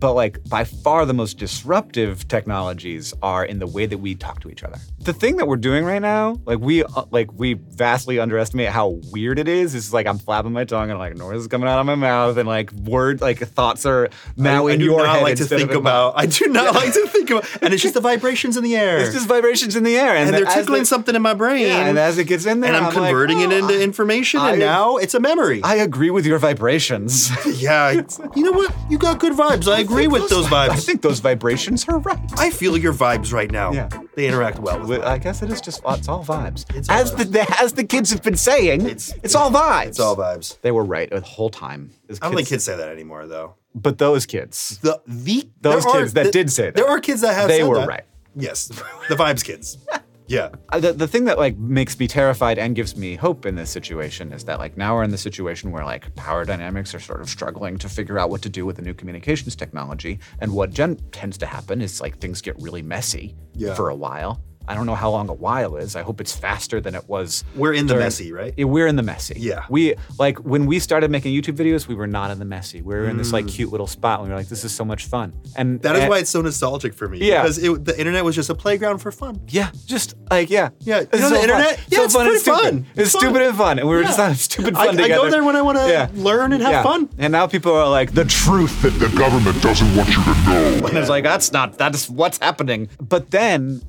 but 0.00 0.14
like 0.14 0.42
by 0.48 0.64
far 0.64 1.06
the 1.06 1.14
most 1.14 1.38
disruptive 1.38 2.28
technologies 2.28 3.14
are 3.22 3.44
in 3.44 3.58
the 3.58 3.66
way 3.66 3.86
that 3.86 3.98
we 3.98 4.14
talk 4.14 4.40
to 4.40 4.50
each 4.50 4.62
other. 4.62 4.78
The 5.00 5.12
thing 5.12 5.36
that 5.36 5.46
we're 5.46 5.56
doing 5.56 5.84
right 5.84 6.02
now, 6.02 6.40
like 6.44 6.58
we 6.58 6.84
uh, 6.84 7.04
like 7.10 7.32
we 7.32 7.54
vastly 7.54 8.18
underestimate 8.18 8.68
how 8.68 9.00
weird 9.10 9.38
it 9.38 9.48
is. 9.48 9.74
Is 9.74 9.92
like 9.92 10.06
I'm 10.06 10.18
flapping 10.18 10.52
my 10.52 10.64
tongue 10.64 10.90
and 10.90 10.98
like 10.98 11.16
noise 11.16 11.40
is 11.40 11.46
coming 11.48 11.68
out 11.68 11.78
of 11.78 11.86
my 11.86 11.94
mouth 11.94 12.36
and 12.36 12.48
like 12.48 12.72
word 12.72 13.20
like 13.20 13.38
thoughts 13.38 13.86
are 13.86 14.10
now 14.36 14.66
I, 14.66 14.70
I 14.70 14.72
in 14.74 14.78
do 14.80 14.84
your 14.86 15.04
not 15.04 15.16
head 15.16 15.22
like 15.22 15.36
to 15.36 15.42
instead 15.42 15.60
of 15.60 15.68
think 15.68 15.78
about. 15.78 16.14
I 16.16 16.26
do 16.26 16.46
not 16.48 16.74
like 16.74 16.92
to 16.92 17.06
think 17.08 17.30
about, 17.30 17.48
and 17.62 17.72
it's 17.72 17.82
just 17.82 17.94
the 17.94 18.00
vibrations 18.00 18.56
in 18.56 18.64
the 18.64 18.76
air, 18.76 18.98
It's 18.98 19.12
just 19.12 19.28
vibrations 19.28 19.76
in 19.76 19.82
the 19.84 19.96
air, 19.96 20.14
and, 20.14 20.28
and 20.28 20.36
they're 20.36 20.52
tickling 20.54 20.84
something 20.84 21.14
in 21.14 21.22
my 21.22 21.34
brain, 21.34 21.66
Yeah, 21.66 21.86
and 21.86 21.98
as 21.98 22.18
it 22.18 22.24
gets 22.24 22.46
in 22.46 22.60
there, 22.60 22.72
and 22.72 22.76
I'm, 22.76 22.84
like, 22.84 22.94
converting 22.94 23.40
it 23.40 23.50
oh, 23.50 23.58
into 23.58 23.82
information, 23.82 24.40
I- 24.40 24.50
and 24.52 24.60
now 24.60 24.96
it's 24.96 25.14
a 25.14 25.20
memory. 25.20 25.62
I 25.62 25.76
agree 25.76 26.10
with 26.10 26.26
your 26.26 26.38
vibrations. 26.38 27.30
yeah, 27.60 28.02
you 28.34 28.42
know 28.42 28.52
what? 28.52 28.74
You 28.90 28.98
got 28.98 29.18
good 29.18 29.32
vibes. 29.32 29.70
I 29.70 29.80
agree 29.88 30.06
with 30.08 30.28
those 30.28 30.46
vibes. 30.46 30.68
I 30.70 30.76
think 30.76 31.02
those 31.02 31.20
vibrations 31.20 31.86
are 31.88 31.98
right. 32.00 32.18
I 32.36 32.50
feel 32.50 32.76
your 32.76 32.92
vibes 32.92 33.32
right 33.32 33.50
now. 33.50 33.72
Yeah. 33.72 33.88
They 34.14 34.26
interact 34.26 34.58
well 34.58 34.86
with 34.86 35.02
I 35.02 35.18
guess 35.18 35.42
it 35.42 35.50
is 35.50 35.60
just 35.60 35.80
it's 35.86 36.08
all 36.08 36.24
vibes. 36.24 36.64
It's 36.74 36.88
all 36.88 36.96
as 36.96 37.12
vibes. 37.12 37.32
the 37.32 37.56
as 37.62 37.72
the 37.72 37.84
kids 37.84 38.10
have 38.10 38.22
been 38.22 38.36
saying, 38.36 38.82
It's- 38.82 39.12
it's, 39.22 39.34
all 39.34 39.50
vibes. 39.50 39.86
It's 39.88 40.00
all 40.00 40.16
vibes. 40.16 40.60
They 40.60 40.70
were 40.72 40.84
right 40.84 41.08
the 41.10 41.20
whole 41.20 41.50
time. 41.50 41.90
As 42.08 42.18
I 42.20 42.26
don't 42.26 42.30
think 42.36 42.48
kids- 42.48 42.50
kids 42.50 42.64
say 42.64 42.76
that 42.76 42.88
anymore, 42.88 43.26
though. 43.26 43.54
but 43.74 43.98
those 43.98 44.26
kids, 44.26 44.78
The 44.82 45.00
the 45.06 45.48
Those 45.60 45.84
there 45.84 45.92
are- 45.92 46.00
kids 46.00 46.12
that 46.14 46.22
th- 46.24 46.32
did 46.32 46.52
say 46.52 46.64
that. 46.66 46.74
There 46.74 46.88
are 46.88 47.00
kids 47.00 47.20
that 47.22 47.34
have 47.34 47.48
they 47.48 47.58
said 47.60 47.68
were 47.68 47.76
that. 47.76 47.88
right. 47.88 48.04
Yes, 48.36 48.68
the 48.68 49.14
vibes 49.16 49.42
kids. 49.44 49.78
Yeah. 50.28 50.50
Uh, 50.68 50.78
the, 50.78 50.92
the 50.92 51.08
thing 51.08 51.24
that 51.24 51.38
like 51.38 51.56
makes 51.56 51.98
me 51.98 52.06
terrified 52.06 52.58
and 52.58 52.76
gives 52.76 52.96
me 52.96 53.16
hope 53.16 53.46
in 53.46 53.54
this 53.56 53.70
situation 53.70 54.32
is 54.32 54.44
that 54.44 54.58
like 54.58 54.76
now 54.76 54.94
we're 54.94 55.02
in 55.02 55.10
the 55.10 55.18
situation 55.18 55.70
where 55.72 55.84
like 55.84 56.14
power 56.16 56.44
dynamics 56.44 56.94
are 56.94 57.00
sort 57.00 57.20
of 57.22 57.28
struggling 57.30 57.78
to 57.78 57.88
figure 57.88 58.18
out 58.18 58.28
what 58.28 58.42
to 58.42 58.48
do 58.50 58.66
with 58.66 58.76
the 58.76 58.82
new 58.82 58.92
communications 58.94 59.56
technology 59.56 60.18
and 60.40 60.52
what 60.52 60.70
gen- 60.70 60.96
tends 61.12 61.38
to 61.38 61.46
happen 61.46 61.80
is 61.80 62.00
like 62.00 62.18
things 62.18 62.42
get 62.42 62.54
really 62.60 62.82
messy 62.82 63.34
Yeah. 63.54 63.74
for 63.74 63.88
a 63.88 63.94
while 63.96 64.42
i 64.68 64.74
don't 64.74 64.86
know 64.86 64.94
how 64.94 65.10
long 65.10 65.28
a 65.28 65.32
while 65.32 65.76
is 65.76 65.96
i 65.96 66.02
hope 66.02 66.20
it's 66.20 66.34
faster 66.34 66.80
than 66.80 66.94
it 66.94 67.08
was 67.08 67.44
We're 67.56 67.72
in 67.74 67.86
the 67.86 67.96
messy, 67.96 68.32
right? 68.32 68.54
Yeah, 68.56 68.64
we're 68.66 68.86
in 68.86 68.96
the 68.96 69.02
messy 69.02 69.34
Yeah. 69.38 69.64
we 69.68 69.94
like 70.18 70.38
when 70.38 70.66
we 70.66 70.78
started 70.78 71.10
making 71.10 71.32
youtube 71.34 71.56
videos 71.56 71.86
we 71.88 71.94
were 71.94 72.06
not 72.06 72.30
in 72.30 72.38
the 72.38 72.44
messy 72.44 72.82
we 72.82 72.94
were 72.94 73.08
in 73.08 73.16
this 73.16 73.32
like 73.32 73.46
Mm. 73.46 73.54
cute 73.54 73.70
little 73.72 73.86
spot 73.86 74.20
and 74.20 74.28
we 74.28 74.32
were 74.32 74.38
like 74.38 74.48
this 74.48 74.64
is 74.64 74.72
so 74.74 74.84
much 74.84 75.06
fun 75.06 75.32
and 75.56 75.80
That 75.82 75.94
is 75.96 76.02
and- 76.02 76.10
why 76.10 76.18
it's 76.18 76.30
so 76.30 76.40
nostalgic 76.42 76.92
for 76.94 77.08
me. 77.08 77.18
Yeah. 77.18 77.42
Because 77.42 77.58
it, 77.58 77.84
the 77.84 77.98
internet 77.98 78.24
was 78.24 78.34
just 78.36 78.50
a 78.50 78.54
playground 78.54 78.98
for 78.98 79.10
fun. 79.12 79.40
Yeah, 79.48 79.70
just 79.86 80.14
like 80.30 80.50
yeah, 80.50 80.68
Yeah, 80.80 81.00
It's 81.00 81.12
you 81.14 81.20
know 81.20 81.28
the 81.30 81.34
fun. 81.36 81.44
internet? 81.44 81.80
Yeah, 81.88 81.98
so 81.98 82.04
it's 82.04 82.14
fun 82.14 82.26
pretty 82.26 82.44
fun. 82.44 82.86
It's 82.94 82.98
It's 83.00 83.12
fun. 83.12 83.20
stupid 83.22 83.42
and 83.42 83.56
fun, 83.56 83.78
and 83.78 83.88
we 83.88 83.94
were 83.96 84.02
just 84.02 84.18
Yeah. 84.18 84.24
having 84.24 84.38
stupid 84.38 84.74
I, 84.74 84.86
fun 84.86 85.00
I 85.00 85.08
go 85.08 85.30
there 85.30 85.44
when 85.44 85.56
I 85.56 85.62
want 85.62 85.78
to 85.78 86.10
learn 86.14 86.52
and 86.52 86.62
have 86.62 86.72
Yeah. 86.72 86.82
fun. 86.82 87.08
And 87.18 87.32
now 87.32 87.46
people 87.46 87.72
are 87.72 87.88
like 87.88 88.12
the 88.12 88.24
truth, 88.24 88.82
that 88.82 88.94
the 88.98 89.08
government 89.16 89.60
doesn't 89.62 89.90
want 89.96 90.08
you 90.10 90.22
to 90.22 90.34
know. 90.48 90.86
and 90.88 90.98
it's 90.98 91.08
like 91.08 91.24
that's 91.24 91.52
not 91.52 91.78
that's 91.78 92.08
what's 92.10 92.38
happening. 92.38 92.88
But 93.00 93.30
then 93.30 93.82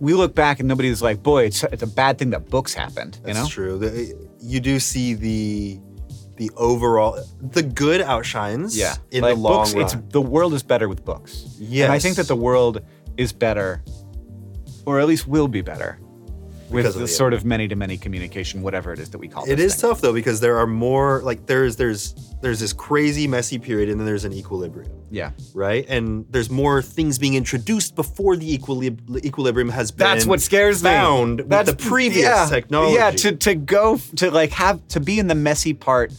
we 0.00 0.14
look 0.14 0.34
back 0.34 0.58
and 0.60 0.68
nobody's 0.68 1.02
like, 1.02 1.22
boy, 1.22 1.44
it's, 1.44 1.62
it's 1.64 1.82
a 1.82 1.86
bad 1.86 2.18
thing 2.18 2.30
that 2.30 2.48
books 2.48 2.72
happened. 2.74 3.18
You 3.20 3.34
That's 3.34 3.38
know? 3.40 3.46
true. 3.48 3.78
The- 3.78 4.28
you 4.40 4.58
do 4.60 4.80
see 4.80 5.12
the 5.14 5.78
the 6.36 6.50
overall 6.56 7.22
the 7.42 7.62
good 7.62 8.00
outshines 8.00 8.74
Yeah. 8.74 8.94
in 9.10 9.20
like 9.22 9.34
the 9.34 9.40
long 9.42 9.56
books, 9.64 9.74
run. 9.74 9.82
It's 9.84 9.94
the 10.08 10.22
world 10.22 10.54
is 10.54 10.62
better 10.62 10.88
with 10.88 11.04
books. 11.04 11.44
Yeah, 11.58 11.84
And 11.84 11.92
I 11.92 11.98
think 11.98 12.16
that 12.16 12.28
the 12.28 12.36
world 12.36 12.80
is 13.18 13.30
better, 13.34 13.84
or 14.86 14.98
at 15.00 15.06
least 15.06 15.28
will 15.28 15.48
be 15.48 15.60
better. 15.60 15.99
With 16.70 16.92
the 16.92 17.00
the 17.00 17.08
sort 17.08 17.34
of 17.34 17.44
many 17.44 17.66
to 17.68 17.76
many 17.76 17.96
communication, 17.96 18.62
whatever 18.62 18.92
it 18.92 18.98
is 18.98 19.10
that 19.10 19.18
we 19.18 19.28
call 19.28 19.44
It 19.44 19.52
It 19.52 19.60
is 19.60 19.74
thing. 19.74 19.90
tough 19.90 20.00
though 20.00 20.12
because 20.12 20.40
there 20.40 20.56
are 20.58 20.66
more 20.66 21.20
like 21.22 21.46
there's 21.46 21.76
there's 21.76 22.14
there's 22.42 22.60
this 22.60 22.72
crazy 22.72 23.26
messy 23.26 23.58
period 23.58 23.88
and 23.90 23.98
then 24.00 24.06
there's 24.06 24.24
an 24.24 24.32
equilibrium, 24.32 24.90
Yeah. 25.10 25.30
right? 25.52 25.84
And 25.88 26.24
there's 26.30 26.48
more 26.50 26.80
things 26.80 27.18
being 27.18 27.34
introduced 27.34 27.94
before 27.94 28.36
the 28.36 28.56
equilib- 28.56 29.24
equilibrium 29.24 29.68
has 29.70 29.90
been 29.90 30.06
That's 30.06 30.24
what 30.26 30.40
scares 30.40 30.82
me. 30.82 30.88
found 30.90 31.40
the 31.40 31.76
previous 31.78 32.24
yeah, 32.24 32.46
technology. 32.48 32.94
Yeah, 32.94 33.10
to 33.10 33.36
to 33.36 33.54
go 33.54 33.98
to 34.16 34.30
like 34.30 34.50
have 34.52 34.86
to 34.88 35.00
be 35.00 35.18
in 35.18 35.26
the 35.26 35.34
messy 35.34 35.74
part 35.74 36.12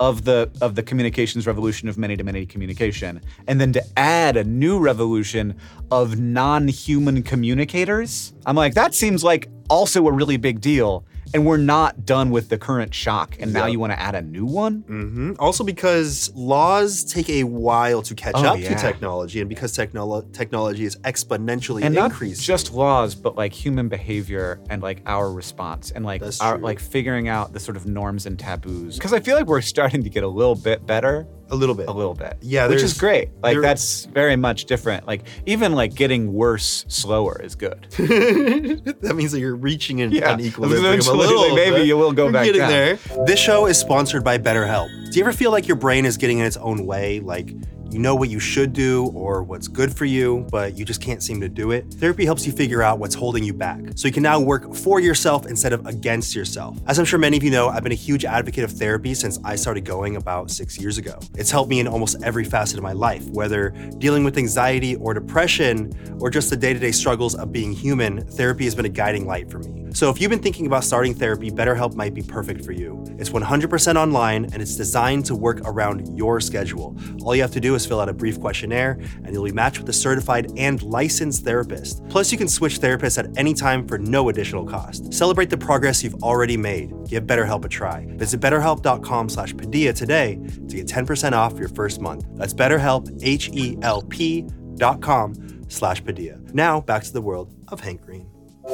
of 0.00 0.24
the 0.24 0.50
of 0.60 0.74
the 0.74 0.82
communications 0.82 1.46
revolution 1.46 1.88
of 1.88 1.98
many 1.98 2.16
to 2.16 2.24
many 2.24 2.46
communication, 2.46 3.20
and 3.46 3.60
then 3.60 3.72
to 3.72 3.84
add 3.96 4.36
a 4.36 4.44
new 4.44 4.78
revolution 4.78 5.56
of 5.90 6.18
non-human 6.18 7.22
communicators. 7.22 8.34
I'm 8.46 8.56
like, 8.56 8.74
that 8.74 8.94
seems 8.94 9.24
like 9.24 9.48
also 9.68 10.06
a 10.06 10.12
really 10.12 10.36
big 10.36 10.60
deal. 10.60 11.04
And 11.34 11.44
we're 11.44 11.58
not 11.58 12.06
done 12.06 12.30
with 12.30 12.48
the 12.48 12.56
current 12.56 12.94
shock, 12.94 13.36
and 13.38 13.52
now 13.52 13.64
Yep. 13.66 13.72
you 13.72 13.78
want 13.80 13.92
to 13.92 14.00
add 14.00 14.14
a 14.14 14.22
new 14.22 14.46
one? 14.46 14.82
Mhm. 14.88 15.36
Also, 15.38 15.62
because 15.62 16.32
laws 16.34 17.04
take 17.04 17.28
a 17.28 17.44
while 17.44 18.00
to 18.02 18.14
catch 18.14 18.32
Oh, 18.36 18.44
up 18.44 18.58
yeah. 18.58 18.70
to 18.70 18.74
technology, 18.80 19.40
and 19.40 19.48
because 19.48 19.72
technolo- 19.76 20.30
technology 20.32 20.84
is 20.84 20.96
exponentially 21.04 21.82
and 21.82 21.94
not 21.94 22.10
increasing. 22.12 22.42
just 22.42 22.72
laws, 22.72 23.14
but 23.14 23.36
like 23.36 23.52
human 23.52 23.88
behavior 23.88 24.60
and 24.70 24.82
like 24.82 25.02
our 25.06 25.30
response 25.30 25.90
and 25.90 26.04
like 26.04 26.22
our 26.40 26.58
like 26.58 26.80
figuring 26.80 27.28
out 27.28 27.52
the 27.52 27.60
sort 27.60 27.76
of 27.76 27.86
norms 27.86 28.24
and 28.24 28.38
taboos. 28.38 28.96
Because 28.96 29.12
I 29.12 29.20
feel 29.20 29.36
like 29.36 29.46
we're 29.46 29.60
starting 29.60 30.02
to 30.04 30.10
get 30.10 30.22
a 30.24 30.28
little 30.28 30.54
bit 30.54 30.86
better, 30.86 31.26
a 31.50 31.56
little 31.56 31.74
bit. 31.74 31.88
a 31.88 31.92
little 31.92 32.14
bit. 32.14 32.36
Yeah, 32.40 32.66
which 32.68 32.82
is 32.82 32.94
great. 32.98 33.30
Like 33.42 33.54
there- 33.54 33.62
that's 33.62 34.04
very 34.06 34.36
much 34.36 34.64
different. 34.66 35.06
Like 35.06 35.22
even 35.46 35.72
like 35.72 35.94
getting 35.94 36.32
worse 36.32 36.84
slower 36.88 37.40
is 37.42 37.54
good. 37.54 37.86
that 37.96 39.12
means 39.16 39.32
that 39.32 39.40
you're 39.40 39.56
reaching 39.56 40.00
an, 40.02 40.10
Yeah. 40.12 40.34
an 40.34 40.40
equilibrium 40.40 40.84
a 41.00 41.12
little. 41.12 41.54
maybe 41.54 41.82
you 41.86 41.96
will 41.96 42.12
go 42.12 42.24
You're 42.24 42.32
back 42.32 42.44
getting 42.44 42.60
down. 42.60 42.70
there. 42.70 42.98
This 43.26 43.38
show 43.38 43.66
is 43.66 43.78
sponsored 43.78 44.24
by 44.24 44.38
BetterHelp. 44.38 44.88
Do 45.10 45.18
you 45.18 45.24
ever 45.24 45.32
feel 45.32 45.50
like 45.50 45.66
your 45.66 45.76
brain 45.76 46.04
is 46.04 46.16
getting 46.16 46.38
in 46.38 46.44
its 46.44 46.56
own 46.58 46.84
way? 46.86 47.20
Like 47.20 47.52
you 47.90 47.98
know 47.98 48.14
what 48.14 48.28
you 48.28 48.38
should 48.38 48.72
do 48.72 49.06
or 49.14 49.42
what's 49.42 49.68
good 49.68 49.96
for 49.96 50.04
you, 50.04 50.46
but 50.50 50.76
you 50.76 50.84
just 50.84 51.00
can't 51.00 51.22
seem 51.22 51.40
to 51.40 51.48
do 51.48 51.70
it? 51.70 51.86
Therapy 51.94 52.24
helps 52.24 52.46
you 52.46 52.52
figure 52.52 52.82
out 52.82 52.98
what's 52.98 53.14
holding 53.14 53.44
you 53.44 53.54
back, 53.54 53.80
so 53.94 54.06
you 54.06 54.12
can 54.12 54.22
now 54.22 54.38
work 54.38 54.74
for 54.74 55.00
yourself 55.00 55.46
instead 55.46 55.72
of 55.72 55.86
against 55.86 56.34
yourself. 56.34 56.78
As 56.86 56.98
I'm 56.98 57.04
sure 57.04 57.18
many 57.18 57.36
of 57.36 57.42
you 57.42 57.50
know, 57.50 57.68
I've 57.68 57.82
been 57.82 57.92
a 57.92 57.96
huge 57.96 58.24
advocate 58.24 58.64
of 58.64 58.72
therapy 58.72 59.14
since 59.14 59.38
I 59.44 59.56
started 59.56 59.84
going 59.84 60.16
about 60.16 60.50
six 60.50 60.78
years 60.78 60.98
ago. 60.98 61.18
It's 61.36 61.50
helped 61.50 61.70
me 61.70 61.80
in 61.80 61.88
almost 61.88 62.22
every 62.22 62.44
facet 62.44 62.76
of 62.76 62.82
my 62.82 62.92
life, 62.92 63.26
whether 63.30 63.70
dealing 63.98 64.24
with 64.24 64.36
anxiety 64.36 64.96
or 64.96 65.14
depression 65.14 65.92
or 66.20 66.30
just 66.30 66.50
the 66.50 66.56
day 66.56 66.72
to 66.72 66.78
day 66.78 66.92
struggles 66.92 67.34
of 67.34 67.52
being 67.52 67.72
human, 67.72 68.26
therapy 68.26 68.64
has 68.64 68.74
been 68.74 68.86
a 68.86 68.90
guiding 68.90 69.26
light 69.26 69.50
for 69.50 69.58
me. 69.60 69.78
So 69.94 70.10
if 70.10 70.20
you've 70.20 70.30
been 70.30 70.42
thinking 70.42 70.66
about 70.66 70.84
starting 70.84 71.14
therapy, 71.14 71.50
BetterHelp 71.50 71.94
might 71.94 72.14
be 72.14 72.22
perfect 72.22 72.64
for 72.64 72.72
you. 72.72 73.02
It's 73.18 73.30
100% 73.30 73.96
online 73.96 74.44
and 74.52 74.60
it's 74.60 74.76
designed 74.76 75.24
to 75.26 75.34
work 75.34 75.60
around 75.64 76.16
your 76.16 76.40
schedule. 76.40 76.96
All 77.22 77.34
you 77.34 77.42
have 77.42 77.52
to 77.52 77.60
do 77.60 77.74
is 77.78 77.86
fill 77.86 78.00
out 78.00 78.08
a 78.08 78.12
brief 78.12 78.38
questionnaire 78.40 78.98
and 79.24 79.32
you'll 79.32 79.44
be 79.44 79.52
matched 79.52 79.78
with 79.78 79.88
a 79.88 79.92
certified 79.92 80.52
and 80.56 80.82
licensed 80.82 81.44
therapist. 81.44 82.06
Plus, 82.08 82.30
you 82.30 82.36
can 82.36 82.48
switch 82.48 82.80
therapists 82.80 83.18
at 83.18 83.36
any 83.38 83.54
time 83.54 83.86
for 83.86 83.98
no 83.98 84.28
additional 84.28 84.64
cost. 84.64 85.14
Celebrate 85.14 85.48
the 85.50 85.56
progress 85.56 86.02
you've 86.02 86.22
already 86.22 86.56
made. 86.56 86.92
Give 87.08 87.24
BetterHelp 87.24 87.64
a 87.64 87.68
try. 87.68 88.06
Visit 88.10 88.40
betterhelp.com 88.40 89.28
slash 89.28 89.56
Padilla 89.56 89.92
today 89.92 90.38
to 90.68 90.76
get 90.76 90.86
10% 90.86 91.32
off 91.32 91.58
your 91.58 91.68
first 91.68 92.00
month. 92.00 92.26
That's 92.32 92.54
betterhelp, 92.54 93.18
H-E-L-P 93.22 94.46
dot 94.76 95.00
com 95.00 95.34
slash 95.68 96.04
Padilla. 96.04 96.38
Now, 96.52 96.80
back 96.80 97.02
to 97.04 97.12
the 97.12 97.22
world 97.22 97.54
of 97.68 97.80
Hank 97.80 98.02
Green. 98.02 98.28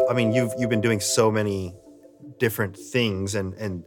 I 0.08 0.14
mean, 0.14 0.32
you've 0.32 0.52
you've 0.58 0.70
been 0.70 0.80
doing 0.80 1.00
so 1.00 1.30
many 1.30 1.74
different 2.38 2.76
things, 2.76 3.34
and 3.34 3.54
and 3.54 3.84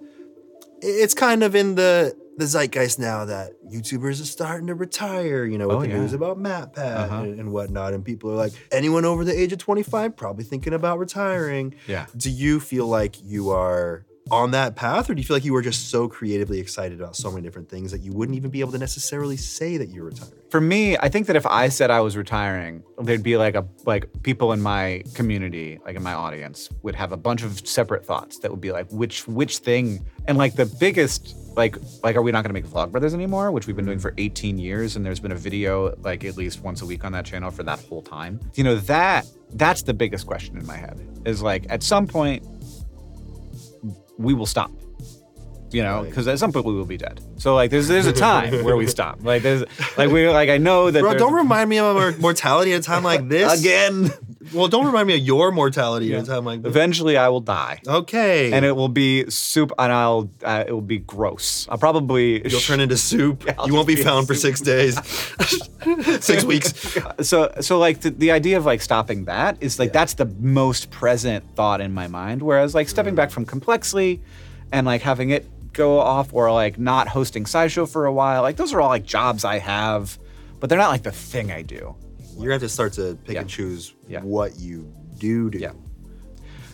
it's 0.82 1.14
kind 1.14 1.44
of 1.44 1.56
in 1.56 1.76
the 1.76 2.16
the 2.38 2.46
zeitgeist 2.46 3.00
now 3.00 3.26
that 3.26 3.52
YouTubers 3.72 4.22
are 4.22 4.26
starting 4.26 4.68
to 4.68 4.76
retire. 4.76 5.46
You 5.46 5.58
know, 5.58 5.68
with 5.68 5.78
Oh, 5.78 5.82
the 5.82 5.90
yeah. 5.90 5.98
news 5.98 6.14
about 6.14 6.38
MatPat 6.38 6.78
Uh-huh. 6.78 7.16
and, 7.24 7.40
and 7.40 7.52
whatnot, 7.52 7.94
and 7.94 8.06
people 8.06 8.32
are 8.32 8.36
like, 8.36 8.54
anyone 8.72 9.06
over 9.06 9.24
the 9.26 9.38
age 9.38 9.52
of 9.52 9.60
twenty 9.60 9.84
five 9.84 10.16
probably 10.16 10.44
thinking 10.44 10.74
about 10.74 11.00
retiring. 11.00 11.76
Yeah. 11.88 12.06
Do 12.16 12.30
you 12.30 12.60
feel 12.60 12.88
like 12.88 13.16
you 13.24 13.50
are 13.50 14.06
on 14.32 14.52
that 14.52 14.76
path, 14.76 15.10
or 15.10 15.16
do 15.16 15.22
you 15.22 15.26
feel 15.26 15.36
like 15.36 15.46
you 15.46 15.54
were 15.54 15.62
just 15.62 15.90
so 15.90 16.08
creatively 16.08 16.60
excited 16.60 17.00
about 17.00 17.16
so 17.16 17.32
many 17.32 17.44
different 17.44 17.70
things 17.70 17.92
that 17.92 18.02
you 18.02 18.12
wouldn't 18.12 18.36
even 18.38 18.50
be 18.50 18.60
able 18.60 18.72
to 18.72 18.78
necessarily 18.78 19.38
say 19.38 19.78
that 19.78 19.90
you're 19.90 20.06
retiring? 20.06 20.34
For 20.50 20.62
me, 20.62 20.98
I 20.98 21.10
think 21.10 21.28
that 21.28 21.36
if 21.36 21.46
I 21.46 21.70
said 21.70 21.92
I 21.92 22.00
was 22.00 22.16
retiring, 22.16 22.84
there'd 23.00 23.24
be 23.24 23.38
like 23.38 23.56
a 23.56 23.68
like 23.86 24.10
people 24.24 24.54
in 24.54 24.62
my 24.62 25.04
community, 25.14 25.80
like 25.86 25.96
in 25.96 26.04
my 26.04 26.14
audience, 26.14 26.70
would 26.84 26.96
have 26.96 27.12
a 27.12 27.18
bunch 27.18 27.44
of 27.44 27.68
separate 27.68 28.06
thoughts 28.06 28.40
that 28.40 28.52
would 28.52 28.62
be 28.62 28.72
like, 28.72 28.90
which 28.92 29.28
which 29.28 29.58
thing? 29.58 30.06
And 30.28 30.38
like 30.38 30.56
the 30.56 30.66
biggest, 30.66 31.36
like 31.56 31.78
like, 32.04 32.16
are 32.16 32.22
we 32.22 32.32
not 32.32 32.44
going 32.44 32.54
to 32.54 32.62
make 32.62 32.66
Vlogbrothers 32.66 33.14
anymore? 33.14 33.52
Which 33.52 33.68
we've 33.68 33.76
been 33.76 33.86
doing 33.86 34.00
for 34.00 34.14
18 34.18 34.58
years, 34.58 34.96
and 34.96 35.06
there's 35.06 35.20
been 35.20 35.32
a 35.32 35.36
video 35.36 35.96
like 36.02 36.24
at 36.24 36.38
least 36.38 36.62
once 36.62 36.82
a 36.82 36.86
week 36.86 37.04
on 37.04 37.12
that 37.12 37.26
channel 37.26 37.52
for 37.52 37.64
that 37.64 37.80
whole 37.80 38.02
time. 38.02 38.40
You 38.56 38.64
know 38.64 38.76
that 38.76 39.26
that's 39.54 39.82
the 39.84 39.94
biggest 39.94 40.28
question 40.28 40.58
in 40.58 40.66
my 40.66 40.78
head. 40.78 41.00
Is 41.26 41.42
like 41.42 41.66
at 41.70 41.84
some 41.84 42.08
point 42.08 42.44
we 44.18 44.34
will 44.34 44.46
stop. 44.46 44.72
You 45.70 45.84
know, 45.84 45.98
Right. 46.00 46.10
because 46.10 46.30
at 46.30 46.40
some 46.40 46.54
point 46.54 46.66
we 46.66 46.74
will 46.74 46.86
be 46.86 46.96
dead. 46.98 47.20
So 47.38 47.54
like, 47.54 47.72
there's 47.72 47.90
there's 47.90 48.06
a 48.08 48.14
time 48.30 48.64
where 48.64 48.78
we 48.78 48.88
stop. 48.88 49.20
Like 49.22 49.44
there's 49.44 49.64
like 49.98 50.10
we 50.10 50.28
like 50.30 50.50
I 50.50 50.58
know 50.58 50.90
that 50.90 51.02
Bro, 51.02 51.18
don't 51.18 51.34
remind 51.34 51.70
me 51.70 51.78
of 51.80 51.94
my 51.96 52.12
mortality 52.20 52.72
at 52.74 52.80
a 52.80 52.84
time 52.84 53.04
like 53.04 53.28
this. 53.28 53.60
again. 53.60 54.10
Well, 54.54 54.68
don't 54.68 54.86
remind 54.86 55.08
me 55.08 55.16
of 55.16 55.22
your 55.22 55.52
mortality 55.52 56.14
at 56.16 56.24
a 56.24 56.26
time 56.28 56.46
like 56.46 56.62
this. 56.62 56.70
Eventually, 56.70 57.18
I 57.18 57.30
will 57.30 57.42
die, 57.42 57.82
Okay. 57.88 58.52
and 58.54 58.64
it 58.66 58.76
will 58.76 58.88
be 58.90 59.30
soup, 59.30 59.72
and 59.78 59.92
I'll 59.92 60.30
uh, 60.44 60.64
it 60.68 60.72
will 60.72 60.82
be 60.82 61.00
gross. 61.00 61.68
I'll 61.70 61.78
probably 61.78 62.48
You'll 62.48 62.60
turn 62.62 62.80
into 62.80 62.98
soup. 62.98 63.44
I'll 63.58 63.68
you 63.68 63.74
won't 63.74 63.88
be 63.88 63.96
be 63.96 64.04
found 64.04 64.28
for 64.28 64.36
six 64.36 64.62
days, 64.62 64.96
six 66.20 66.44
weeks. 66.44 66.74
so 67.22 67.52
so 67.62 67.80
like 67.80 68.02
the, 68.02 68.10
the 68.12 68.32
idea 68.32 68.58
of 68.58 68.66
like 68.66 68.82
stopping 68.82 69.26
that 69.26 69.58
is 69.62 69.80
like 69.80 69.94
that's 69.94 70.14
the 70.16 70.26
most 70.40 70.92
present 70.92 71.44
thought 71.56 71.82
in 71.82 71.94
my 71.94 72.08
mind. 72.08 72.42
Whereas 72.42 72.76
like 72.76 72.90
stepping 72.90 73.16
back 73.16 73.32
from 73.32 73.46
Complexly, 73.46 74.22
and 74.72 74.86
like 74.86 75.02
having 75.02 75.30
it 75.32 75.46
go 75.74 76.00
off, 76.00 76.34
or 76.34 76.52
like 76.52 76.80
not 76.80 77.08
hosting 77.08 77.44
SciShow 77.46 77.88
for 77.90 78.06
a 78.06 78.14
while, 78.14 78.42
like 78.42 78.56
those 78.58 78.74
are 78.74 78.82
all 78.82 78.90
like 78.90 79.04
jobs 79.06 79.46
I 79.46 79.60
have, 79.60 80.18
but 80.60 80.70
they're 80.70 80.78
not 80.80 80.90
like 80.90 81.04
the 81.04 81.12
thing 81.12 81.52
I 81.52 81.62
do. 81.62 81.96
You're 82.38 82.46
gonna 82.46 82.54
have 82.54 82.62
to 82.62 82.70
start 82.70 82.94
to 82.94 83.18
pick 83.26 83.36
Yeah. 83.36 83.42
and 83.42 83.50
choose 83.50 83.94
Yeah. 84.08 84.22
what 84.22 84.60
you 84.60 84.92
do 85.18 85.50
do. 85.50 85.60
Yeah. 85.60 85.74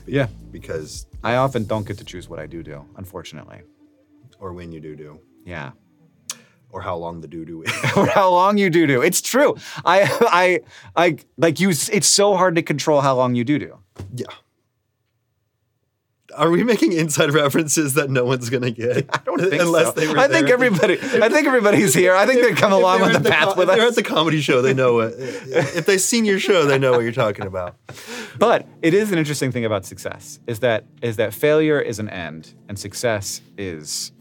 Yeah, 0.06 0.28
Because, 0.52 1.08
I 1.24 1.36
often 1.38 1.64
don't 1.66 1.88
get 1.88 1.98
to 2.00 2.04
choose 2.04 2.28
what 2.28 2.38
I 2.40 2.46
do 2.46 2.62
do, 2.64 2.84
unfortunately. 2.98 3.62
or 4.40 4.52
when 4.52 4.72
you 4.74 4.82
do 4.82 4.94
do, 4.96 5.20
Yeah. 5.46 5.72
or 6.70 6.82
how 6.82 6.98
long 6.98 7.22
the 7.22 7.28
do 7.30 7.46
do 7.46 7.62
is. 7.64 7.72
or 7.96 8.08
how 8.08 8.30
long 8.30 8.58
you 8.58 8.70
do 8.70 8.86
do. 8.86 9.02
It's 9.02 9.22
true. 9.22 9.56
I 9.86 10.02
I 10.44 10.60
I 11.06 11.18
like 11.38 11.62
you. 11.62 11.70
It's 11.70 12.08
so 12.08 12.36
hard 12.36 12.56
to 12.56 12.62
control 12.62 13.00
how 13.02 13.16
long 13.16 13.36
you 13.36 13.46
do 13.46 13.58
do. 13.58 13.78
yeah. 14.16 14.26
Are 16.36 16.50
we 16.50 16.64
making 16.64 16.94
inside 16.94 17.32
references 17.34 17.94
that 17.96 18.10
no 18.10 18.26
one's 18.26 18.50
gonna 18.50 18.72
get? 18.72 19.10
I 19.14 19.20
don't 19.26 19.40
think 19.40 19.62
Unless 19.62 19.88
so. 19.88 19.92
they 19.94 20.08
were 20.08 20.18
I 20.18 20.28
think 20.28 20.46
there. 20.48 20.54
everybody. 20.56 20.94
I 21.00 21.30
think 21.30 21.48
everybody's 21.48 21.94
here. 21.94 22.16
I 22.16 22.26
think 22.26 22.42
they 22.42 22.54
come 22.54 22.74
along 22.74 23.02
on 23.02 23.12
the 23.12 23.20
at 23.20 23.26
path 23.26 23.50
co- 23.50 23.56
with 23.60 23.70
if 23.70 23.76
They're 23.78 23.88
at 23.88 23.96
the 23.96 24.04
comedy 24.04 24.42
show. 24.42 24.62
They 24.62 24.74
know 24.74 24.96
what. 24.96 25.14
If 25.18 25.86
they've 25.86 26.02
seen 26.02 26.26
your 26.26 26.40
show, 26.40 26.66
they 26.66 26.78
know 26.80 26.92
what 26.92 27.00
you're 27.00 27.12
talking 27.12 27.46
about. 27.46 27.76
But 28.38 28.68
it 28.82 28.94
is 28.94 29.12
an 29.12 29.18
interesting 29.18 29.52
thing 29.52 29.66
about 29.66 29.86
success 29.86 30.40
is 30.48 30.60
that 30.62 30.86
is 31.02 31.18
that 31.18 31.34
failure 31.34 31.80
is 31.80 32.00
an 32.00 32.10
end 32.10 32.54
and 32.68 32.78
success 32.80 33.42
is 33.58 34.12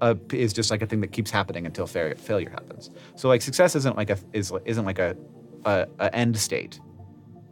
a, 0.00 0.16
is 0.32 0.52
just 0.52 0.70
like 0.70 0.80
a 0.82 0.86
thing 0.86 1.00
that 1.00 1.12
keeps 1.12 1.30
happening 1.30 1.66
until 1.66 1.86
fa- 1.86 2.14
failure 2.16 2.50
happens. 2.50 2.90
So 3.16 3.28
like 3.28 3.42
success 3.42 3.74
isn't 3.76 3.96
like 3.96 4.10
a 4.10 4.18
is 4.32 4.52
isn't 4.64 4.84
like 4.84 4.98
a, 4.98 5.16
a, 5.64 5.86
a 5.98 6.14
end 6.14 6.38
state, 6.38 6.80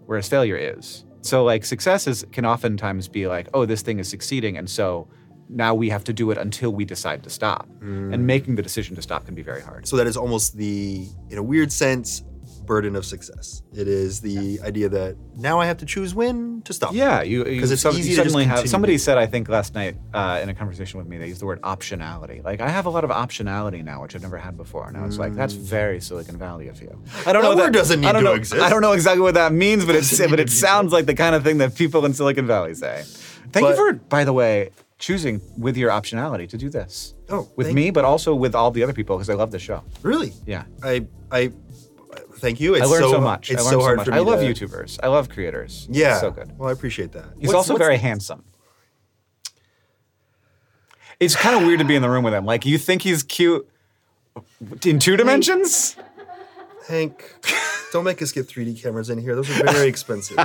whereas 0.06 0.28
failure 0.28 0.56
is. 0.56 1.04
So 1.26 1.44
like 1.44 1.64
successes 1.64 2.24
can 2.32 2.46
oftentimes 2.46 3.08
be 3.08 3.26
like 3.26 3.48
oh 3.54 3.66
this 3.66 3.82
thing 3.82 3.98
is 3.98 4.08
succeeding 4.08 4.56
and 4.56 4.68
so 4.68 5.08
now 5.48 5.74
we 5.74 5.88
have 5.88 6.04
to 6.04 6.12
do 6.12 6.30
it 6.30 6.38
until 6.38 6.72
we 6.72 6.84
decide 6.84 7.22
to 7.24 7.30
stop. 7.30 7.68
And 7.80 8.14
mm. 8.14 8.20
making 8.20 8.56
the 8.56 8.62
decision 8.62 8.96
to 8.96 9.02
stop 9.02 9.26
can 9.26 9.34
be 9.34 9.42
very 9.42 9.62
hard. 9.62 9.86
So 9.86 9.96
that 9.96 10.06
is 10.06 10.16
almost 10.16 10.56
the, 10.56 11.06
in 11.30 11.38
a 11.38 11.42
weird 11.42 11.70
sense, 11.70 12.24
burden 12.66 12.96
of 12.96 13.04
success. 13.06 13.62
It 13.74 13.88
is 13.88 14.20
the 14.20 14.60
idea 14.62 14.88
that 14.88 15.16
now 15.36 15.58
I 15.60 15.66
have 15.66 15.76
to 15.78 15.86
choose 15.86 16.14
when 16.14 16.62
to 16.62 16.72
stop. 16.72 16.92
Yeah, 16.92 17.22
you 17.22 17.44
you, 17.46 17.60
'Cause 17.60 17.70
it's 17.70 17.82
some- 17.82 17.96
easy 17.96 18.10
you 18.10 18.16
suddenly 18.16 18.44
have. 18.44 18.68
Somebody 18.68 18.98
said, 18.98 19.16
I 19.18 19.26
think 19.26 19.48
last 19.48 19.74
night 19.74 19.96
uh, 20.12 20.40
in 20.42 20.48
a 20.48 20.54
conversation 20.54 20.98
with 20.98 21.06
me, 21.08 21.18
they 21.18 21.28
used 21.28 21.40
the 21.40 21.46
word 21.46 21.60
optionality. 21.62 22.42
Like 22.44 22.60
I 22.60 22.68
have 22.68 22.86
a 22.86 22.90
lot 22.90 23.04
of 23.04 23.10
optionality 23.10 23.84
now, 23.84 24.02
which 24.02 24.14
I've 24.14 24.22
never 24.22 24.38
had 24.38 24.56
before. 24.56 24.88
And 24.88 24.96
I 24.96 25.04
was 25.06 25.18
like, 25.18 25.34
that's 25.34 25.54
very 25.54 26.00
Silicon 26.00 26.36
Valley 26.38 26.68
of 26.68 26.80
you. 26.82 27.02
I 27.26 27.32
don't 27.32 27.42
That 27.42 27.56
know 27.56 27.64
word 27.64 27.72
doesn't 27.72 28.00
need 28.00 28.12
to 28.12 28.20
know, 28.22 28.34
exist. 28.34 28.60
I 28.60 28.68
don't 28.68 28.82
know 28.82 28.92
exactly 28.92 29.22
what 29.22 29.34
that 29.34 29.52
means, 29.52 29.84
but 29.84 29.94
it's 29.94 30.18
but 30.30 30.40
it 30.40 30.50
sounds 30.50 30.92
like 30.92 31.06
the 31.06 31.14
kind 31.14 31.34
of 31.34 31.44
thing 31.44 31.58
that 31.58 31.74
people 31.74 32.04
in 32.04 32.12
Silicon 32.14 32.46
Valley 32.46 32.74
say. 32.74 33.04
Thank 33.52 33.68
you 33.68 33.76
for, 33.76 33.92
by 33.94 34.24
the 34.24 34.32
way, 34.32 34.70
choosing 34.98 35.40
with 35.58 35.76
your 35.76 35.90
optionality 35.90 36.48
to 36.48 36.56
do 36.56 36.68
this. 36.68 37.14
Oh, 37.28 37.48
with 37.56 37.72
me, 37.72 37.90
but 37.90 38.04
also 38.04 38.34
with 38.34 38.54
all 38.54 38.70
the 38.70 38.82
other 38.82 38.92
people 38.92 39.16
because 39.16 39.30
I 39.30 39.34
love 39.34 39.50
the 39.50 39.58
show. 39.58 39.82
Really? 40.02 40.32
Yeah. 40.46 40.64
I, 40.82 41.06
I, 41.30 41.52
thank 42.38 42.60
you. 42.60 42.74
It's 42.74 42.82
I 42.84 42.86
learned 42.86 43.04
so, 43.04 43.12
so, 43.12 43.20
much. 43.20 43.50
It's 43.50 43.60
I 43.60 43.64
learned 43.64 43.72
so 43.74 43.78
so 43.80 43.84
hard 43.84 43.96
much. 43.98 44.04
for 44.06 44.10
me 44.12 44.16
I 44.18 44.20
love 44.20 44.40
to- 44.40 44.46
YouTubers. 44.66 44.98
I 45.02 45.08
love 45.08 45.28
creators. 45.28 45.86
Yeah. 45.90 46.12
It's 46.12 46.20
so 46.20 46.30
good. 46.30 46.56
Well, 46.58 46.68
I 46.68 46.72
appreciate 46.72 47.12
that. 47.12 47.26
He's 47.38 47.48
What's- 47.48 47.54
also 47.56 47.72
what's- 47.74 47.84
very 47.84 47.96
handsome. 47.98 48.44
It's 51.18 51.34
kind 51.34 51.56
of 51.56 51.62
weird 51.66 51.78
to 51.78 51.84
be 51.86 51.96
in 51.96 52.02
the 52.02 52.10
room 52.10 52.24
with 52.24 52.34
him. 52.34 52.44
Like 52.44 52.66
you 52.66 52.76
think 52.78 53.00
he's 53.02 53.22
cute 53.22 53.66
in 54.84 54.98
two 54.98 55.16
dimensions. 55.16 55.96
Hank, 56.88 57.34
don't 57.92 58.04
make 58.04 58.20
us 58.20 58.32
get 58.32 58.46
3D 58.46 58.80
cameras 58.82 59.08
in 59.10 59.18
here. 59.18 59.34
Those 59.34 59.48
are 59.50 59.64
very 59.72 59.88
expensive. 59.94 60.36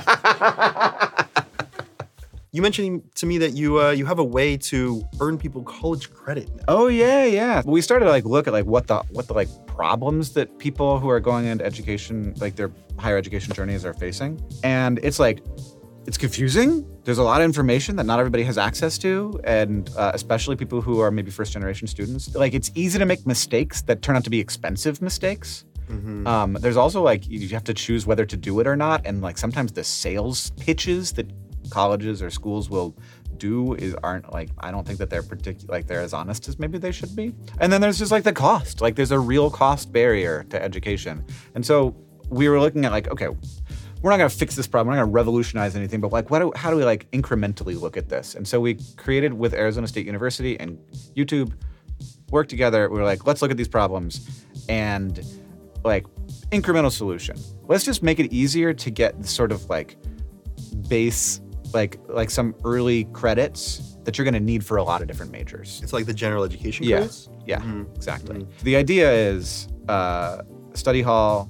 You 2.54 2.62
mentioned 2.62 3.04
to 3.16 3.26
me 3.26 3.38
that 3.38 3.54
you 3.54 3.82
uh, 3.82 3.92
you 3.92 4.06
have 4.06 4.20
a 4.20 4.24
way 4.24 4.58
to 4.58 5.04
earn 5.22 5.38
people 5.38 5.64
college 5.64 6.12
credit. 6.12 6.54
now. 6.56 6.64
Oh 6.68 6.88
yeah, 6.88 7.24
yeah. 7.24 7.62
We 7.66 7.82
started 7.82 8.06
to 8.06 8.12
like 8.12 8.26
look 8.26 8.48
at 8.48 8.54
like 8.54 8.66
what 8.66 8.88
the 8.88 9.02
what 9.12 9.28
the 9.28 9.34
like 9.34 9.48
problems 9.68 10.34
that 10.34 10.58
people 10.60 11.00
who 11.00 11.10
are 11.10 11.20
going 11.20 11.46
into 11.46 11.64
education, 11.64 12.34
like 12.40 12.58
their 12.58 12.72
higher 13.00 13.18
education 13.18 13.54
journeys, 13.54 13.86
are 13.86 13.94
facing, 13.94 14.42
and 14.64 15.00
it's 15.02 15.20
like 15.20 15.42
it's 16.08 16.18
confusing. 16.18 16.86
There's 17.04 17.20
a 17.20 17.24
lot 17.24 17.40
of 17.40 17.46
information 17.46 17.96
that 17.96 18.06
not 18.06 18.20
everybody 18.20 18.44
has 18.44 18.58
access 18.58 18.98
to, 19.00 19.40
and 19.46 19.90
uh, 19.96 20.12
especially 20.14 20.58
people 20.58 20.82
who 20.82 21.00
are 21.00 21.10
maybe 21.10 21.32
first 21.32 21.54
generation 21.54 21.88
students. 21.88 22.36
Like 22.36 22.54
it's 22.54 22.70
easy 22.76 23.00
to 23.00 23.06
make 23.06 23.26
mistakes 23.26 23.82
that 23.84 24.02
turn 24.02 24.18
out 24.18 24.26
to 24.26 24.30
be 24.30 24.40
expensive 24.40 25.02
mistakes. 25.02 25.64
Um, 26.26 26.54
there's 26.54 26.78
also 26.78 27.02
like 27.02 27.28
you 27.28 27.50
have 27.50 27.66
to 27.66 27.74
choose 27.74 28.06
whether 28.06 28.26
to 28.26 28.38
do 28.38 28.60
it 28.60 28.68
or 28.68 28.76
not, 28.76 29.02
and 29.06 29.22
like 29.22 29.38
sometimes 29.38 29.72
the 29.74 29.84
sales 29.84 30.52
pitches 30.52 31.12
that 31.14 31.30
colleges 31.72 32.22
or 32.22 32.30
schools 32.30 32.70
will 32.70 32.96
do 33.38 33.74
is 33.74 33.96
aren't 34.04 34.32
like 34.32 34.50
I 34.60 34.70
don't 34.70 34.86
think 34.86 35.00
that 35.00 35.10
they're 35.10 35.24
particular 35.24 35.74
like 35.74 35.88
they're 35.88 36.02
as 36.02 36.14
honest 36.14 36.48
as 36.48 36.60
maybe 36.60 36.78
they 36.78 36.92
should 36.92 37.16
be. 37.16 37.34
And 37.60 37.74
then 37.74 37.82
there's 37.82 37.98
just 37.98 38.12
like 38.12 38.24
the 38.24 38.34
cost. 38.34 38.82
Like 38.82 38.96
there's 38.96 39.12
a 39.12 39.20
real 39.20 39.50
cost 39.50 39.92
barrier 39.92 40.44
to 40.50 40.62
education, 40.62 41.26
and 41.56 41.66
so 41.66 41.96
we 42.30 42.48
were 42.48 42.60
looking 42.60 42.86
at 42.86 42.92
like 42.92 43.10
okay. 43.10 43.28
We're 44.04 44.10
not 44.10 44.18
going 44.18 44.32
to 44.32 44.36
fix 44.36 44.56
this 44.56 44.66
problem. 44.66 44.88
We're 44.88 44.96
not 44.96 45.02
going 45.04 45.12
to 45.12 45.16
revolutionize 45.16 45.76
anything, 45.76 46.02
but 46.02 46.12
like, 46.12 46.32
what 46.32 46.40
do, 46.40 46.52
how 46.56 46.72
do 46.72 46.76
we 46.76 46.84
like 46.84 47.08
incrementally 47.12 47.80
look 47.80 47.98
at 47.98 48.10
this? 48.10 48.34
And 48.34 48.48
so 48.48 48.60
we 48.60 48.80
created 48.98 49.32
with 49.32 49.54
Arizona 49.54 49.88
State 49.88 50.08
University 50.08 50.60
and 50.60 50.80
YouTube 51.16 51.54
worked 52.32 52.50
together. 52.50 52.90
We 52.90 52.98
were 52.98 53.06
like, 53.06 53.28
let's 53.28 53.44
look 53.44 53.52
at 53.52 53.58
these 53.58 53.68
problems 53.68 54.44
and 54.68 55.24
like 55.84 56.08
incremental 56.52 56.92
solution. 56.92 57.38
Let's 57.68 57.86
just 57.86 58.02
make 58.02 58.20
it 58.20 58.34
easier 58.34 58.74
to 58.74 58.90
get 58.90 59.24
sort 59.26 59.52
of 59.52 59.70
like 59.70 59.98
base 60.88 61.42
like 61.74 61.98
like 62.10 62.30
some 62.30 62.56
early 62.64 63.06
credits 63.14 63.98
that 64.04 64.18
you're 64.18 64.26
going 64.26 64.34
to 64.34 64.40
need 64.40 64.66
for 64.66 64.78
a 64.78 64.84
lot 64.84 65.02
of 65.02 65.08
different 65.08 65.32
majors. 65.32 65.80
It's 65.84 65.94
like 65.94 66.06
the 66.06 66.14
general 66.14 66.44
education 66.44 66.86
Yeah, 66.86 66.98
credits. 66.98 67.30
yeah, 67.46 67.84
exactly. 67.96 68.48
The 68.64 68.76
idea 68.76 69.12
is 69.12 69.68
uh, 69.88 70.42
study 70.74 71.02
hall, 71.04 71.46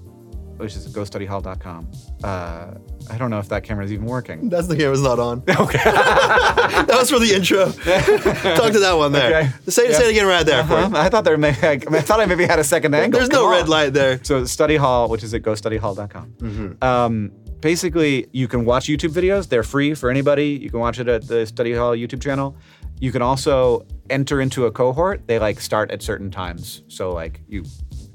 which 0.58 0.76
is 0.76 0.86
gostudyhall.com. 0.94 1.90
Uh, 2.24 2.74
I 3.10 3.18
don't 3.18 3.30
know 3.30 3.40
if 3.40 3.48
that 3.50 3.64
camera 3.64 3.84
is 3.86 3.92
even 3.94 4.06
working. 4.06 4.50
That's 4.54 4.68
the 4.68 4.76
camera's 4.76 5.02
not 5.02 5.18
on. 5.20 5.44
Okay. 5.50 5.80
that 5.84 6.88
was 6.92 7.10
for 7.10 7.20
the 7.20 7.34
intro. 7.34 7.66
Talk 7.72 8.74
to 8.74 8.80
that 8.80 8.94
one 8.98 9.12
there. 9.14 9.40
Okay. 9.40 9.50
Say, 9.72 9.90
Yeah. 9.90 9.98
say 9.98 10.08
it 10.08 10.12
again 10.12 10.28
right 10.28 10.46
there. 10.46 10.62
Uh-huh. 10.62 10.90
I 10.94 11.10
thought 11.10 11.24
there 11.24 11.38
may, 11.38 11.50
I, 11.50 11.78
thought 11.80 12.20
I 12.20 12.26
maybe 12.26 12.46
had 12.46 12.60
a 12.60 12.64
second 12.64 12.94
angle. 12.94 13.18
There's 13.20 13.30
no 13.32 13.44
Come 13.44 13.52
red 13.52 13.70
light 13.70 13.94
there. 13.94 14.20
So 14.24 14.46
study 14.46 14.76
hall, 14.76 15.08
which 15.10 15.24
is 15.24 15.34
at 15.34 15.42
gostudyhall.com. 15.42 16.34
Mm-hmm. 16.40 16.84
Um, 16.84 17.32
basically, 17.62 18.28
you 18.32 18.48
can 18.48 18.66
watch 18.66 18.88
YouTube 18.88 19.12
videos. 19.12 19.48
They're 19.48 19.64
free 19.64 19.94
for 19.94 20.10
anybody. 20.10 20.50
You 20.50 20.70
can 20.70 20.80
watch 20.80 21.00
it 21.00 21.08
at 21.08 21.28
the 21.28 21.46
study 21.46 21.74
hall 21.74 21.96
YouTube 21.96 22.22
channel. 22.22 22.56
You 23.00 23.12
can 23.12 23.22
also 23.22 23.86
enter 24.10 24.42
into 24.42 24.66
a 24.66 24.72
cohort. 24.72 25.28
They 25.28 25.40
like 25.40 25.60
start 25.60 25.92
at 25.92 26.02
certain 26.02 26.30
times. 26.30 26.84
So 26.88 27.14
like 27.14 27.42
you, 27.48 27.64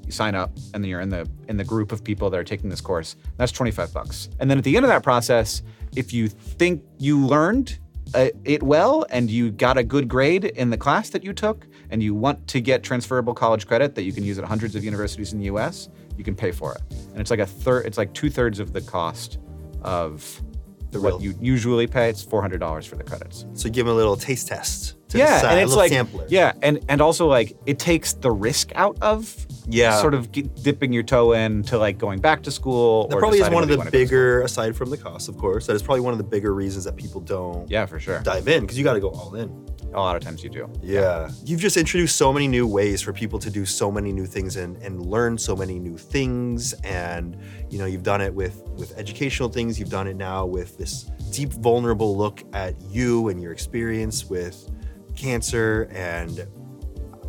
you 0.05 0.13
sign 0.13 0.35
up 0.35 0.51
and 0.75 0.83
then 0.83 0.91
you're 0.91 1.01
in 1.01 1.09
the 1.09 1.29
in 1.49 1.57
the 1.57 1.65
group 1.65 1.93
of 1.93 2.05
people 2.05 2.31
that 2.31 2.39
are 2.39 2.45
taking 2.45 2.71
this 2.71 2.81
course. 2.81 3.17
That's 3.37 3.53
25 3.53 3.93
bucks. 3.93 4.29
And 4.39 4.51
then 4.51 4.59
at 4.59 4.65
the 4.65 4.77
end 4.77 4.85
of 4.85 4.91
that 4.91 5.03
process, 5.03 5.63
if 5.97 6.13
you 6.13 6.29
think 6.29 6.83
you 6.99 7.27
learned 7.27 7.79
uh, 8.15 8.29
it 8.45 8.63
well 8.63 9.05
and 9.11 9.31
you 9.31 9.51
got 9.51 9.77
a 9.77 9.83
good 9.83 10.09
grade 10.09 10.45
in 10.45 10.71
the 10.71 10.77
class 10.77 11.11
that 11.11 11.25
you 11.25 11.33
took 11.33 11.67
and 11.91 12.03
you 12.03 12.15
want 12.15 12.47
to 12.49 12.61
get 12.61 12.83
transferable 12.83 13.35
college 13.35 13.67
credit 13.67 13.95
that 13.95 14.03
you 14.03 14.13
can 14.13 14.25
use 14.25 14.39
at 14.39 14.45
hundreds 14.45 14.77
of 14.77 14.85
universities 14.85 15.33
in 15.33 15.39
the 15.39 15.47
US, 15.47 15.89
you 16.19 16.25
can 16.25 16.35
pay 16.35 16.51
for 16.53 16.75
it. 16.75 16.83
And 17.13 17.21
it's 17.21 17.31
like 17.31 17.41
a 17.41 17.47
third, 17.47 17.87
it's 17.87 17.99
like 17.99 18.13
two 18.15 18.31
thirds 18.31 18.59
of 18.61 18.73
the 18.73 18.81
cost 18.81 19.39
of 19.83 20.43
The 20.91 21.01
what 21.01 21.21
you 21.21 21.35
usually 21.41 21.87
pay. 21.87 22.09
It's 22.09 22.25
$400 22.25 22.87
for 22.87 22.97
the 22.97 23.05
credits. 23.05 23.47
So 23.55 23.69
give 23.69 23.87
them 23.87 23.95
a 23.95 23.97
little 23.97 24.17
taste 24.17 24.49
test. 24.49 24.95
To 25.11 25.19
yeah, 25.19 25.37
decide, 25.37 25.53
and 25.53 25.61
it's 25.61 25.77
like 25.77 25.93
sampler. 25.93 26.27
yeah, 26.29 26.53
and 26.63 26.85
and 26.89 27.01
also 27.01 27.29
like 27.29 27.57
it 27.65 27.79
takes 27.79 28.15
the 28.15 28.31
risk 28.33 28.73
out 28.75 28.99
of 29.01 29.47
Yeah. 29.69 30.01
sort 30.01 30.15
of 30.15 30.33
dipping 30.33 30.93
your 30.93 31.05
toe 31.05 31.31
in 31.31 31.63
to 31.65 31.79
like 31.79 31.97
going 31.97 32.19
back 32.19 32.43
to 32.43 32.51
school. 32.51 33.07
That 33.07 33.19
probably 33.21 33.39
is 33.39 33.49
one 33.49 33.63
of 33.63 33.69
the 33.69 33.77
wanna 33.77 33.89
go 33.91 33.91
to 33.93 33.97
school. 33.97 34.05
bigger, 34.05 34.41
aside 34.43 34.75
from 34.75 34.91
the 34.91 34.97
cost, 34.97 35.29
of 35.29 35.39
course, 35.39 35.69
that 35.69 35.75
is 35.77 35.83
probably 35.83 36.01
one 36.01 36.11
of 36.13 36.19
the 36.19 36.25
bigger 36.25 36.53
reasons 36.53 36.83
that 36.87 36.97
people 36.97 37.21
don't 37.21 37.71
Yeah, 37.71 37.87
for 37.87 38.01
sure. 38.01 38.19
dive 38.23 38.49
in 38.49 38.63
because 38.63 38.77
you 38.77 38.83
got 38.83 38.95
to 38.95 39.01
go 39.01 39.11
all 39.11 39.37
in. 39.37 39.49
A 39.93 40.01
lot 40.01 40.17
of 40.17 40.23
times 40.23 40.45
you 40.45 40.51
do. 40.51 40.71
Yeah. 40.83 41.31
You've 41.45 41.61
just 41.61 41.77
introduced 41.77 42.17
so 42.17 42.33
many 42.33 42.49
new 42.49 42.67
ways 42.67 43.01
for 43.01 43.13
people 43.13 43.39
to 43.39 43.51
do 43.51 43.65
so 43.65 43.91
many 43.91 44.13
new 44.13 44.27
things 44.27 44.57
and, 44.57 44.77
and 44.79 45.07
learn 45.07 45.39
so 45.39 45.57
many 45.57 45.79
new 45.79 45.97
things. 45.97 46.75
And, 46.85 47.37
you 47.71 47.79
know, 47.79 47.87
you've 47.87 48.03
done 48.03 48.21
it 48.21 48.35
with, 48.35 48.63
with 48.77 48.97
educational 48.99 49.49
things. 49.49 49.79
You've 49.81 49.89
done 49.89 50.07
it 50.07 50.17
now 50.17 50.45
with 50.45 50.77
this 50.77 51.05
deep, 51.31 51.51
vulnerable 51.53 52.17
look 52.17 52.43
at 52.53 52.75
you 52.83 53.29
and 53.29 53.41
your 53.41 53.53
experience 53.53 54.27
with 54.27 54.71
cancer. 55.15 55.89
And 55.93 56.47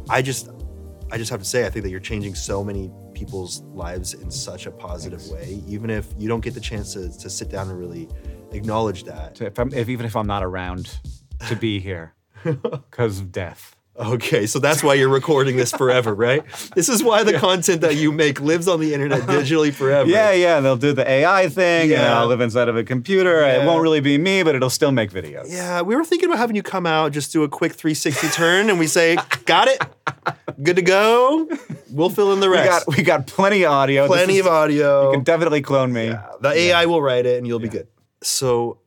I 0.10 0.22
just, 0.22 0.50
I 1.10 1.18
just 1.18 1.32
have 1.32 1.40
to 1.40 1.46
say, 1.46 1.66
I 1.66 1.70
think 1.70 1.84
that 1.84 1.90
you're 1.90 2.00
changing 2.02 2.36
so 2.36 2.66
many 2.66 2.92
people's 3.14 3.62
lives 3.74 4.14
in 4.14 4.30
such 4.30 4.66
a 4.66 4.72
positive 4.72 5.26
way, 5.30 5.62
even 5.68 5.90
if 5.90 6.08
you 6.18 6.28
don't 6.28 6.42
get 6.42 6.54
the 6.54 6.60
chance 6.60 6.94
to, 6.94 7.18
to 7.18 7.30
sit 7.30 7.50
down 7.50 7.70
and 7.70 7.80
really 7.80 8.10
acknowledge 8.52 9.06
that. 9.06 9.40
If 9.40 9.58
I'm, 9.58 9.74
if 9.74 9.88
even 9.88 10.06
if 10.06 10.16
I'm 10.16 10.28
not 10.28 10.44
around 10.44 11.00
to 11.48 11.56
be 11.56 11.80
here 11.80 12.14
because 12.44 13.20
of 13.20 13.32
death. 13.32 13.74
Okay, 14.00 14.46
so 14.46 14.60
that's 14.60 14.84
why 14.84 14.94
you're 14.94 15.10
recording 15.10 15.58
this 15.58 15.72
forever, 15.72 16.14
right? 16.14 16.44
This 16.76 16.88
is 16.88 17.04
why 17.04 17.24
the 17.24 17.34
content 17.40 17.82
that 17.82 17.96
you 17.96 18.12
make 18.12 18.40
lives 18.40 18.68
on 18.68 18.80
the 18.80 18.94
internet 18.94 19.22
digitally 19.24 19.74
forever. 19.74 20.08
Yeah, 20.08 20.32
yeah. 20.34 20.58
and 20.58 20.64
They'll 20.68 20.78
do 20.78 20.94
the 20.94 21.10
AI 21.10 21.50
thing, 21.50 21.82
and 21.82 21.92
Yeah. 21.94 22.20
I'll 22.20 22.28
live 22.28 22.40
inside 22.40 22.70
of 22.70 22.78
a 22.78 22.84
computer. 22.84 23.42
Yeah. 23.42 23.64
It 23.64 23.66
won't 23.66 23.82
really 23.82 24.00
be 24.00 24.20
me, 24.20 24.44
but 24.44 24.54
it'll 24.54 24.70
still 24.70 24.92
make 24.92 25.10
videos. 25.10 25.46
Yeah, 25.50 25.82
we 25.82 25.96
were 25.96 26.06
thinking 26.06 26.30
about 26.30 26.38
having 26.38 26.56
you 26.56 26.62
come 26.62 26.86
out, 26.86 27.12
just 27.12 27.34
do 27.34 27.42
a 27.42 27.50
quick 27.50 27.74
360 27.74 28.28
turn, 28.28 28.70
and 28.70 28.78
we 28.78 28.86
say, 28.86 29.18
"Got 29.46 29.68
it, 29.68 29.82
good 30.62 30.76
to 30.76 30.84
go." 30.84 31.50
We'll 31.90 32.12
fill 32.12 32.34
in 32.34 32.40
the 32.40 32.50
We 32.52 32.56
rest. 32.58 32.86
got 32.86 32.98
we 32.98 33.02
got 33.02 33.26
plenty 33.26 33.64
of 33.64 33.72
audio. 33.72 34.06
Plenty 34.06 34.36
is- 34.36 34.42
of 34.42 34.48
audio. 34.52 35.08
You 35.08 35.16
can 35.16 35.24
definitely 35.24 35.64
clone 35.64 35.92
me. 35.92 36.14
the 36.40 36.50
AI 36.52 36.86
will 36.86 37.02
write 37.02 37.26
it, 37.26 37.40
and 37.40 37.48
you'll 37.48 37.58
be 37.58 37.70
good. 37.70 37.88
So, 38.22 38.78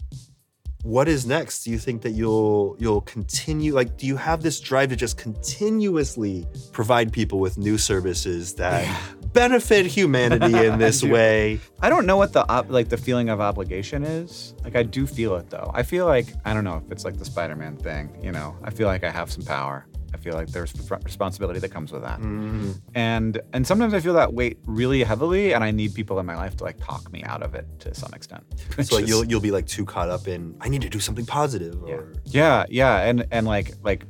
what 0.83 1.09
is 1.09 1.26
next? 1.26 1.64
Do 1.64 1.70
you 1.70 1.78
think 1.78 2.03
that 2.03 2.12
you'll 2.12 2.76
you'll 2.78 3.03
continue? 3.03 3.74
Like, 3.74 3.97
do 3.97 4.07
you 4.07 4.16
have 4.16 4.43
this 4.43 4.61
drive 4.61 4.91
to 4.91 4.97
just 4.97 5.16
continuously 5.16 6.47
provide 6.72 7.12
people 7.12 7.39
with 7.39 7.59
new 7.59 7.78
services 7.78 8.55
that 8.55 8.87
benefit 9.33 9.87
humanity 9.87 10.66
in 10.66 10.78
this 10.78 11.03
way. 11.03 11.61
I 11.81 11.89
don't 11.89 12.07
know 12.07 12.16
what 12.16 12.33
the 12.33 12.49
op- 12.51 12.70
like 12.70 12.89
the 12.89 12.97
feeling 12.97 13.28
of 13.28 13.41
obligation 13.41 14.05
is. 14.05 14.55
Like 14.64 14.76
I 14.76 14.83
do 14.83 15.07
feel 15.07 15.37
it 15.37 15.51
though. 15.51 15.70
I 15.74 15.83
feel 15.83 16.07
like 16.07 16.28
I 16.45 16.55
don't 16.55 16.64
know 16.64 16.83
if 16.85 16.91
it's 16.91 17.05
like 17.05 17.18
the 17.18 17.24
Spider-Man 17.24 17.76
thing. 17.76 18.16
You 18.22 18.33
know, 18.33 18.57
I 18.62 18.70
feel 18.70 18.87
like 18.87 19.05
I 19.05 19.11
have 19.11 19.31
some 19.31 19.45
power. 19.45 19.87
I 20.20 20.22
feel 20.22 20.34
like 20.34 20.48
there's 20.48 20.74
responsibility 21.02 21.60
that 21.60 21.70
comes 21.70 21.92
with 21.92 22.02
that. 22.02 22.18
Mm-hmm. 22.18 22.72
And 22.94 23.40
and 23.54 23.66
sometimes 23.66 23.94
I 23.94 24.00
feel 24.00 24.12
that 24.14 24.34
weight 24.34 24.58
really 24.66 25.02
heavily, 25.02 25.54
and 25.54 25.64
I 25.64 25.70
need 25.70 25.94
people 25.94 26.18
in 26.20 26.26
my 26.26 26.36
life 26.36 26.56
to 26.58 26.64
like 26.64 26.78
talk 26.78 27.10
me 27.10 27.22
out 27.24 27.42
of 27.42 27.54
it 27.54 27.66
to 27.80 27.94
some 27.94 28.12
extent. 28.12 28.44
So 28.80 28.96
like 28.96 29.02
Which 29.02 29.08
you'll 29.10 29.24
you'll 29.24 29.40
be 29.40 29.50
like 29.50 29.66
too 29.66 29.84
caught 29.84 30.08
up 30.10 30.28
in 30.28 30.56
I 30.60 30.68
need 30.68 30.82
to 30.82 30.88
do 30.88 31.00
something 31.00 31.26
positive 31.26 31.76
yeah. 31.86 31.94
or 31.94 32.12
yeah, 32.24 32.64
yeah, 32.68 33.00
and 33.00 33.26
and 33.30 33.46
like 33.46 33.72
like 33.82 34.04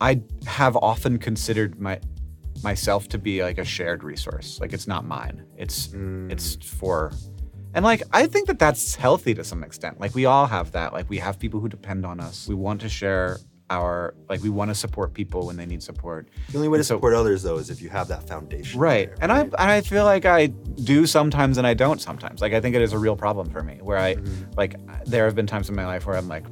I 0.00 0.22
have 0.46 0.76
often 0.76 1.18
considered 1.18 1.80
my 1.80 2.00
myself 2.62 3.08
to 3.08 3.18
be 3.18 3.42
like 3.42 3.58
a 3.58 3.64
shared 3.64 4.02
resource. 4.02 4.58
Like 4.60 4.72
it's 4.72 4.88
not 4.88 5.04
mine. 5.04 5.46
It's 5.56 5.90
it's 6.28 6.56
for 6.56 7.12
and 7.74 7.84
like 7.84 8.02
I 8.12 8.26
think 8.26 8.46
that 8.48 8.58
that's 8.58 8.96
healthy 8.96 9.34
to 9.34 9.44
some 9.44 9.62
extent. 9.62 10.00
Like 10.00 10.14
we 10.14 10.24
all 10.24 10.46
have 10.46 10.72
that. 10.72 10.92
Like 10.92 11.08
we 11.08 11.18
have 11.18 11.38
people 11.38 11.60
who 11.60 11.68
depend 11.68 12.04
on 12.04 12.20
us. 12.20 12.48
We 12.48 12.54
want 12.54 12.80
to 12.80 12.88
share 12.88 13.38
our 13.70 14.14
like 14.28 14.42
we 14.42 14.50
want 14.50 14.70
to 14.70 14.74
support 14.74 15.14
people 15.14 15.46
when 15.46 15.56
they 15.56 15.64
need 15.66 15.82
support. 15.82 16.28
the 16.50 16.58
only 16.58 16.68
way 16.68 16.78
to 16.78 16.84
so- 16.84 16.96
support 16.96 17.14
others 17.14 17.42
though 17.42 17.56
is 17.56 17.70
if 17.70 17.80
you 17.80 17.88
have 17.88 18.08
that 18.08 18.28
foundation. 18.28 18.78
Right. 18.78 19.08
there, 19.08 19.16
And 19.22 19.32
I 19.32 19.40
and 19.40 19.54
I 19.56 19.80
feel 19.80 20.04
like 20.04 20.26
I 20.26 20.46
do 20.48 21.06
sometimes 21.06 21.56
and 21.58 21.66
I 21.66 21.74
don't 21.74 22.00
sometimes. 22.00 22.40
Like 22.42 22.52
I 22.52 22.60
think 22.60 22.76
it 22.76 22.82
is 22.82 22.92
a 22.92 22.98
real 22.98 23.16
problem 23.16 23.48
for 23.50 23.62
me 23.62 23.78
where 23.82 23.98
I 23.98 24.16
like 24.56 24.76
there 25.06 25.24
have 25.24 25.34
been 25.34 25.46
times 25.46 25.68
in 25.70 25.74
my 25.76 25.86
life 25.86 26.06
where 26.06 26.16
I'm 26.16 26.28
like 26.28 26.46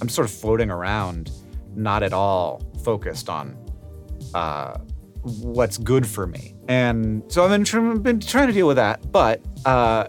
I'm 0.00 0.08
sort 0.10 0.26
of 0.28 0.32
floating 0.34 0.70
around 0.70 1.30
not 1.74 2.02
at 2.02 2.12
all 2.12 2.62
focused 2.84 3.28
on 3.30 3.56
uh 4.34 4.76
what's 5.22 5.78
good 5.78 6.06
for 6.06 6.26
me. 6.26 6.54
And 6.68 7.22
so 7.28 7.42
I've 7.44 7.50
been, 7.50 7.64
tr- 7.64 7.94
been 7.98 8.20
trying 8.20 8.46
to 8.48 8.52
deal 8.52 8.66
with 8.66 8.76
that, 8.76 9.10
but 9.10 9.40
uh 9.64 10.06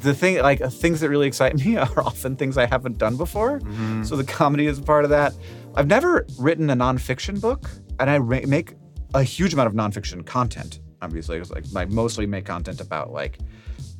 the 0.00 0.14
thing 0.14 0.38
like 0.38 0.60
things 0.72 1.00
that 1.00 1.08
really 1.08 1.26
excite 1.26 1.56
me 1.64 1.76
are 1.76 2.00
often 2.00 2.36
things 2.36 2.56
I 2.58 2.66
haven't 2.66 2.98
done 2.98 3.16
before. 3.16 3.60
So 4.04 4.16
the 4.16 4.24
comedy 4.24 4.66
is 4.66 4.78
a 4.78 4.82
part 4.82 5.04
of 5.04 5.10
that. 5.10 5.34
I've 5.74 5.86
never 5.86 6.26
written 6.38 6.70
a 6.70 6.76
nonfiction 6.76 7.40
book, 7.40 7.70
and 8.00 8.08
I 8.10 8.18
ra- 8.18 8.40
make 8.46 8.74
a 9.14 9.22
huge 9.22 9.52
amount 9.54 9.66
of 9.68 9.74
nonfiction 9.74 10.24
content. 10.24 10.80
Obviously, 11.02 11.38
it's 11.38 11.50
like 11.50 11.64
I 11.76 11.84
mostly 11.86 12.26
make 12.26 12.44
content 12.46 12.80
about 12.80 13.12
like 13.12 13.38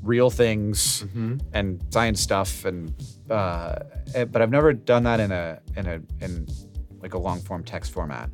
real 0.03 0.31
things 0.31 1.05
and 1.53 1.85
science 1.91 2.21
stuff, 2.21 2.65
and 2.65 2.93
uh, 3.31 3.77
eh, 4.15 4.25
but 4.25 4.43
I've 4.43 4.51
never 4.51 4.73
done 4.73 5.05
that 5.05 5.21
in 5.21 5.31
a 5.33 5.61
in 5.77 5.87
a 5.87 6.01
in 6.25 6.47
like 7.01 7.15
a 7.15 7.19
long 7.19 7.41
form 7.41 7.63
text 7.63 7.93
format. 7.93 8.31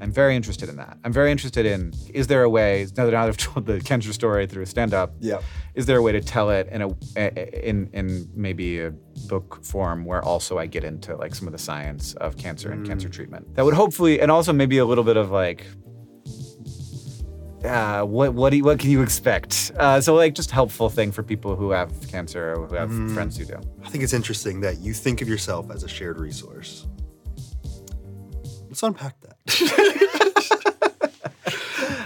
I'm 0.00 0.10
very 0.12 0.34
interested 0.36 0.68
in 0.68 0.76
that. 0.76 0.98
I'm 1.04 1.12
very 1.12 1.30
interested 1.30 1.64
in 1.66 1.92
is 2.12 2.26
there 2.26 2.42
a 2.42 2.50
way 2.50 2.86
now 2.96 3.04
that 3.06 3.14
I've 3.14 3.36
told 3.48 3.66
the 3.66 3.74
Kendra 3.78 4.12
story 4.12 4.46
through 4.46 4.64
a 4.64 4.66
stand 4.66 4.92
up, 4.92 5.14
Yeah. 5.20 5.38
is 5.74 5.86
there 5.86 5.96
a 5.98 6.02
way 6.02 6.12
to 6.12 6.20
tell 6.20 6.50
it 6.50 6.68
in 6.70 6.82
a 6.82 7.68
in 7.68 7.88
in 7.92 8.28
maybe 8.34 8.80
a 8.80 8.90
book 9.28 9.64
form 9.64 10.04
where 10.04 10.22
also 10.22 10.58
I 10.58 10.66
get 10.66 10.84
into 10.84 11.16
like 11.16 11.34
some 11.34 11.46
of 11.46 11.52
the 11.52 11.58
science 11.58 12.14
of 12.14 12.36
cancer 12.36 12.70
and 12.72 12.86
cancer 12.86 13.08
treatment 13.08 13.54
that 13.54 13.64
would 13.64 13.74
hopefully 13.74 14.20
and 14.20 14.30
also 14.30 14.52
maybe 14.52 14.78
a 14.78 14.84
little 14.84 15.04
bit 15.04 15.16
of 15.16 15.30
like 15.30 15.64
uh, 17.64 18.02
what 18.02 18.34
what 18.34 18.50
do 18.50 18.58
you, 18.58 18.64
what 18.64 18.78
can 18.78 18.90
you 18.90 19.00
expect? 19.00 19.72
Uh, 19.78 19.98
so 20.00 20.14
like 20.14 20.34
just 20.34 20.50
helpful 20.50 20.90
thing 20.90 21.10
for 21.10 21.22
people 21.22 21.56
who 21.56 21.70
have 21.70 21.90
cancer 22.10 22.52
or 22.54 22.66
who 22.66 22.74
have 22.74 22.90
friends 23.14 23.38
who 23.38 23.46
do. 23.46 23.58
I 23.82 23.88
think 23.88 24.04
it's 24.04 24.12
interesting 24.12 24.60
that 24.60 24.80
you 24.80 24.92
think 24.92 25.22
of 25.22 25.28
yourself 25.28 25.70
as 25.70 25.82
a 25.82 25.88
shared 25.88 26.18
resource. 26.20 26.86
Let's 28.68 28.82
unpack 28.82 29.18
that. 29.22 29.33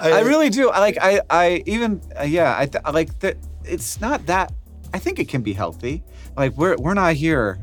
I 0.01 0.21
really 0.25 0.51
do. 0.51 0.71
I 0.71 0.81
like. 0.81 0.99
I. 1.01 1.21
I 1.31 1.63
even. 1.67 2.01
Uh, 2.19 2.23
yeah. 2.25 2.57
I 2.59 2.67
th- 2.67 2.83
I 2.85 2.91
like 2.91 3.19
that. 3.21 3.37
It's 3.65 4.01
not 4.01 4.27
that. 4.27 4.53
I 4.95 4.99
think 4.99 5.19
it 5.19 5.29
can 5.29 5.43
be 5.43 5.53
healthy. 5.53 6.03
Like 6.37 6.57
we're 6.57 6.77
we're 6.77 6.95
not 6.95 7.15
here 7.15 7.59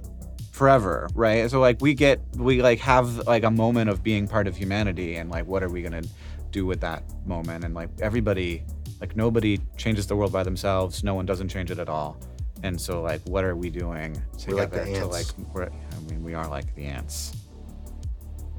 forever, 0.51 1.09
right? 1.13 1.49
So 1.49 1.59
like 1.59 1.81
we 1.81 1.93
get 1.93 2.21
we 2.37 2.61
like 2.61 2.79
have 2.79 3.27
like 3.27 3.43
a 3.43 3.51
moment 3.51 3.89
of 3.89 4.03
being 4.03 4.27
part 4.27 4.47
of 4.47 4.55
humanity, 4.55 5.15
and 5.15 5.29
like 5.29 5.45
what 5.45 5.63
are 5.63 5.69
we 5.69 5.81
gonna 5.81 6.03
do 6.51 6.65
with 6.65 6.81
that 6.81 7.03
moment? 7.25 7.63
And 7.65 7.73
like 7.73 7.89
everybody, 8.01 8.63
like 9.01 9.15
nobody 9.15 9.59
changes 9.77 10.07
the 10.07 10.15
world 10.15 10.31
by 10.31 10.43
themselves. 10.43 11.03
No 11.03 11.15
one 11.15 11.25
doesn't 11.25 11.49
change 11.49 11.71
it 11.71 11.79
at 11.79 11.89
all. 11.89 12.17
And 12.63 12.79
so 12.79 13.01
like 13.01 13.21
what 13.25 13.43
are 13.43 13.55
we 13.55 13.69
doing 13.69 14.21
We're 14.47 14.55
like 14.55 14.71
the 14.71 14.79
together 14.85 14.99
to 15.01 15.05
like? 15.07 15.25
ants. 15.25 15.35
We're, 15.53 15.65
I 15.69 15.99
mean, 16.09 16.23
we 16.23 16.33
are 16.33 16.47
like 16.47 16.73
the 16.75 16.85
ants. 16.85 17.33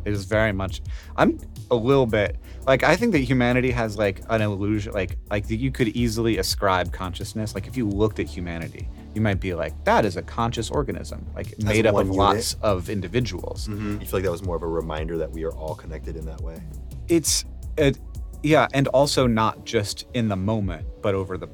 It 0.06 0.12
is 0.12 0.24
very 0.24 0.52
much. 0.52 0.82
I'm 1.16 1.38
a 1.70 1.74
little 1.74 2.06
bit 2.06 2.36
like 2.66 2.82
I 2.82 2.96
think 2.96 3.12
that 3.12 3.20
humanity 3.20 3.70
has 3.70 3.96
like 3.96 4.22
an 4.28 4.42
illusion, 4.42 4.92
like 4.92 5.16
like 5.30 5.46
that 5.48 5.56
you 5.56 5.70
could 5.70 5.88
easily 5.88 6.38
ascribe 6.38 6.92
consciousness. 6.92 7.54
Like 7.54 7.66
if 7.66 7.76
you 7.76 7.86
looked 7.88 8.18
at 8.18 8.26
humanity, 8.26 8.88
you 9.14 9.20
might 9.20 9.40
be 9.40 9.54
like, 9.54 9.84
that 9.84 10.04
is 10.04 10.16
a 10.16 10.22
conscious 10.22 10.70
organism, 10.70 11.24
like 11.34 11.58
made 11.60 11.86
up 11.86 11.94
of 11.94 12.06
unit. 12.06 12.18
lots 12.18 12.54
of 12.62 12.90
individuals. 12.90 13.68
You 13.68 13.98
feel 14.00 14.08
like 14.14 14.24
that 14.24 14.32
was 14.32 14.42
more 14.42 14.56
of 14.56 14.62
a 14.62 14.68
reminder 14.68 15.16
that 15.18 15.30
we 15.30 15.44
are 15.44 15.52
all 15.52 15.74
connected 15.74 16.16
in 16.16 16.26
that 16.26 16.40
way. 16.40 16.60
It's 17.08 17.44
it, 17.78 17.98
yeah, 18.42 18.66
and 18.74 18.88
also 18.88 19.26
not 19.26 19.64
just 19.64 20.06
in 20.14 20.28
the 20.28 20.36
moment, 20.36 20.86
but 21.02 21.14
over 21.14 21.38
the 21.38 21.48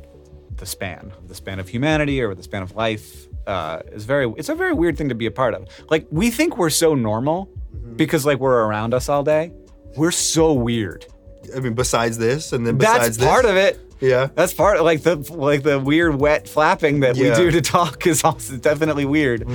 the 0.57 0.67
span, 0.67 1.13
the 1.27 1.35
span 1.35 1.59
of 1.59 1.69
humanity 1.69 2.23
or 2.23 2.35
the 2.35 2.43
span 2.43 2.63
of 2.63 2.75
life. 2.75 3.29
Uh, 3.45 3.83
is 3.91 4.05
very. 4.05 4.33
It's 4.37 4.49
a 4.49 4.55
very 4.55 4.73
weird 4.73 4.97
thing 4.97 5.09
to 5.09 5.17
be 5.17 5.27
a 5.27 5.31
part 5.31 5.53
of. 5.53 5.67
Like 5.91 6.07
we 6.13 6.31
think 6.31 6.59
we're 6.59 6.71
so 6.71 6.95
normal 6.95 7.51
because 7.97 8.25
like 8.27 8.39
we're 8.39 8.65
around 8.65 8.95
us 8.95 9.09
all 9.09 9.23
day. 9.23 9.53
We're 9.97 10.11
so 10.11 10.53
weird. 10.53 11.07
I 11.55 11.61
mean, 11.61 11.75
besides 11.75 12.19
this, 12.19 12.53
and 12.53 12.67
then 12.67 12.79
besides 12.79 13.17
That's 13.19 13.31
part 13.31 13.45
of 13.45 13.57
it. 13.57 13.79
Yeah. 14.01 14.29
That's 14.35 14.53
part 14.53 14.83
like 14.83 15.03
the 15.03 15.17
like 15.33 15.63
the 15.63 15.79
weird 15.79 16.21
wet 16.21 16.49
flapping 16.49 17.01
that 17.01 17.17
Yeah. 17.17 17.31
we 17.39 17.45
do 17.45 17.51
to 17.53 17.61
talk 17.61 18.07
is 18.07 18.25
also 18.25 18.57
definitely 18.57 19.05
weird. 19.05 19.47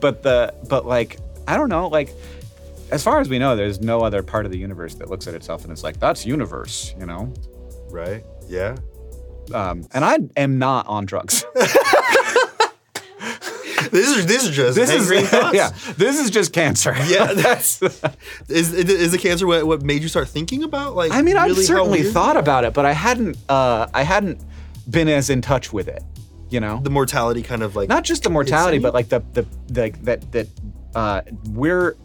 But 0.00 0.22
the 0.22 0.54
but 0.68 0.86
like 0.86 1.18
I 1.48 1.56
don't 1.56 1.68
know 1.68 1.88
like 1.88 2.10
as 2.90 3.02
far 3.02 3.20
as 3.20 3.28
we 3.28 3.38
know, 3.40 3.56
there's 3.56 3.80
no 3.80 4.02
other 4.02 4.22
part 4.22 4.46
of 4.46 4.52
the 4.52 4.58
universe 4.58 4.94
that 4.96 5.10
looks 5.10 5.26
at 5.26 5.34
itself 5.34 5.64
and 5.64 5.72
it's 5.72 5.82
like 5.82 5.98
that's 5.98 6.24
universe, 6.24 6.94
you 7.00 7.06
know. 7.06 7.32
Right. 7.90 8.24
Yeah. 8.48 8.76
Um, 9.54 9.86
and 9.92 10.04
I 10.04 10.18
am 10.36 10.58
not 10.58 10.86
on 10.88 11.04
drugs. 11.06 11.44
This 13.90 14.08
is 14.16 14.26
this 14.26 14.44
is 14.44 14.56
just 14.56 14.74
this 14.76 14.90
is 14.90 15.10
yeah. 15.54 15.70
This 15.96 16.20
is 16.20 16.30
just 16.30 16.52
cancer. 16.52 16.94
Yeah, 17.06 17.32
that's. 17.34 17.80
Is 18.48 18.72
is 18.72 19.12
the 19.12 19.18
cancer 19.18 19.46
what, 19.46 19.66
what 19.66 19.82
made 19.82 20.02
you 20.02 20.08
start 20.08 20.28
thinking 20.28 20.64
about 20.64 20.96
like? 20.96 21.12
I 21.12 21.22
mean, 21.22 21.36
I've 21.36 21.50
really 21.50 21.62
how 21.62 21.74
certainly 21.74 22.02
thought 22.02 22.36
about 22.36 22.64
it, 22.64 22.74
but 22.74 22.84
I 22.84 22.92
hadn't. 22.92 23.36
Uh, 23.48 23.86
I 23.94 24.02
hadn't 24.02 24.40
been 24.90 25.08
as 25.08 25.30
in 25.30 25.40
touch 25.40 25.72
with 25.72 25.88
it. 25.88 26.02
You 26.48 26.60
know. 26.60 26.80
the 26.80 26.90
mortality 26.90 27.42
kind 27.42 27.62
of 27.62 27.74
like 27.74 27.88
not 27.88 28.04
just 28.04 28.22
the 28.22 28.30
mortality, 28.30 28.78
but 28.78 28.94
like 28.94 29.08
the 29.08 29.20
the, 29.32 29.46
the 29.66 29.90
that 30.02 30.32
that 30.32 30.48
uh, 30.94 31.22
we're 31.50 31.96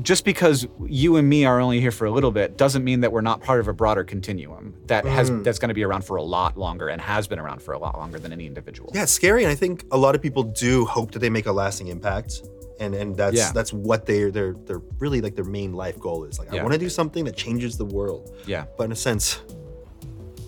just 0.00 0.24
because 0.24 0.66
you 0.86 1.16
and 1.16 1.28
me 1.28 1.44
are 1.44 1.60
only 1.60 1.80
here 1.80 1.90
for 1.90 2.06
a 2.06 2.10
little 2.10 2.30
bit 2.30 2.56
doesn't 2.56 2.82
mean 2.82 3.00
that 3.00 3.12
we're 3.12 3.20
not 3.20 3.42
part 3.42 3.60
of 3.60 3.68
a 3.68 3.72
broader 3.74 4.04
continuum 4.04 4.74
that 4.86 5.04
has 5.04 5.30
Mm. 5.30 5.44
that's 5.44 5.58
going 5.58 5.68
to 5.68 5.74
be 5.74 5.84
around 5.84 6.02
for 6.04 6.16
a 6.16 6.22
lot 6.22 6.56
longer 6.56 6.88
and 6.88 7.00
has 7.00 7.26
been 7.28 7.38
around 7.38 7.60
for 7.60 7.72
a 7.74 7.78
lot 7.78 7.98
longer 7.98 8.18
than 8.18 8.32
any 8.32 8.46
individual. 8.46 8.90
Yeah, 8.94 9.02
it's 9.02 9.12
scary, 9.12 9.42
and 9.44 9.52
I 9.52 9.54
think 9.54 9.84
a 9.90 9.98
lot 9.98 10.14
of 10.14 10.22
people 10.22 10.44
do 10.44 10.84
hope 10.86 11.10
that 11.12 11.18
they 11.18 11.28
make 11.30 11.44
a 11.46 11.52
lasting 11.52 11.88
impact, 11.88 12.42
and 12.80 12.94
and 12.94 13.14
that's 13.16 13.36
Yeah. 13.36 13.52
that's 13.52 13.72
what 13.72 14.06
they 14.06 14.30
they're 14.30 14.54
they're 14.66 14.80
really 14.98 15.20
like 15.20 15.34
their 15.36 15.44
main 15.44 15.74
life 15.74 15.98
goal 16.00 16.24
is. 16.24 16.38
Like, 16.38 16.52
I 16.54 16.62
want 16.62 16.72
to 16.72 16.78
do 16.78 16.88
something 16.88 17.24
that 17.26 17.36
changes 17.36 17.76
the 17.76 17.84
world. 17.84 18.32
Yeah. 18.46 18.64
But 18.78 18.84
in 18.84 18.92
a 18.92 18.96
sense, 18.96 19.40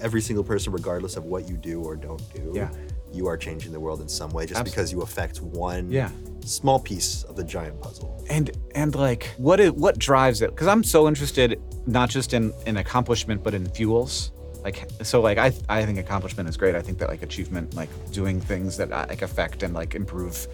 every 0.00 0.20
single 0.22 0.44
person, 0.44 0.72
regardless 0.72 1.16
of 1.16 1.24
what 1.24 1.48
you 1.48 1.56
do 1.56 1.82
or 1.82 1.96
don't 1.96 2.22
do, 2.34 2.52
Yeah. 2.54 2.70
You 3.14 3.26
are 3.26 3.36
changing 3.36 3.72
the 3.72 3.80
world 3.80 4.00
in 4.00 4.08
some 4.08 4.30
way 4.30 4.44
just 4.44 4.58
Absolutely. 4.60 4.70
because 4.72 4.92
you 4.92 5.02
affect 5.02 5.40
one 5.40 5.90
Yeah. 5.90 6.10
small 6.44 6.78
piece 6.80 7.22
of 7.24 7.36
the 7.36 7.44
giant 7.44 7.80
puzzle. 7.80 8.10
and 8.28 8.50
and 8.74 8.94
like 8.94 9.24
what 9.38 9.60
is 9.60 9.70
what 9.72 9.98
drives 9.98 10.42
it 10.42 10.50
because 10.50 10.66
i'm 10.66 10.82
so 10.82 11.06
interested 11.08 11.60
not 11.86 12.08
just 12.10 12.32
in 12.34 12.52
in 12.66 12.76
accomplishment 12.78 13.42
but 13.42 13.54
in 13.54 13.66
fuels 13.70 14.32
like 14.64 14.88
so 15.02 15.20
like 15.20 15.38
i 15.38 15.52
i 15.68 15.84
think 15.86 15.98
accomplishment 15.98 16.48
is 16.48 16.56
great 16.56 16.74
i 16.74 16.82
think 16.82 16.98
that 16.98 17.08
like 17.08 17.22
achievement 17.22 17.74
like 17.74 17.90
doing 18.12 18.40
things 18.40 18.76
that 18.78 18.90
uh, 18.92 19.06
like 19.08 19.22
affect 19.22 19.62
and 19.62 19.74
like 19.74 19.94
improve 19.94 20.46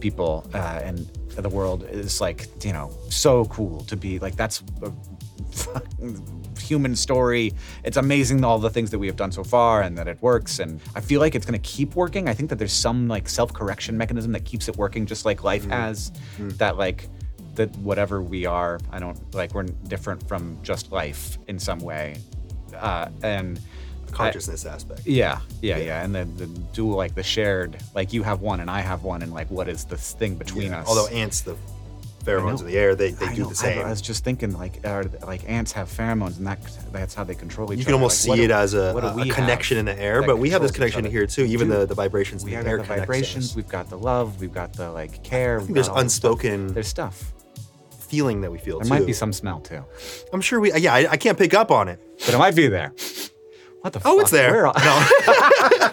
people 0.00 0.48
uh, 0.54 0.80
and 0.84 0.98
the 1.36 1.48
world 1.48 1.84
is 1.90 2.20
like 2.20 2.48
you 2.64 2.72
know 2.72 2.90
so 3.10 3.44
cool 3.46 3.80
to 3.84 3.96
be 3.96 4.18
like 4.20 4.36
that's 4.36 4.62
a 4.82 4.90
human 6.60 6.96
story 6.96 7.52
it's 7.84 7.96
amazing 7.96 8.42
all 8.44 8.58
the 8.58 8.70
things 8.70 8.90
that 8.90 8.98
we 8.98 9.06
have 9.06 9.16
done 9.16 9.30
so 9.30 9.44
far 9.44 9.82
and 9.82 9.96
that 9.96 10.08
it 10.08 10.20
works 10.20 10.58
and 10.58 10.80
i 10.94 11.00
feel 11.00 11.20
like 11.20 11.34
it's 11.34 11.46
going 11.46 11.60
to 11.60 11.68
keep 11.68 11.94
working 11.94 12.28
i 12.28 12.34
think 12.34 12.48
that 12.50 12.56
there's 12.56 12.72
some 12.72 13.06
like 13.08 13.28
self-correction 13.28 13.96
mechanism 13.96 14.32
that 14.32 14.44
keeps 14.44 14.68
it 14.68 14.76
working 14.76 15.06
just 15.06 15.24
like 15.24 15.44
life 15.44 15.64
has 15.66 16.10
that 16.38 16.76
like 16.76 17.08
that 17.54 17.68
whatever 17.78 18.20
we 18.20 18.46
are 18.46 18.80
i 18.90 18.98
don't 18.98 19.18
like 19.34 19.54
we're 19.54 19.62
different 19.62 20.26
from 20.26 20.58
just 20.62 20.90
life 20.92 21.38
in 21.46 21.58
some 21.58 21.78
way 21.78 22.16
uh, 22.74 23.08
and 23.22 23.60
Consciousness 24.12 24.64
aspect. 24.64 25.06
yeah, 25.06 25.40
yeah, 25.60 25.76
yeah, 25.76 26.02
and 26.02 26.14
the 26.14 26.24
the 26.24 26.46
dual 26.72 26.96
like 26.96 27.14
the 27.14 27.22
shared 27.22 27.76
like 27.94 28.12
you 28.14 28.22
have 28.22 28.40
one 28.40 28.60
and 28.60 28.70
I 28.70 28.80
have 28.80 29.02
one 29.02 29.20
and 29.22 29.32
like 29.34 29.50
what 29.50 29.68
is 29.68 29.84
this 29.84 30.12
thing 30.14 30.36
between 30.36 30.70
Yeah. 30.70 30.80
us? 30.80 30.88
Although 30.88 31.06
ants, 31.08 31.40
the 31.42 31.54
pheromones 32.26 32.60
in 32.60 32.66
the 32.66 32.76
air. 32.76 32.94
They, 32.94 33.12
they 33.12 33.26
I 33.26 33.34
do 33.34 33.42
know, 33.42 33.48
the 33.48 33.52
I, 33.52 33.54
same. 33.54 33.86
I 33.86 33.90
was 33.90 34.00
just 34.02 34.24
thinking, 34.24 34.52
like, 34.58 34.84
like 35.24 35.48
ants 35.48 35.72
have 35.72 35.88
pheromones, 35.88 36.36
and 36.38 36.46
that 36.46 36.58
that's 36.92 37.14
how 37.14 37.24
they 37.24 37.34
control 37.34 37.72
each 37.72 37.76
other. 37.76 37.78
you 37.78 37.82
other. 37.82 37.84
can 37.86 37.94
almost 37.94 38.26
Like, 38.28 38.38
see 38.38 38.44
it 38.44 38.50
as 38.50 38.74
a, 38.74 38.94
a- 38.96 39.28
connection 39.32 39.78
in 39.78 39.84
the 39.84 39.98
air, 39.98 40.22
but 40.22 40.38
we 40.38 40.50
have 40.50 40.62
this 40.62 40.72
connection 40.72 41.04
here 41.04 41.26
too. 41.26 41.44
Even 41.44 41.68
the, 41.68 41.86
the 41.86 41.94
vibrations 41.94 42.44
we 42.44 42.50
in 42.50 42.56
have 42.56 42.64
the 42.64 42.70
air 42.70 42.76
the 42.78 42.82
connect 42.84 43.00
us. 43.02 43.06
vibrations. 43.06 43.56
We've 43.56 43.68
got 43.68 43.88
the 43.88 43.98
love. 43.98 44.40
We've 44.40 44.52
got 44.52 44.72
the 44.72 44.90
like 44.90 45.22
care. 45.22 45.60
I 45.60 45.64
there's 45.64 45.74
this 45.74 45.86
stuff. 45.86 45.98
unspoken 45.98 46.72
There's 46.74 46.88
stuff. 46.88 47.32
feeling 47.98 48.40
that 48.42 48.50
we 48.52 48.58
feel 48.58 48.78
There 48.78 48.84
too. 48.84 48.90
might 48.90 49.06
be 49.06 49.12
some 49.12 49.32
smell 49.32 49.60
too, 49.60 49.84
I'm 50.32 50.40
sure 50.40 50.60
we. 50.60 50.72
Yeah, 50.72 50.94
I, 50.94 51.12
I 51.12 51.16
can't 51.16 51.36
pick 51.38 51.54
up 51.54 51.70
on 51.70 51.88
it. 51.88 52.00
but 52.24 52.34
it 52.34 52.38
might 52.38 52.54
be 52.54 52.68
there. 52.68 52.92
What 53.82 53.92
the? 53.92 54.00
Oh, 54.04 54.16
fuck? 54.16 54.22
it's 54.22 54.30
there. 54.30 54.66
Are- 54.66 54.74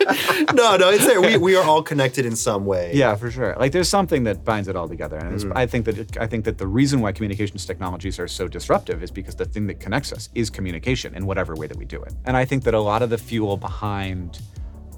No, 0.53 0.77
no, 0.77 0.89
it's 0.89 1.05
there. 1.05 1.21
We, 1.21 1.37
we 1.37 1.55
are 1.55 1.63
all 1.63 1.81
connected 1.81 2.25
in 2.25 2.35
some 2.35 2.65
way. 2.65 2.91
Yeah, 2.93 3.15
for 3.15 3.31
sure. 3.31 3.55
Like 3.59 3.71
there's 3.71 3.89
something 3.89 4.23
that 4.25 4.43
binds 4.43 4.67
it 4.67 4.75
all 4.75 4.87
together, 4.87 5.17
and 5.17 5.33
Mm-hmm. 5.33 5.57
I 5.57 5.65
think 5.65 5.85
that 5.85 5.97
it, 5.97 6.17
I 6.19 6.27
think 6.27 6.45
that 6.45 6.57
the 6.57 6.67
reason 6.67 7.01
why 7.01 7.11
communications 7.11 7.65
technologies 7.65 8.19
are 8.19 8.27
so 8.27 8.47
disruptive 8.47 9.01
is 9.03 9.09
because 9.11 9.35
the 9.35 9.45
thing 9.45 9.65
that 9.67 9.79
connects 9.79 10.13
us 10.13 10.29
is 10.35 10.49
communication 10.49 11.15
in 11.15 11.25
whatever 11.25 11.55
way 11.55 11.67
that 11.67 11.77
we 11.77 11.85
do 11.85 12.01
it. 12.03 12.13
And 12.25 12.37
I 12.37 12.45
think 12.45 12.63
that 12.65 12.73
a 12.73 12.79
lot 12.79 13.01
of 13.01 13.09
the 13.09 13.17
fuel 13.17 13.57
behind 13.57 14.41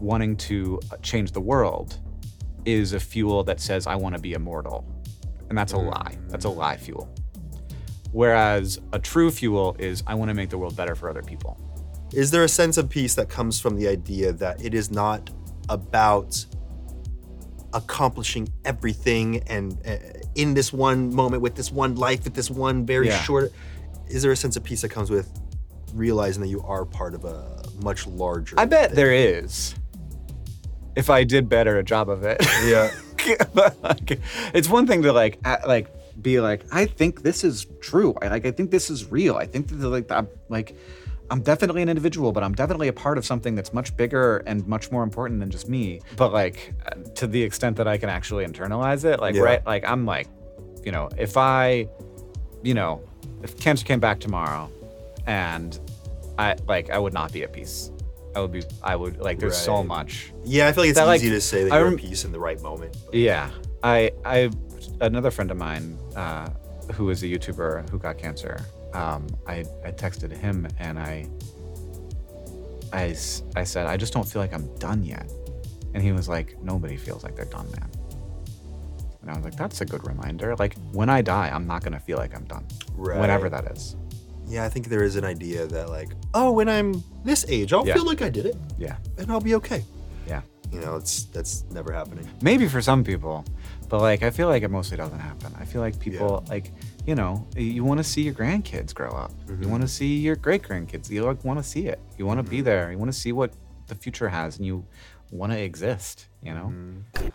wanting 0.01 0.35
to 0.37 0.79
change 1.01 1.31
the 1.31 1.41
world 1.41 1.99
is 2.65 2.93
a 2.93 2.99
fuel 2.99 3.43
that 3.45 3.59
says 3.61 3.87
I 3.87 3.95
want 3.95 4.15
to 4.15 4.21
be 4.21 4.33
immortal, 4.33 4.85
and 5.49 5.57
that's 5.57 5.73
a 5.73 5.77
lie. 5.77 6.17
That's 6.27 6.45
a 6.45 6.49
lie 6.49 6.77
fuel. 6.77 7.09
Whereas 8.11 8.79
a 8.93 8.99
true 8.99 9.29
fuel 9.31 9.75
is 9.79 10.03
I 10.07 10.15
want 10.15 10.29
to 10.29 10.35
make 10.35 10.49
the 10.49 10.57
world 10.57 10.75
better 10.75 10.95
for 10.95 11.09
other 11.09 11.21
people. 11.21 11.59
Is 12.13 12.31
there 12.31 12.43
a 12.43 12.49
sense 12.49 12.77
of 12.77 12.89
peace 12.89 13.15
that 13.15 13.29
comes 13.29 13.59
from 13.59 13.75
the 13.75 13.87
idea 13.87 14.31
that 14.33 14.63
it 14.63 14.73
is 14.73 14.91
not 14.91 15.29
about 15.69 16.45
accomplishing 17.73 18.47
everything 18.63 19.43
and 19.47 19.77
uh, 19.85 19.97
in 20.35 20.53
this 20.53 20.71
one 20.71 21.13
moment 21.13 21.41
with 21.41 21.55
this 21.55 21.71
one 21.71 21.95
life 21.95 22.23
with 22.23 22.33
this 22.33 22.49
one 22.49 22.85
very 22.85 23.07
Yeah. 23.07 23.21
short 23.23 23.51
is 24.07 24.21
there 24.21 24.31
a 24.31 24.35
sense 24.35 24.55
of 24.55 24.63
peace 24.63 24.81
that 24.81 24.89
comes 24.89 25.09
with 25.09 25.27
realizing 25.93 26.41
that 26.43 26.47
you 26.47 26.61
are 26.61 26.85
part 26.85 27.13
of 27.13 27.25
a 27.25 27.63
much 27.81 28.07
larger 28.07 28.57
I 28.57 28.65
bet 28.65 28.89
thing? 28.91 28.95
there 28.95 29.11
is. 29.11 29.75
If 30.95 31.09
I 31.09 31.25
did 31.25 31.49
better 31.49 31.77
a 31.77 31.83
job 31.83 32.09
of 32.09 32.23
it. 32.23 32.37
yeah 32.65 32.91
but 33.53 33.75
like, 33.83 34.21
it's 34.53 34.69
one 34.69 34.87
thing 34.87 35.01
to 35.01 35.11
like 35.11 35.39
like 35.67 35.87
be 36.21 36.39
like 36.39 36.63
I 36.71 36.85
think 36.85 37.23
this 37.23 37.43
is 37.43 37.65
true. 37.81 38.15
I 38.21 38.27
like 38.29 38.45
I 38.45 38.51
think 38.51 38.71
this 38.71 38.89
is 38.89 39.11
real. 39.11 39.35
I 39.35 39.45
think 39.47 39.67
that 39.67 39.87
like 39.89 40.09
I'm 40.11 40.29
like 40.47 40.77
I'm 41.31 41.41
definitely 41.41 41.81
an 41.81 41.89
individual, 41.89 42.31
but 42.31 42.43
I'm 42.43 42.53
definitely 42.53 42.87
a 42.87 42.93
part 42.93 43.17
of 43.17 43.25
something 43.25 43.55
that's 43.55 43.73
much 43.73 43.95
bigger 43.97 44.37
and 44.45 44.65
much 44.67 44.91
more 44.91 45.03
important 45.03 45.39
than 45.39 45.49
just 45.49 45.67
me. 45.67 46.01
But 46.17 46.31
like 46.33 46.73
to 47.15 47.27
the 47.27 47.41
extent 47.41 47.77
that 47.77 47.87
I 47.87 47.97
can 47.97 48.09
actually 48.09 48.45
internalize 48.45 49.05
it, 49.05 49.19
like 49.19 49.35
Yeah. 49.35 49.41
right, 49.41 49.65
like 49.65 49.83
I'm 49.85 50.05
like, 50.05 50.27
you 50.83 50.91
know, 50.91 51.09
if 51.17 51.35
I, 51.37 51.87
you 52.63 52.73
know, 52.75 53.01
if 53.43 53.59
cancer 53.59 53.85
came 53.85 53.99
back 53.99 54.19
tomorrow, 54.19 54.69
and 55.27 55.79
I 56.37 56.55
like 56.67 56.89
I 56.91 56.99
would 56.99 57.13
not 57.13 57.31
be 57.33 57.43
at 57.43 57.51
peace. 57.53 57.91
I 58.35 58.41
would 58.41 58.51
be. 58.51 58.63
I 58.83 58.95
would 58.95 59.17
like. 59.19 59.39
There's 59.39 59.57
so 59.57 59.81
much. 59.81 60.31
yeah 60.43 60.67
i 60.67 60.73
feel 60.73 60.83
like 60.83 60.89
it's 60.89 60.99
That, 60.99 61.05
like, 61.05 61.21
easy 61.21 61.29
to 61.31 61.39
say 61.41 61.63
that 61.63 61.71
I 61.71 61.79
you're 61.79 61.87
at 61.87 61.97
peace 61.97 62.25
in 62.25 62.31
the 62.33 62.39
right 62.39 62.61
moment 62.61 62.97
but- 63.05 63.15
Yeah, 63.15 63.49
I, 63.81 64.11
I, 64.25 64.51
another 64.99 65.31
friend 65.31 65.49
of 65.51 65.57
mine 65.57 65.97
uh, 66.15 66.49
who 66.93 67.09
is 67.09 67.23
a 67.23 67.27
YouTuber 67.27 67.89
who 67.89 67.97
got 67.97 68.17
cancer. 68.17 68.59
Um, 68.95 69.27
I, 69.47 69.65
I 69.83 69.91
texted 69.91 70.31
him 70.31 70.67
and 70.79 70.97
I, 70.97 71.27
I 72.93 73.63
said 73.63 73.87
I 73.87 73.97
just 73.97 74.13
don't 74.13 74.27
feel 74.27 74.41
like 74.41 74.53
I'm 74.53 74.73
done 74.77 75.03
yet, 75.03 75.29
and 75.93 76.01
he 76.01 76.11
was 76.11 76.29
like, 76.29 76.61
nobody 76.63 76.95
feels 76.97 77.23
like 77.23 77.35
they're 77.35 77.45
done, 77.45 77.69
man. 77.71 77.89
And 79.21 79.31
I 79.31 79.35
was 79.35 79.43
like, 79.43 79.57
that's 79.57 79.81
a 79.81 79.85
good 79.85 80.05
reminder. 80.07 80.55
Like 80.55 80.75
when 80.93 81.09
I 81.09 81.21
die, 81.21 81.49
I'm 81.53 81.67
not 81.67 81.83
gonna 81.83 81.99
feel 81.99 82.17
like 82.17 82.33
I'm 82.35 82.45
done, 82.45 82.65
whenever 82.95 83.49
Right. 83.49 83.63
that 83.63 83.71
is. 83.75 83.95
yeah 84.47 84.63
i 84.63 84.69
think 84.69 84.87
there 84.89 85.03
is 85.03 85.15
an 85.15 85.25
idea 85.25 85.65
that 85.65 85.89
like 85.89 86.09
oh 86.35 86.51
when 86.51 86.69
i'm 86.69 86.89
this 87.23 87.41
age 87.49 87.73
i'll 87.73 87.83
Yeah. 87.87 87.95
feel 87.95 88.05
like 88.05 88.21
i 88.21 88.29
did 88.29 88.45
it 88.45 88.55
Yeah, 88.77 88.97
and 89.17 89.31
i'll 89.31 89.41
be 89.51 89.55
okay 89.55 89.81
yeah. 90.27 90.41
you 90.71 90.79
know 90.81 90.97
it's 91.01 91.23
that's 91.35 91.63
never 91.71 91.91
happening 91.91 92.27
maybe 92.43 92.67
for 92.69 92.79
some 92.79 93.03
people 93.03 93.43
but 93.89 94.01
like 94.09 94.21
i 94.21 94.29
feel 94.29 94.47
like 94.47 94.61
it 94.61 94.69
mostly 94.69 94.97
doesn't 94.97 95.17
happen 95.31 95.49
i 95.59 95.65
feel 95.65 95.81
like 95.81 95.97
people 95.99 96.45
like 96.47 96.67
you 97.05 97.15
know 97.15 97.47
you 97.55 97.83
want 97.83 97.99
to 97.99 98.03
see 98.03 98.21
your 98.21 98.33
grandkids 98.33 98.93
grow 98.93 99.11
up. 99.11 99.31
You 99.47 99.53
mm-hmm. 99.53 99.69
want 99.69 99.83
to 99.83 99.87
see 99.87 100.17
your 100.17 100.35
great 100.35 100.63
grandkids 100.63 101.09
you 101.09 101.23
like 101.23 101.43
want 101.43 101.59
to 101.59 101.63
see 101.63 101.87
it. 101.87 101.99
You 102.17 102.25
want 102.25 102.39
to 102.39 102.43
be 102.43 102.57
mm-hmm. 102.57 102.65
there. 102.65 102.91
You 102.91 102.97
want 102.97 103.11
to 103.11 103.17
see 103.17 103.31
what 103.31 103.53
the 103.87 103.95
future 103.95 104.29
has 104.29 104.57
and 104.57 104.65
you 104.65 104.85
want 105.31 105.51
to 105.51 105.59
exist 105.59 106.27
you 106.41 106.53
know? 106.53 106.71
Mm-hmm. 106.73 107.27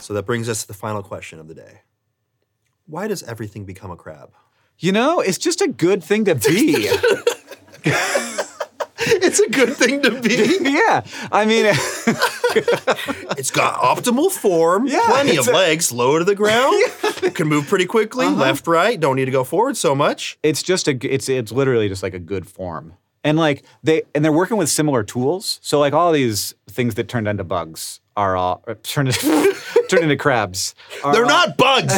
So 0.00 0.14
that 0.14 0.24
brings 0.24 0.48
us 0.48 0.62
to 0.62 0.68
the 0.68 0.74
final 0.74 1.02
question 1.02 1.38
of 1.38 1.46
the 1.48 1.54
day. 1.54 1.82
Why 2.86 3.06
does 3.06 3.22
everything 3.22 3.64
become 3.64 3.90
a 3.90 3.96
crab? 3.96 4.32
You 4.78 4.92
know 4.92 5.20
it's 5.20 5.38
just 5.38 5.60
a 5.60 5.68
good 5.68 6.02
thing 6.02 6.24
to 6.24 6.34
be 6.36 6.88
it's 9.28 9.40
a 9.40 9.48
good 9.50 9.74
thing 9.76 10.00
to 10.02 10.10
be 10.20 10.58
yeah 10.70 11.02
i 11.32 11.44
mean 11.44 11.66
It's 13.36 13.50
got 13.50 13.74
optimal 13.80 14.30
form, 14.32 14.86
Yeah, 14.86 15.02
plenty 15.06 15.36
of 15.36 15.46
a- 15.48 15.52
legs, 15.52 15.92
low 15.92 16.18
to 16.18 16.24
the 16.24 16.34
ground, 16.34 16.74
can 17.34 17.46
move 17.46 17.66
pretty 17.68 17.84
quickly, 17.86 18.26
Uh-huh. 18.26 18.36
left, 18.36 18.66
right, 18.66 18.98
don't 18.98 19.16
need 19.16 19.26
to 19.26 19.30
go 19.30 19.44
forward 19.44 19.76
so 19.76 19.94
much. 19.94 20.38
it's 20.42 20.62
just 20.62 20.88
a, 20.88 20.98
it's 21.02 21.28
it's 21.28 21.52
literally 21.52 21.88
just 21.88 22.02
like 22.02 22.14
a 22.14 22.18
good 22.18 22.48
form 22.48 22.94
and 23.22 23.36
like 23.38 23.64
they 23.82 24.02
and 24.14 24.24
they're 24.24 24.32
working 24.32 24.56
with 24.56 24.68
similar 24.70 25.02
tools 25.04 25.60
so 25.62 25.78
like 25.78 25.92
all 25.92 26.10
these 26.12 26.54
things 26.70 26.94
that 26.94 27.06
turned 27.08 27.28
into 27.28 27.44
bugs 27.44 28.00
are 28.16 28.34
all 28.36 28.64
turned 28.82 29.08
into, 29.08 29.54
turned 29.88 30.02
into 30.04 30.16
crabs 30.16 30.74
They're 31.02 31.22
all- 31.24 31.28
not 31.28 31.56
bugs. 31.56 31.94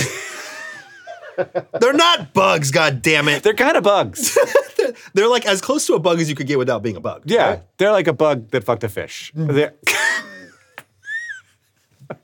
They're 1.81 1.95
not 1.95 2.35
bugs, 2.35 2.71
god 2.71 3.01
damn 3.03 3.29
it. 3.29 3.43
they're 3.43 3.55
kind 3.55 3.77
of 3.77 3.83
bugs 3.85 4.37
They're 5.15 5.29
like 5.29 5.47
as 5.47 5.61
close 5.61 5.87
to 5.87 5.95
a 5.95 5.99
bug 5.99 6.21
as 6.21 6.29
you 6.29 6.35
could 6.35 6.47
get 6.47 6.59
without 6.59 6.83
being 6.83 6.97
a 6.97 7.01
bug. 7.01 7.23
yeah 7.25 7.49
right? 7.49 7.63
they're 7.79 7.93
like 7.93 8.07
a 8.07 8.13
bug 8.13 8.51
that 8.51 8.65
fucked 8.65 8.85
a 8.85 8.89
fish 8.89 9.33
mm. 9.37 9.47
They're- 9.49 9.75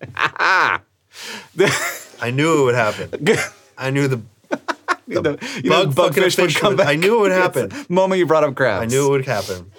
I 2.20 2.30
knew 2.30 2.60
it 2.60 2.64
would 2.64 2.74
happen. 2.74 3.10
I 3.78 3.90
knew 3.90 4.08
the 4.08 4.20
the, 5.08 5.60
you 5.62 5.70
know, 5.70 5.86
bug 5.86 5.94
fucking 5.94 6.22
a 6.22 6.26
bugfish 6.26 6.40
would 6.40 6.54
come 6.54 6.68
would- 6.70 6.78
back 6.78 6.88
I 6.88 6.94
knew 6.96 7.18
it 7.18 7.20
would 7.20 7.32
It's 7.32 7.54
the 7.54 7.60
happen. 7.62 7.86
moment 7.88 8.18
you 8.18 8.26
brought 8.26 8.44
up 8.44 8.54
crabs 8.54 8.82
I 8.82 8.86
knew 8.86 9.06
it 9.06 9.10
would 9.10 9.26
happen. 9.26 9.70